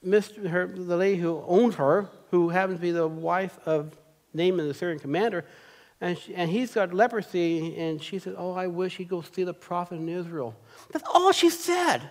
her 0.04 0.68
the 0.68 0.98
lady 0.98 1.20
who 1.20 1.44
owned 1.48 1.76
her, 1.76 2.10
who 2.32 2.50
happens 2.50 2.78
to 2.78 2.82
be 2.82 2.92
the 2.92 3.08
wife 3.08 3.58
of 3.66 3.98
Naaman, 4.34 4.68
the 4.68 4.74
Syrian 4.74 5.00
commander, 5.00 5.46
and, 6.00 6.18
she, 6.18 6.36
and 6.36 6.50
he's 6.50 6.74
got 6.74 6.94
leprosy, 6.94 7.76
and 7.78 8.02
she 8.02 8.20
said, 8.20 8.36
Oh, 8.38 8.54
I 8.54 8.68
wish 8.68 8.98
he'd 8.98 9.10
go 9.10 9.22
see 9.22 9.44
the 9.44 9.54
prophet 9.54 9.96
in 9.96 10.08
Israel. 10.08 10.56
That's 10.92 11.08
all 11.12 11.32
she 11.32 11.50
said. 11.50 12.10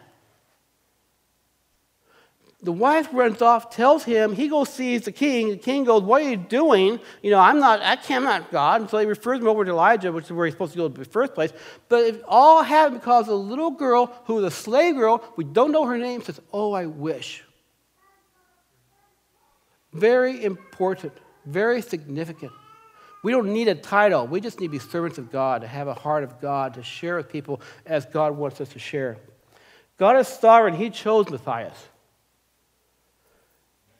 The 2.62 2.72
wife 2.72 3.08
runs 3.12 3.42
off, 3.42 3.70
tells 3.70 4.02
him, 4.02 4.34
he 4.34 4.48
goes 4.48 4.70
sees 4.70 5.02
the 5.02 5.12
king. 5.12 5.50
The 5.50 5.56
king 5.56 5.84
goes, 5.84 6.02
What 6.02 6.22
are 6.22 6.30
you 6.30 6.36
doing? 6.36 6.98
You 7.22 7.30
know, 7.30 7.38
I'm 7.38 7.60
not, 7.60 7.80
I 7.80 7.94
can't, 7.94 8.24
not 8.24 8.50
God. 8.50 8.80
And 8.80 8.90
so 8.90 8.98
he 8.98 9.06
refers 9.06 9.38
him 9.38 9.46
over 9.46 9.64
to 9.64 9.70
Elijah, 9.70 10.10
which 10.10 10.24
is 10.24 10.32
where 10.32 10.46
he's 10.46 10.54
supposed 10.54 10.72
to 10.72 10.78
go 10.78 10.86
in 10.86 10.94
the 10.94 11.04
first 11.04 11.34
place. 11.34 11.52
But 11.88 12.04
it 12.04 12.24
all 12.26 12.64
happened 12.64 13.00
because 13.00 13.28
a 13.28 13.34
little 13.34 13.70
girl 13.70 14.12
who 14.24 14.34
was 14.34 14.44
a 14.44 14.50
slave 14.50 14.96
girl, 14.96 15.22
we 15.36 15.44
don't 15.44 15.70
know 15.70 15.84
her 15.84 15.98
name, 15.98 16.22
says, 16.22 16.40
Oh, 16.52 16.72
I 16.72 16.86
wish. 16.86 17.44
Very 19.98 20.44
important, 20.44 21.12
very 21.44 21.80
significant. 21.80 22.52
We 23.22 23.32
don't 23.32 23.52
need 23.52 23.68
a 23.68 23.74
title. 23.74 24.26
We 24.26 24.40
just 24.40 24.60
need 24.60 24.68
to 24.68 24.72
be 24.72 24.78
servants 24.78 25.18
of 25.18 25.32
God, 25.32 25.62
to 25.62 25.66
have 25.66 25.88
a 25.88 25.94
heart 25.94 26.22
of 26.22 26.40
God, 26.40 26.74
to 26.74 26.82
share 26.82 27.16
with 27.16 27.28
people 27.28 27.60
as 27.84 28.06
God 28.06 28.36
wants 28.36 28.60
us 28.60 28.68
to 28.70 28.78
share. 28.78 29.16
God 29.98 30.16
is 30.16 30.28
sovereign. 30.28 30.74
He 30.74 30.90
chose 30.90 31.28
Matthias. 31.30 31.88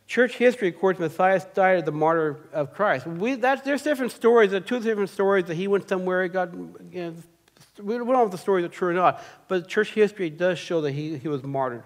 Church 0.07 0.37
history 0.37 0.71
records 0.71 1.01
Matthias 1.01 1.45
died 1.55 1.79
as 1.79 1.85
the 1.85 1.93
martyr 1.93 2.37
of 2.53 2.73
Christ. 2.73 3.07
We, 3.07 3.35
that, 3.37 3.65
there's 3.65 3.83
different 3.83 4.13
stories, 4.13 4.53
there 4.53 4.59
are 4.59 4.65
two 4.65 4.79
different 4.79 5.11
stories 5.11 5.47
that 5.47 5.55
he 5.55 5.67
went 5.67 5.89
somewhere, 5.89 6.23
He 6.23 6.29
got, 6.29 6.55
you 6.55 6.71
know, 6.93 7.15
we 7.83 7.97
don't 7.97 8.07
know 8.07 8.25
if 8.25 8.31
the 8.31 8.39
stories 8.39 8.65
are 8.65 8.69
true 8.69 8.91
or 8.91 8.93
not, 8.93 9.23
but 9.49 9.67
church 9.67 9.93
history 9.93 10.31
does 10.31 10.59
show 10.59 10.81
that 10.83 10.93
he, 10.93 11.19
he 11.19 11.29
was 11.29 11.43
martyred. 11.43 11.83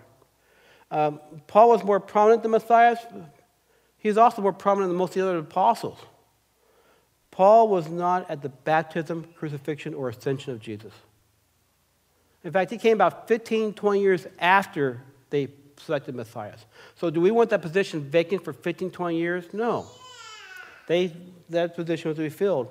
Um, 0.91 1.21
Paul 1.47 1.71
was 1.71 1.83
more 1.83 2.01
prominent 2.01 2.43
than 2.43 2.53
Matthias. 2.53 2.99
He's 4.01 4.17
also 4.17 4.43
more 4.43 4.53
prominent 4.53 4.91
than 4.91 4.99
most 4.99 5.11
of 5.11 5.23
the 5.23 5.29
other 5.29 5.39
apostles. 5.39 5.99
Paul 7.31 7.69
was 7.69 7.89
not 7.89 8.29
at 8.31 8.43
the 8.43 8.49
baptism, 8.49 9.27
crucifixion, 9.37 9.95
or 9.95 10.09
ascension 10.09 10.53
of 10.53 10.61
Jesus. 10.61 10.93
In 12.43 12.51
fact, 12.51 12.71
he 12.71 12.79
came 12.79 12.95
about 12.95 13.29
15, 13.29 13.75
20 13.75 14.01
years 14.01 14.27
after 14.39 15.03
they 15.29 15.49
selected 15.77 16.15
Matthias. 16.15 16.65
So, 16.97 17.11
do 17.11 17.21
we 17.21 17.31
want 17.31 17.51
that 17.51 17.63
position 17.63 18.01
vacant 18.01 18.43
for 18.43 18.53
15, 18.53 18.91
20 18.91 19.17
years? 19.17 19.45
No. 19.53 19.87
They, 20.87 21.13
that 21.51 21.77
position 21.77 22.09
was 22.09 22.17
to 22.17 22.23
be 22.23 22.31
filled. 22.31 22.69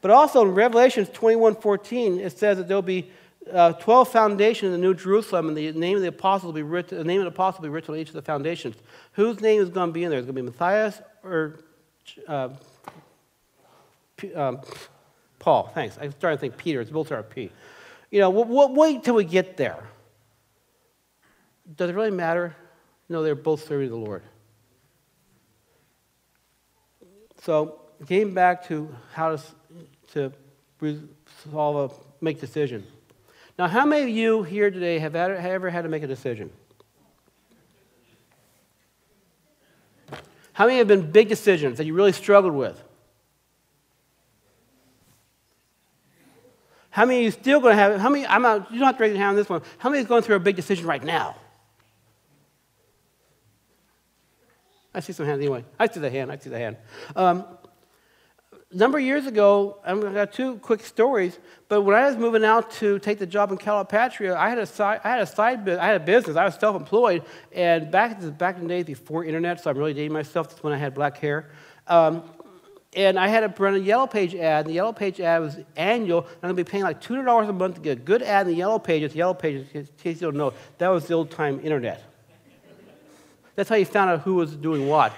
But 0.00 0.10
also 0.10 0.42
in 0.42 0.54
Revelations 0.54 1.08
21 1.10 1.56
14, 1.56 2.20
it 2.20 2.36
says 2.36 2.56
that 2.58 2.68
there'll 2.68 2.82
be 2.82 3.10
uh, 3.52 3.72
12 3.72 4.08
foundations 4.08 4.74
in 4.74 4.80
the 4.80 4.86
New 4.86 4.94
Jerusalem, 4.94 5.48
and 5.48 5.56
the 5.56 5.72
name 5.72 5.96
of 5.96 6.02
the 6.02 6.08
apostle 6.08 6.48
will 6.48 6.54
be 6.54 6.62
written, 6.62 6.98
the 6.98 7.04
name 7.04 7.20
of 7.20 7.24
the 7.24 7.30
apostle 7.30 7.62
will 7.62 7.68
be 7.68 7.72
written 7.72 7.94
on 7.94 8.00
each 8.00 8.08
of 8.08 8.14
the 8.14 8.22
foundations. 8.22 8.76
Whose 9.12 9.40
name 9.40 9.60
is 9.60 9.70
going 9.70 9.90
to 9.90 9.92
be 9.92 10.04
in 10.04 10.10
there? 10.10 10.18
It's 10.18 10.26
going 10.26 10.36
to 10.36 10.42
be 10.42 10.46
Matthias 10.46 11.00
or 11.22 11.60
uh, 12.26 12.48
um, 14.34 14.60
Paul, 15.38 15.70
thanks. 15.74 15.98
I 15.98 16.08
started 16.08 16.36
to 16.36 16.40
think 16.40 16.56
Peter. 16.56 16.80
It's 16.80 16.90
both 16.90 17.12
P. 17.30 17.50
You 18.10 18.20
know, 18.20 18.30
we'll, 18.30 18.44
we'll 18.44 18.74
wait 18.74 19.04
till 19.04 19.14
we 19.14 19.24
get 19.24 19.56
there. 19.56 19.84
Does 21.76 21.90
it 21.90 21.94
really 21.94 22.10
matter? 22.10 22.56
No, 23.08 23.22
they're 23.22 23.34
both 23.34 23.66
serving 23.66 23.90
the 23.90 23.96
Lord. 23.96 24.22
So, 27.42 27.80
getting 28.06 28.34
back 28.34 28.66
to 28.68 28.94
how 29.12 29.36
to, 29.36 29.42
to 30.12 30.32
resolve 30.80 31.92
a, 31.92 32.24
make 32.24 32.40
decision. 32.40 32.84
Now, 33.58 33.68
how 33.68 33.86
many 33.86 34.02
of 34.02 34.08
you 34.10 34.42
here 34.42 34.70
today 34.70 34.98
have 34.98 35.14
ever 35.14 35.70
had 35.70 35.82
to 35.82 35.88
make 35.88 36.02
a 36.02 36.06
decision? 36.06 36.50
How 40.52 40.66
many 40.66 40.78
have 40.78 40.88
been 40.88 41.10
big 41.10 41.28
decisions 41.28 41.78
that 41.78 41.84
you 41.84 41.94
really 41.94 42.12
struggled 42.12 42.54
with? 42.54 42.82
How 46.90 47.04
many 47.04 47.18
of 47.18 47.24
you 47.24 47.30
still 47.30 47.60
going 47.60 47.76
to 47.76 47.82
have, 47.82 48.00
how 48.00 48.08
many, 48.08 48.26
I'm 48.26 48.40
not, 48.40 48.72
you 48.72 48.78
don't 48.78 48.86
have 48.86 48.96
to 48.96 49.02
raise 49.02 49.10
your 49.10 49.18
hand 49.18 49.30
on 49.30 49.36
this 49.36 49.50
one. 49.50 49.60
How 49.76 49.90
many 49.90 50.00
is 50.00 50.08
going 50.08 50.22
through 50.22 50.36
a 50.36 50.40
big 50.40 50.56
decision 50.56 50.86
right 50.86 51.04
now? 51.04 51.36
I 54.94 55.00
see 55.00 55.12
some 55.12 55.26
hands 55.26 55.40
anyway. 55.40 55.62
I 55.78 55.88
see 55.88 56.00
the 56.00 56.08
hand. 56.08 56.32
I 56.32 56.38
see 56.38 56.48
the 56.48 56.58
hand. 56.58 56.78
Um, 57.14 57.44
a 58.72 58.76
number 58.76 58.98
of 58.98 59.04
years 59.04 59.26
ago, 59.26 59.78
I've 59.84 60.00
got 60.00 60.32
two 60.32 60.56
quick 60.56 60.82
stories, 60.82 61.38
but 61.68 61.82
when 61.82 61.94
I 61.94 62.06
was 62.06 62.16
moving 62.16 62.44
out 62.44 62.70
to 62.72 62.98
take 62.98 63.18
the 63.18 63.26
job 63.26 63.52
in 63.52 63.58
Calipatria, 63.58 64.34
I 64.34 64.48
had 64.48 64.58
a 64.58 64.66
side, 64.66 65.00
I 65.04 65.10
had 65.10 65.20
a 65.20 65.26
side, 65.26 65.68
I 65.68 65.86
had 65.86 66.00
a 66.00 66.04
business. 66.04 66.36
I 66.36 66.44
was 66.44 66.56
self-employed, 66.56 67.22
and 67.52 67.90
back, 67.90 68.18
back 68.38 68.56
in 68.56 68.62
the 68.62 68.68
days 68.68 68.84
before 68.84 69.24
internet, 69.24 69.62
so 69.62 69.70
I'm 69.70 69.78
really 69.78 69.94
dating 69.94 70.12
myself. 70.12 70.48
That's 70.48 70.62
when 70.62 70.72
I 70.72 70.78
had 70.78 70.94
black 70.94 71.18
hair. 71.18 71.50
Um, 71.86 72.24
and 72.96 73.18
I 73.18 73.28
had 73.28 73.40
to 73.40 73.62
run 73.62 73.74
a 73.74 73.78
Yellow 73.78 74.06
Page 74.06 74.34
ad. 74.34 74.64
And 74.64 74.70
the 74.70 74.74
Yellow 74.74 74.92
Page 74.92 75.20
ad 75.20 75.42
was 75.42 75.58
annual. 75.76 76.22
I'm 76.22 76.40
going 76.40 76.56
to 76.56 76.64
be 76.64 76.68
paying 76.68 76.82
like 76.82 77.02
$200 77.02 77.48
a 77.48 77.52
month 77.52 77.74
to 77.74 77.80
get 77.82 77.98
a 77.98 78.00
good 78.00 78.22
ad 78.22 78.46
in 78.46 78.54
the 78.54 78.58
Yellow 78.58 78.78
Pages. 78.78 79.14
Yellow 79.14 79.34
Pages, 79.34 79.68
in 79.74 79.86
case 79.98 80.20
you 80.22 80.28
don't 80.28 80.36
know, 80.36 80.54
that 80.78 80.88
was 80.88 81.06
the 81.06 81.12
old 81.12 81.30
time 81.30 81.60
internet. 81.62 82.02
That's 83.54 83.68
how 83.68 83.76
you 83.76 83.84
found 83.84 84.10
out 84.10 84.20
who 84.20 84.34
was 84.34 84.56
doing 84.56 84.88
what. 84.88 85.12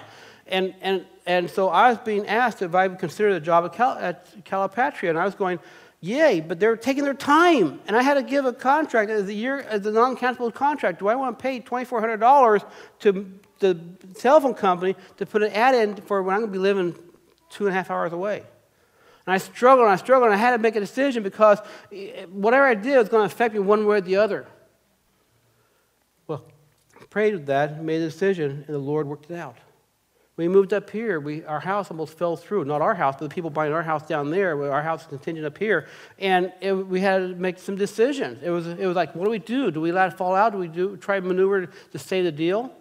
And, 0.49 0.73
and, 0.81 1.05
and 1.25 1.49
so 1.49 1.69
I 1.69 1.89
was 1.89 1.99
being 1.99 2.27
asked 2.27 2.61
if 2.61 2.75
I 2.75 2.87
would 2.87 2.99
consider 2.99 3.33
the 3.33 3.39
job 3.39 3.65
at, 3.65 3.73
Cal, 3.73 3.91
at 3.97 4.45
Calipatria, 4.45 5.09
and 5.09 5.17
I 5.17 5.25
was 5.25 5.35
going, 5.35 5.59
yay, 6.01 6.39
but 6.39 6.59
they're 6.59 6.75
taking 6.75 7.03
their 7.03 7.13
time. 7.13 7.79
And 7.87 7.95
I 7.95 8.01
had 8.01 8.15
to 8.15 8.23
give 8.23 8.45
a 8.45 8.53
contract 8.53 9.11
as 9.11 9.27
a 9.27 9.33
year, 9.33 9.59
as 9.59 9.85
a 9.85 9.91
non-cancelable 9.91 10.53
contract. 10.53 10.99
Do 10.99 11.07
I 11.07 11.15
want 11.15 11.37
to 11.37 11.41
pay 11.41 11.59
$2,400 11.59 12.65
to 12.99 13.39
the 13.59 13.75
telephone 14.17 14.53
company 14.53 14.95
to 15.17 15.25
put 15.25 15.43
an 15.43 15.51
ad 15.51 15.75
in 15.75 15.95
for 16.03 16.23
when 16.23 16.35
I'm 16.35 16.41
going 16.41 16.51
to 16.51 16.57
be 16.57 16.59
living 16.59 16.95
two 17.49 17.65
and 17.65 17.73
a 17.73 17.77
half 17.77 17.91
hours 17.91 18.13
away? 18.13 18.43
And 19.25 19.33
I 19.33 19.37
struggled 19.37 19.85
and 19.85 19.93
I 19.93 19.97
struggled 19.97 20.31
and 20.31 20.33
I 20.33 20.37
had 20.37 20.51
to 20.51 20.57
make 20.57 20.75
a 20.75 20.79
decision 20.79 21.21
because 21.21 21.59
eh, 21.93 22.25
whatever 22.31 22.65
I 22.65 22.73
did 22.73 22.97
was 22.97 23.09
going 23.09 23.27
to 23.27 23.31
affect 23.31 23.53
me 23.53 23.59
one 23.59 23.85
way 23.85 23.97
or 23.97 24.01
the 24.01 24.15
other 24.15 24.47
Well, 26.25 26.45
prayed 27.09 27.33
with 27.33 27.45
that, 27.47 27.83
made 27.83 28.01
a 28.01 28.05
decision, 28.05 28.63
and 28.65 28.73
the 28.75 28.79
Lord 28.79 29.07
worked 29.07 29.29
it 29.29 29.35
out. 29.35 29.57
We 30.39 30.47
moved 30.47 30.71
up 30.71 30.89
here, 30.89 31.19
we, 31.19 31.43
our 31.43 31.59
house 31.59 31.91
almost 31.91 32.17
fell 32.17 32.37
through. 32.37 32.63
Not 32.63 32.81
our 32.81 32.95
house, 32.95 33.15
but 33.19 33.27
the 33.27 33.35
people 33.35 33.49
buying 33.49 33.73
our 33.73 33.83
house 33.83 34.07
down 34.07 34.31
there. 34.31 34.71
Our 34.71 34.81
house 34.81 35.05
continued 35.05 35.43
up 35.43 35.57
here. 35.57 35.89
And 36.17 36.53
it, 36.61 36.71
we 36.71 37.01
had 37.01 37.17
to 37.17 37.27
make 37.35 37.59
some 37.59 37.75
decisions. 37.75 38.39
It 38.41 38.49
was, 38.49 38.65
it 38.65 38.85
was 38.85 38.95
like, 38.95 39.13
what 39.15 39.25
do 39.25 39.31
we 39.31 39.39
do? 39.39 39.69
Do 39.69 39.81
we 39.81 39.91
let 39.91 40.13
it 40.13 40.17
fall 40.17 40.35
out? 40.35 40.53
Do 40.53 40.57
we 40.57 40.69
do, 40.69 40.95
try 40.95 41.19
maneuver 41.19 41.65
to 41.65 41.99
save 41.99 42.23
the 42.23 42.31
deal? 42.31 42.71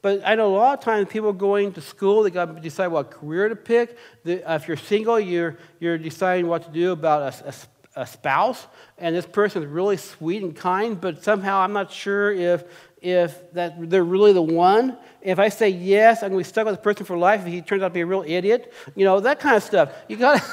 But 0.00 0.22
I 0.24 0.34
know 0.34 0.48
a 0.48 0.56
lot 0.56 0.78
of 0.78 0.82
times 0.82 1.08
people 1.10 1.34
going 1.34 1.74
to 1.74 1.82
school, 1.82 2.22
they 2.22 2.30
got 2.30 2.54
to 2.54 2.58
decide 2.58 2.86
what 2.86 3.10
career 3.10 3.50
to 3.50 3.56
pick. 3.56 3.98
The, 4.24 4.42
uh, 4.42 4.54
if 4.54 4.66
you're 4.66 4.78
single, 4.78 5.20
you're, 5.20 5.58
you're 5.78 5.98
deciding 5.98 6.46
what 6.46 6.62
to 6.62 6.70
do 6.70 6.92
about 6.92 7.34
a, 7.34 7.48
a 7.48 7.54
a 7.96 8.06
spouse, 8.06 8.66
and 8.98 9.16
this 9.16 9.24
person 9.24 9.62
is 9.62 9.68
really 9.68 9.96
sweet 9.96 10.42
and 10.42 10.54
kind, 10.54 11.00
but 11.00 11.24
somehow 11.24 11.60
I'm 11.60 11.72
not 11.72 11.90
sure 11.90 12.30
if 12.30 12.64
if 13.00 13.52
that 13.52 13.90
they're 13.90 14.04
really 14.04 14.32
the 14.32 14.42
one. 14.42 14.96
If 15.20 15.38
I 15.38 15.48
say 15.48 15.68
yes, 15.68 16.22
I'm 16.22 16.30
going 16.30 16.42
to 16.42 16.48
be 16.48 16.52
stuck 16.52 16.66
with 16.66 16.76
the 16.76 16.82
person 16.82 17.06
for 17.06 17.16
life. 17.16 17.40
If 17.40 17.46
he 17.46 17.60
turns 17.60 17.82
out 17.82 17.88
to 17.88 17.94
be 17.94 18.00
a 18.00 18.06
real 18.06 18.24
idiot, 18.26 18.72
you 18.94 19.04
know 19.04 19.20
that 19.20 19.40
kind 19.40 19.56
of 19.56 19.62
stuff. 19.62 19.92
You 20.08 20.16
got. 20.16 20.42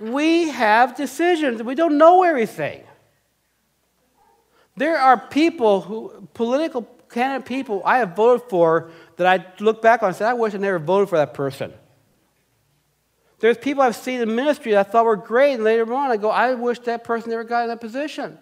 We 0.00 0.48
have 0.48 0.96
decisions. 0.96 1.62
We 1.62 1.74
don't 1.74 1.98
know 1.98 2.22
everything. 2.22 2.82
There 4.76 4.98
are 4.98 5.18
people 5.18 5.82
who, 5.82 6.28
political 6.32 6.88
candidate 7.10 7.46
people, 7.46 7.82
I 7.84 7.98
have 7.98 8.16
voted 8.16 8.48
for 8.48 8.90
that 9.16 9.26
I 9.26 9.62
look 9.62 9.82
back 9.82 10.02
on 10.02 10.08
and 10.08 10.16
say, 10.16 10.24
I 10.24 10.32
wish 10.32 10.54
I 10.54 10.56
never 10.56 10.78
voted 10.78 11.10
for 11.10 11.18
that 11.18 11.34
person. 11.34 11.74
There's 13.40 13.58
people 13.58 13.82
I've 13.82 13.96
seen 13.96 14.20
in 14.20 14.34
ministry 14.34 14.72
that 14.72 14.86
I 14.86 14.90
thought 14.90 15.04
were 15.04 15.16
great, 15.16 15.54
and 15.54 15.64
later 15.64 15.92
on 15.92 16.10
I 16.10 16.16
go, 16.16 16.30
I 16.30 16.54
wish 16.54 16.78
that 16.80 17.04
person 17.04 17.30
never 17.30 17.44
got 17.44 17.62
in 17.62 17.68
that 17.68 17.80
position. 17.80 18.38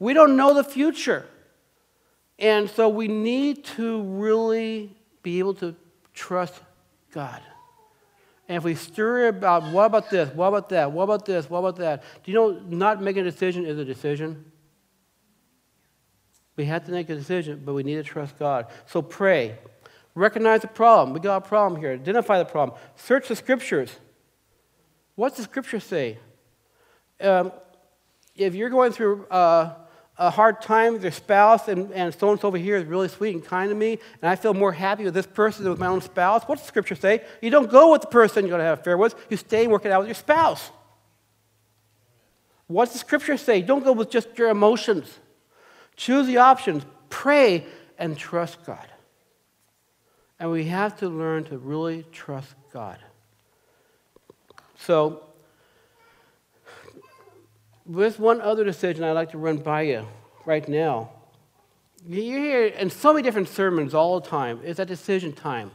We 0.00 0.14
don't 0.14 0.36
know 0.36 0.54
the 0.54 0.64
future. 0.64 1.26
And 2.38 2.68
so 2.68 2.88
we 2.88 3.06
need 3.06 3.64
to 3.76 4.02
really 4.02 4.96
be 5.22 5.38
able 5.38 5.54
to 5.54 5.76
trust 6.14 6.54
God. 7.12 7.40
And 8.48 8.56
if 8.56 8.64
we 8.64 8.74
stir 8.74 9.28
about, 9.28 9.70
what 9.72 9.84
about 9.84 10.10
this? 10.10 10.34
What 10.34 10.48
about 10.48 10.70
that? 10.70 10.90
What 10.90 11.04
about 11.04 11.26
this? 11.26 11.48
What 11.48 11.58
about 11.60 11.76
that? 11.76 12.02
Do 12.24 12.32
you 12.32 12.36
know 12.36 12.60
not 12.66 13.00
making 13.00 13.26
a 13.26 13.30
decision 13.30 13.64
is 13.64 13.78
a 13.78 13.84
decision? 13.84 14.50
We 16.56 16.64
have 16.64 16.84
to 16.86 16.90
make 16.90 17.08
a 17.10 17.14
decision, 17.14 17.62
but 17.64 17.74
we 17.74 17.82
need 17.82 17.96
to 17.96 18.02
trust 18.02 18.38
God. 18.38 18.66
So 18.86 19.02
pray. 19.02 19.56
Recognize 20.14 20.62
the 20.62 20.68
problem. 20.68 21.14
We 21.14 21.20
got 21.20 21.44
a 21.44 21.48
problem 21.48 21.80
here. 21.80 21.92
Identify 21.92 22.38
the 22.38 22.44
problem. 22.44 22.76
Search 22.96 23.28
the 23.28 23.36
scriptures. 23.36 23.90
What's 25.14 25.36
the 25.36 25.42
scripture 25.42 25.78
say? 25.78 26.18
Um, 27.20 27.52
if 28.34 28.54
you're 28.54 28.70
going 28.70 28.92
through 28.92 29.26
uh, 29.26 29.74
a 30.20 30.28
hard 30.28 30.60
time 30.60 30.92
with 30.92 31.02
your 31.02 31.12
spouse 31.12 31.66
and, 31.66 31.90
and 31.92 32.14
so 32.14 32.30
and 32.30 32.38
so 32.38 32.48
over 32.48 32.58
here 32.58 32.76
is 32.76 32.84
really 32.84 33.08
sweet 33.08 33.34
and 33.34 33.42
kind 33.42 33.70
to 33.70 33.74
me, 33.74 33.98
and 34.20 34.30
I 34.30 34.36
feel 34.36 34.52
more 34.52 34.70
happy 34.70 35.04
with 35.04 35.14
this 35.14 35.26
person 35.26 35.64
than 35.64 35.70
with 35.70 35.80
my 35.80 35.86
own 35.86 36.02
spouse, 36.02 36.44
what's 36.44 36.60
the 36.60 36.68
scripture 36.68 36.94
say? 36.94 37.24
You 37.40 37.48
don't 37.48 37.70
go 37.70 37.90
with 37.90 38.02
the 38.02 38.08
person 38.08 38.44
you're 38.44 38.50
going 38.50 38.60
to 38.60 38.66
have 38.66 38.78
an 38.78 38.82
affair 38.82 38.98
with, 38.98 39.14
you 39.30 39.38
stay 39.38 39.62
and 39.62 39.72
work 39.72 39.86
it 39.86 39.92
out 39.92 40.00
with 40.00 40.08
your 40.08 40.14
spouse. 40.14 40.70
What's 42.66 42.92
the 42.92 42.98
scripture 42.98 43.38
say? 43.38 43.62
Don't 43.62 43.82
go 43.82 43.92
with 43.92 44.10
just 44.10 44.36
your 44.36 44.50
emotions. 44.50 45.18
Choose 45.96 46.26
the 46.26 46.36
options, 46.36 46.84
pray, 47.08 47.64
and 47.98 48.16
trust 48.16 48.64
God. 48.66 48.86
And 50.38 50.50
we 50.50 50.66
have 50.66 50.98
to 50.98 51.08
learn 51.08 51.44
to 51.44 51.56
really 51.56 52.04
trust 52.12 52.54
God. 52.74 52.98
So, 54.78 55.24
there's 57.90 58.18
one 58.18 58.40
other 58.40 58.64
decision 58.64 59.04
I'd 59.04 59.12
like 59.12 59.32
to 59.32 59.38
run 59.38 59.58
by 59.58 59.82
you 59.82 60.06
right 60.46 60.66
now. 60.68 61.10
You 62.06 62.22
hear 62.22 62.66
in 62.66 62.88
so 62.88 63.12
many 63.12 63.22
different 63.22 63.48
sermons 63.48 63.94
all 63.94 64.20
the 64.20 64.28
time, 64.28 64.60
it's 64.64 64.78
a 64.78 64.86
decision 64.86 65.32
time. 65.32 65.72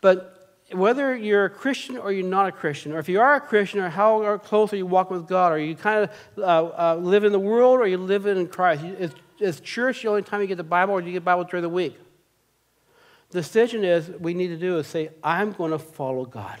But 0.00 0.62
whether 0.70 1.14
you're 1.16 1.46
a 1.46 1.50
Christian 1.50 1.98
or 1.98 2.12
you're 2.12 2.26
not 2.26 2.48
a 2.48 2.52
Christian, 2.52 2.92
or 2.92 2.98
if 2.98 3.08
you 3.08 3.20
are 3.20 3.34
a 3.34 3.40
Christian, 3.40 3.80
or 3.80 3.88
how 3.88 4.38
close 4.38 4.72
are 4.72 4.76
you 4.76 4.86
walking 4.86 5.16
with 5.16 5.26
God, 5.26 5.52
or 5.52 5.58
you 5.58 5.74
kind 5.74 6.08
of 6.08 6.10
uh, 6.38 6.42
uh, 6.42 6.96
live 6.96 7.24
in 7.24 7.32
the 7.32 7.38
world 7.38 7.80
or 7.80 7.86
you 7.86 7.98
live 7.98 8.26
in 8.26 8.46
Christ, 8.46 8.84
is, 8.84 9.10
is 9.40 9.60
church 9.60 10.02
the 10.02 10.08
only 10.08 10.22
time 10.22 10.40
you 10.40 10.46
get 10.46 10.56
the 10.56 10.62
Bible, 10.62 10.94
or 10.94 11.00
do 11.00 11.08
you 11.08 11.12
get 11.12 11.24
Bible 11.24 11.44
during 11.44 11.62
the 11.62 11.68
week? 11.68 11.98
The 13.30 13.40
decision 13.40 13.84
is 13.84 14.08
we 14.20 14.32
need 14.32 14.48
to 14.48 14.56
do 14.56 14.78
is 14.78 14.86
say, 14.86 15.10
I'm 15.22 15.52
going 15.52 15.72
to 15.72 15.78
follow 15.78 16.24
God. 16.24 16.58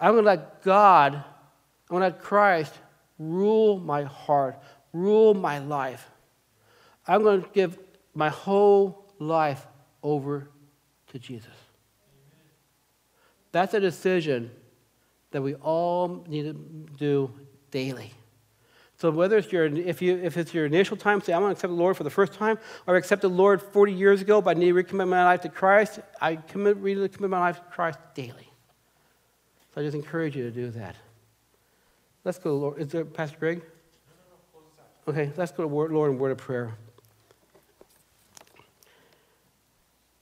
I'm 0.00 0.12
going 0.14 0.24
to 0.24 0.30
let 0.30 0.62
God 0.62 1.22
I 1.90 1.94
want 1.94 2.02
to 2.04 2.08
let 2.08 2.20
Christ 2.20 2.72
rule 3.18 3.78
my 3.78 4.04
heart, 4.04 4.58
rule 4.92 5.34
my 5.34 5.58
life. 5.58 6.08
I'm 7.06 7.22
going 7.22 7.42
to 7.42 7.48
give 7.52 7.78
my 8.14 8.28
whole 8.28 9.12
life 9.18 9.66
over 10.02 10.48
to 11.08 11.18
Jesus. 11.18 11.48
That's 13.52 13.74
a 13.74 13.80
decision 13.80 14.50
that 15.32 15.42
we 15.42 15.54
all 15.56 16.24
need 16.28 16.42
to 16.42 16.52
do 16.52 17.32
daily. 17.70 18.12
So 18.96 19.10
whether 19.10 19.38
it's 19.38 19.50
your, 19.50 19.64
if, 19.64 20.02
you, 20.02 20.18
if 20.18 20.36
it's 20.36 20.52
your 20.52 20.66
initial 20.66 20.96
time, 20.96 21.20
say, 21.22 21.32
I'm 21.32 21.40
going 21.40 21.50
to 21.50 21.56
accept 21.56 21.70
the 21.70 21.76
Lord 21.76 21.96
for 21.96 22.04
the 22.04 22.10
first 22.10 22.34
time, 22.34 22.58
or 22.86 22.94
I 22.94 22.98
accepted 22.98 23.30
the 23.30 23.34
Lord 23.34 23.62
40 23.62 23.92
years 23.92 24.20
ago, 24.20 24.40
but 24.42 24.56
I 24.56 24.60
need 24.60 24.68
to 24.68 24.74
recommit 24.74 25.08
my 25.08 25.24
life 25.24 25.40
to 25.42 25.48
Christ, 25.48 26.00
I 26.20 26.36
commit, 26.36 26.76
really 26.76 27.08
commit 27.08 27.30
my 27.30 27.40
life 27.40 27.56
to 27.56 27.62
Christ 27.72 27.98
daily. 28.14 28.52
So 29.74 29.80
I 29.80 29.84
just 29.84 29.94
encourage 29.94 30.36
you 30.36 30.44
to 30.44 30.50
do 30.50 30.70
that. 30.72 30.96
Let's 32.22 32.38
go, 32.38 32.54
Lord. 32.54 32.78
Is 32.78 32.88
there 32.88 33.04
Pastor 33.04 33.38
Greg? 33.38 33.62
Okay, 35.08 35.32
let's 35.36 35.52
go 35.52 35.66
to 35.66 35.68
Lord 35.68 36.10
in 36.10 36.18
word 36.18 36.32
of 36.32 36.38
prayer. 36.38 36.74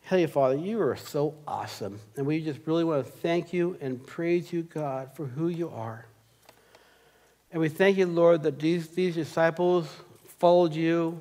Heavenly 0.02 0.28
Father, 0.28 0.54
you 0.54 0.80
are 0.80 0.96
so 0.96 1.34
awesome. 1.46 2.00
And 2.16 2.24
we 2.24 2.40
just 2.42 2.60
really 2.66 2.84
want 2.84 3.04
to 3.04 3.12
thank 3.12 3.52
you 3.52 3.76
and 3.80 4.06
praise 4.06 4.52
you, 4.52 4.62
God, 4.62 5.10
for 5.14 5.26
who 5.26 5.48
you 5.48 5.70
are. 5.70 6.06
And 7.50 7.60
we 7.60 7.68
thank 7.68 7.98
you, 7.98 8.06
Lord, 8.06 8.44
that 8.44 8.60
these, 8.60 8.88
these 8.88 9.16
disciples 9.16 9.88
followed 10.38 10.74
you 10.74 11.20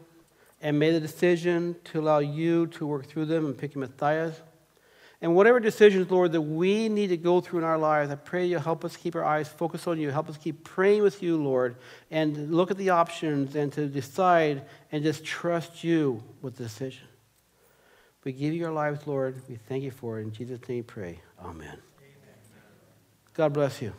and 0.62 0.78
made 0.78 0.92
the 0.92 1.00
decision 1.00 1.76
to 1.86 2.00
allow 2.00 2.20
you 2.20 2.68
to 2.68 2.86
work 2.86 3.08
through 3.08 3.26
them 3.26 3.48
and 3.48 3.58
pick 3.58 3.76
Matthias. 3.76 4.40
And 5.22 5.36
whatever 5.36 5.60
decisions, 5.60 6.12
Lord, 6.12 6.32
that 6.34 6.42
we 6.42 6.90
need 6.90 7.08
to 7.08 7.18
go 7.18 7.42
through 7.42 7.60
in 7.60 7.66
our 7.66 7.78
lives, 7.78 8.12
I 8.12 8.16
pray 8.16 8.46
you 8.46 8.60
help 8.60 8.86
us 8.86 8.96
keep 8.96 9.16
our 9.16 9.26
eyes 9.26 9.48
focused 9.48 9.88
on 9.88 10.00
you. 10.00 10.12
Help 10.12 10.30
us 10.30 10.38
keep 10.38 10.64
praying 10.64 11.02
with 11.02 11.24
you, 11.24 11.42
Lord, 11.42 11.78
and 12.12 12.54
look 12.54 12.70
at 12.70 12.78
the 12.78 12.92
options 12.92 13.56
and 13.56 13.74
to 13.74 13.88
decide 13.88 14.64
and 14.92 15.04
just 15.04 15.26
trust 15.26 15.84
you 15.84 16.24
with 16.42 16.56
the 16.56 16.64
decision. 16.64 17.08
We 18.24 18.32
give 18.34 18.54
you 18.54 18.66
our 18.66 18.72
lives, 18.72 19.08
Lord. 19.08 19.42
We 19.48 19.56
thank 19.56 19.84
you 19.84 19.92
for 19.92 20.20
it. 20.20 20.24
In 20.24 20.32
Jesus' 20.32 20.60
name 20.68 20.80
we 20.80 20.84
pray. 20.84 21.20
Amen. 21.40 21.62
Amen. 21.62 21.80
God 23.34 23.54
bless 23.54 23.82
you. 23.82 23.94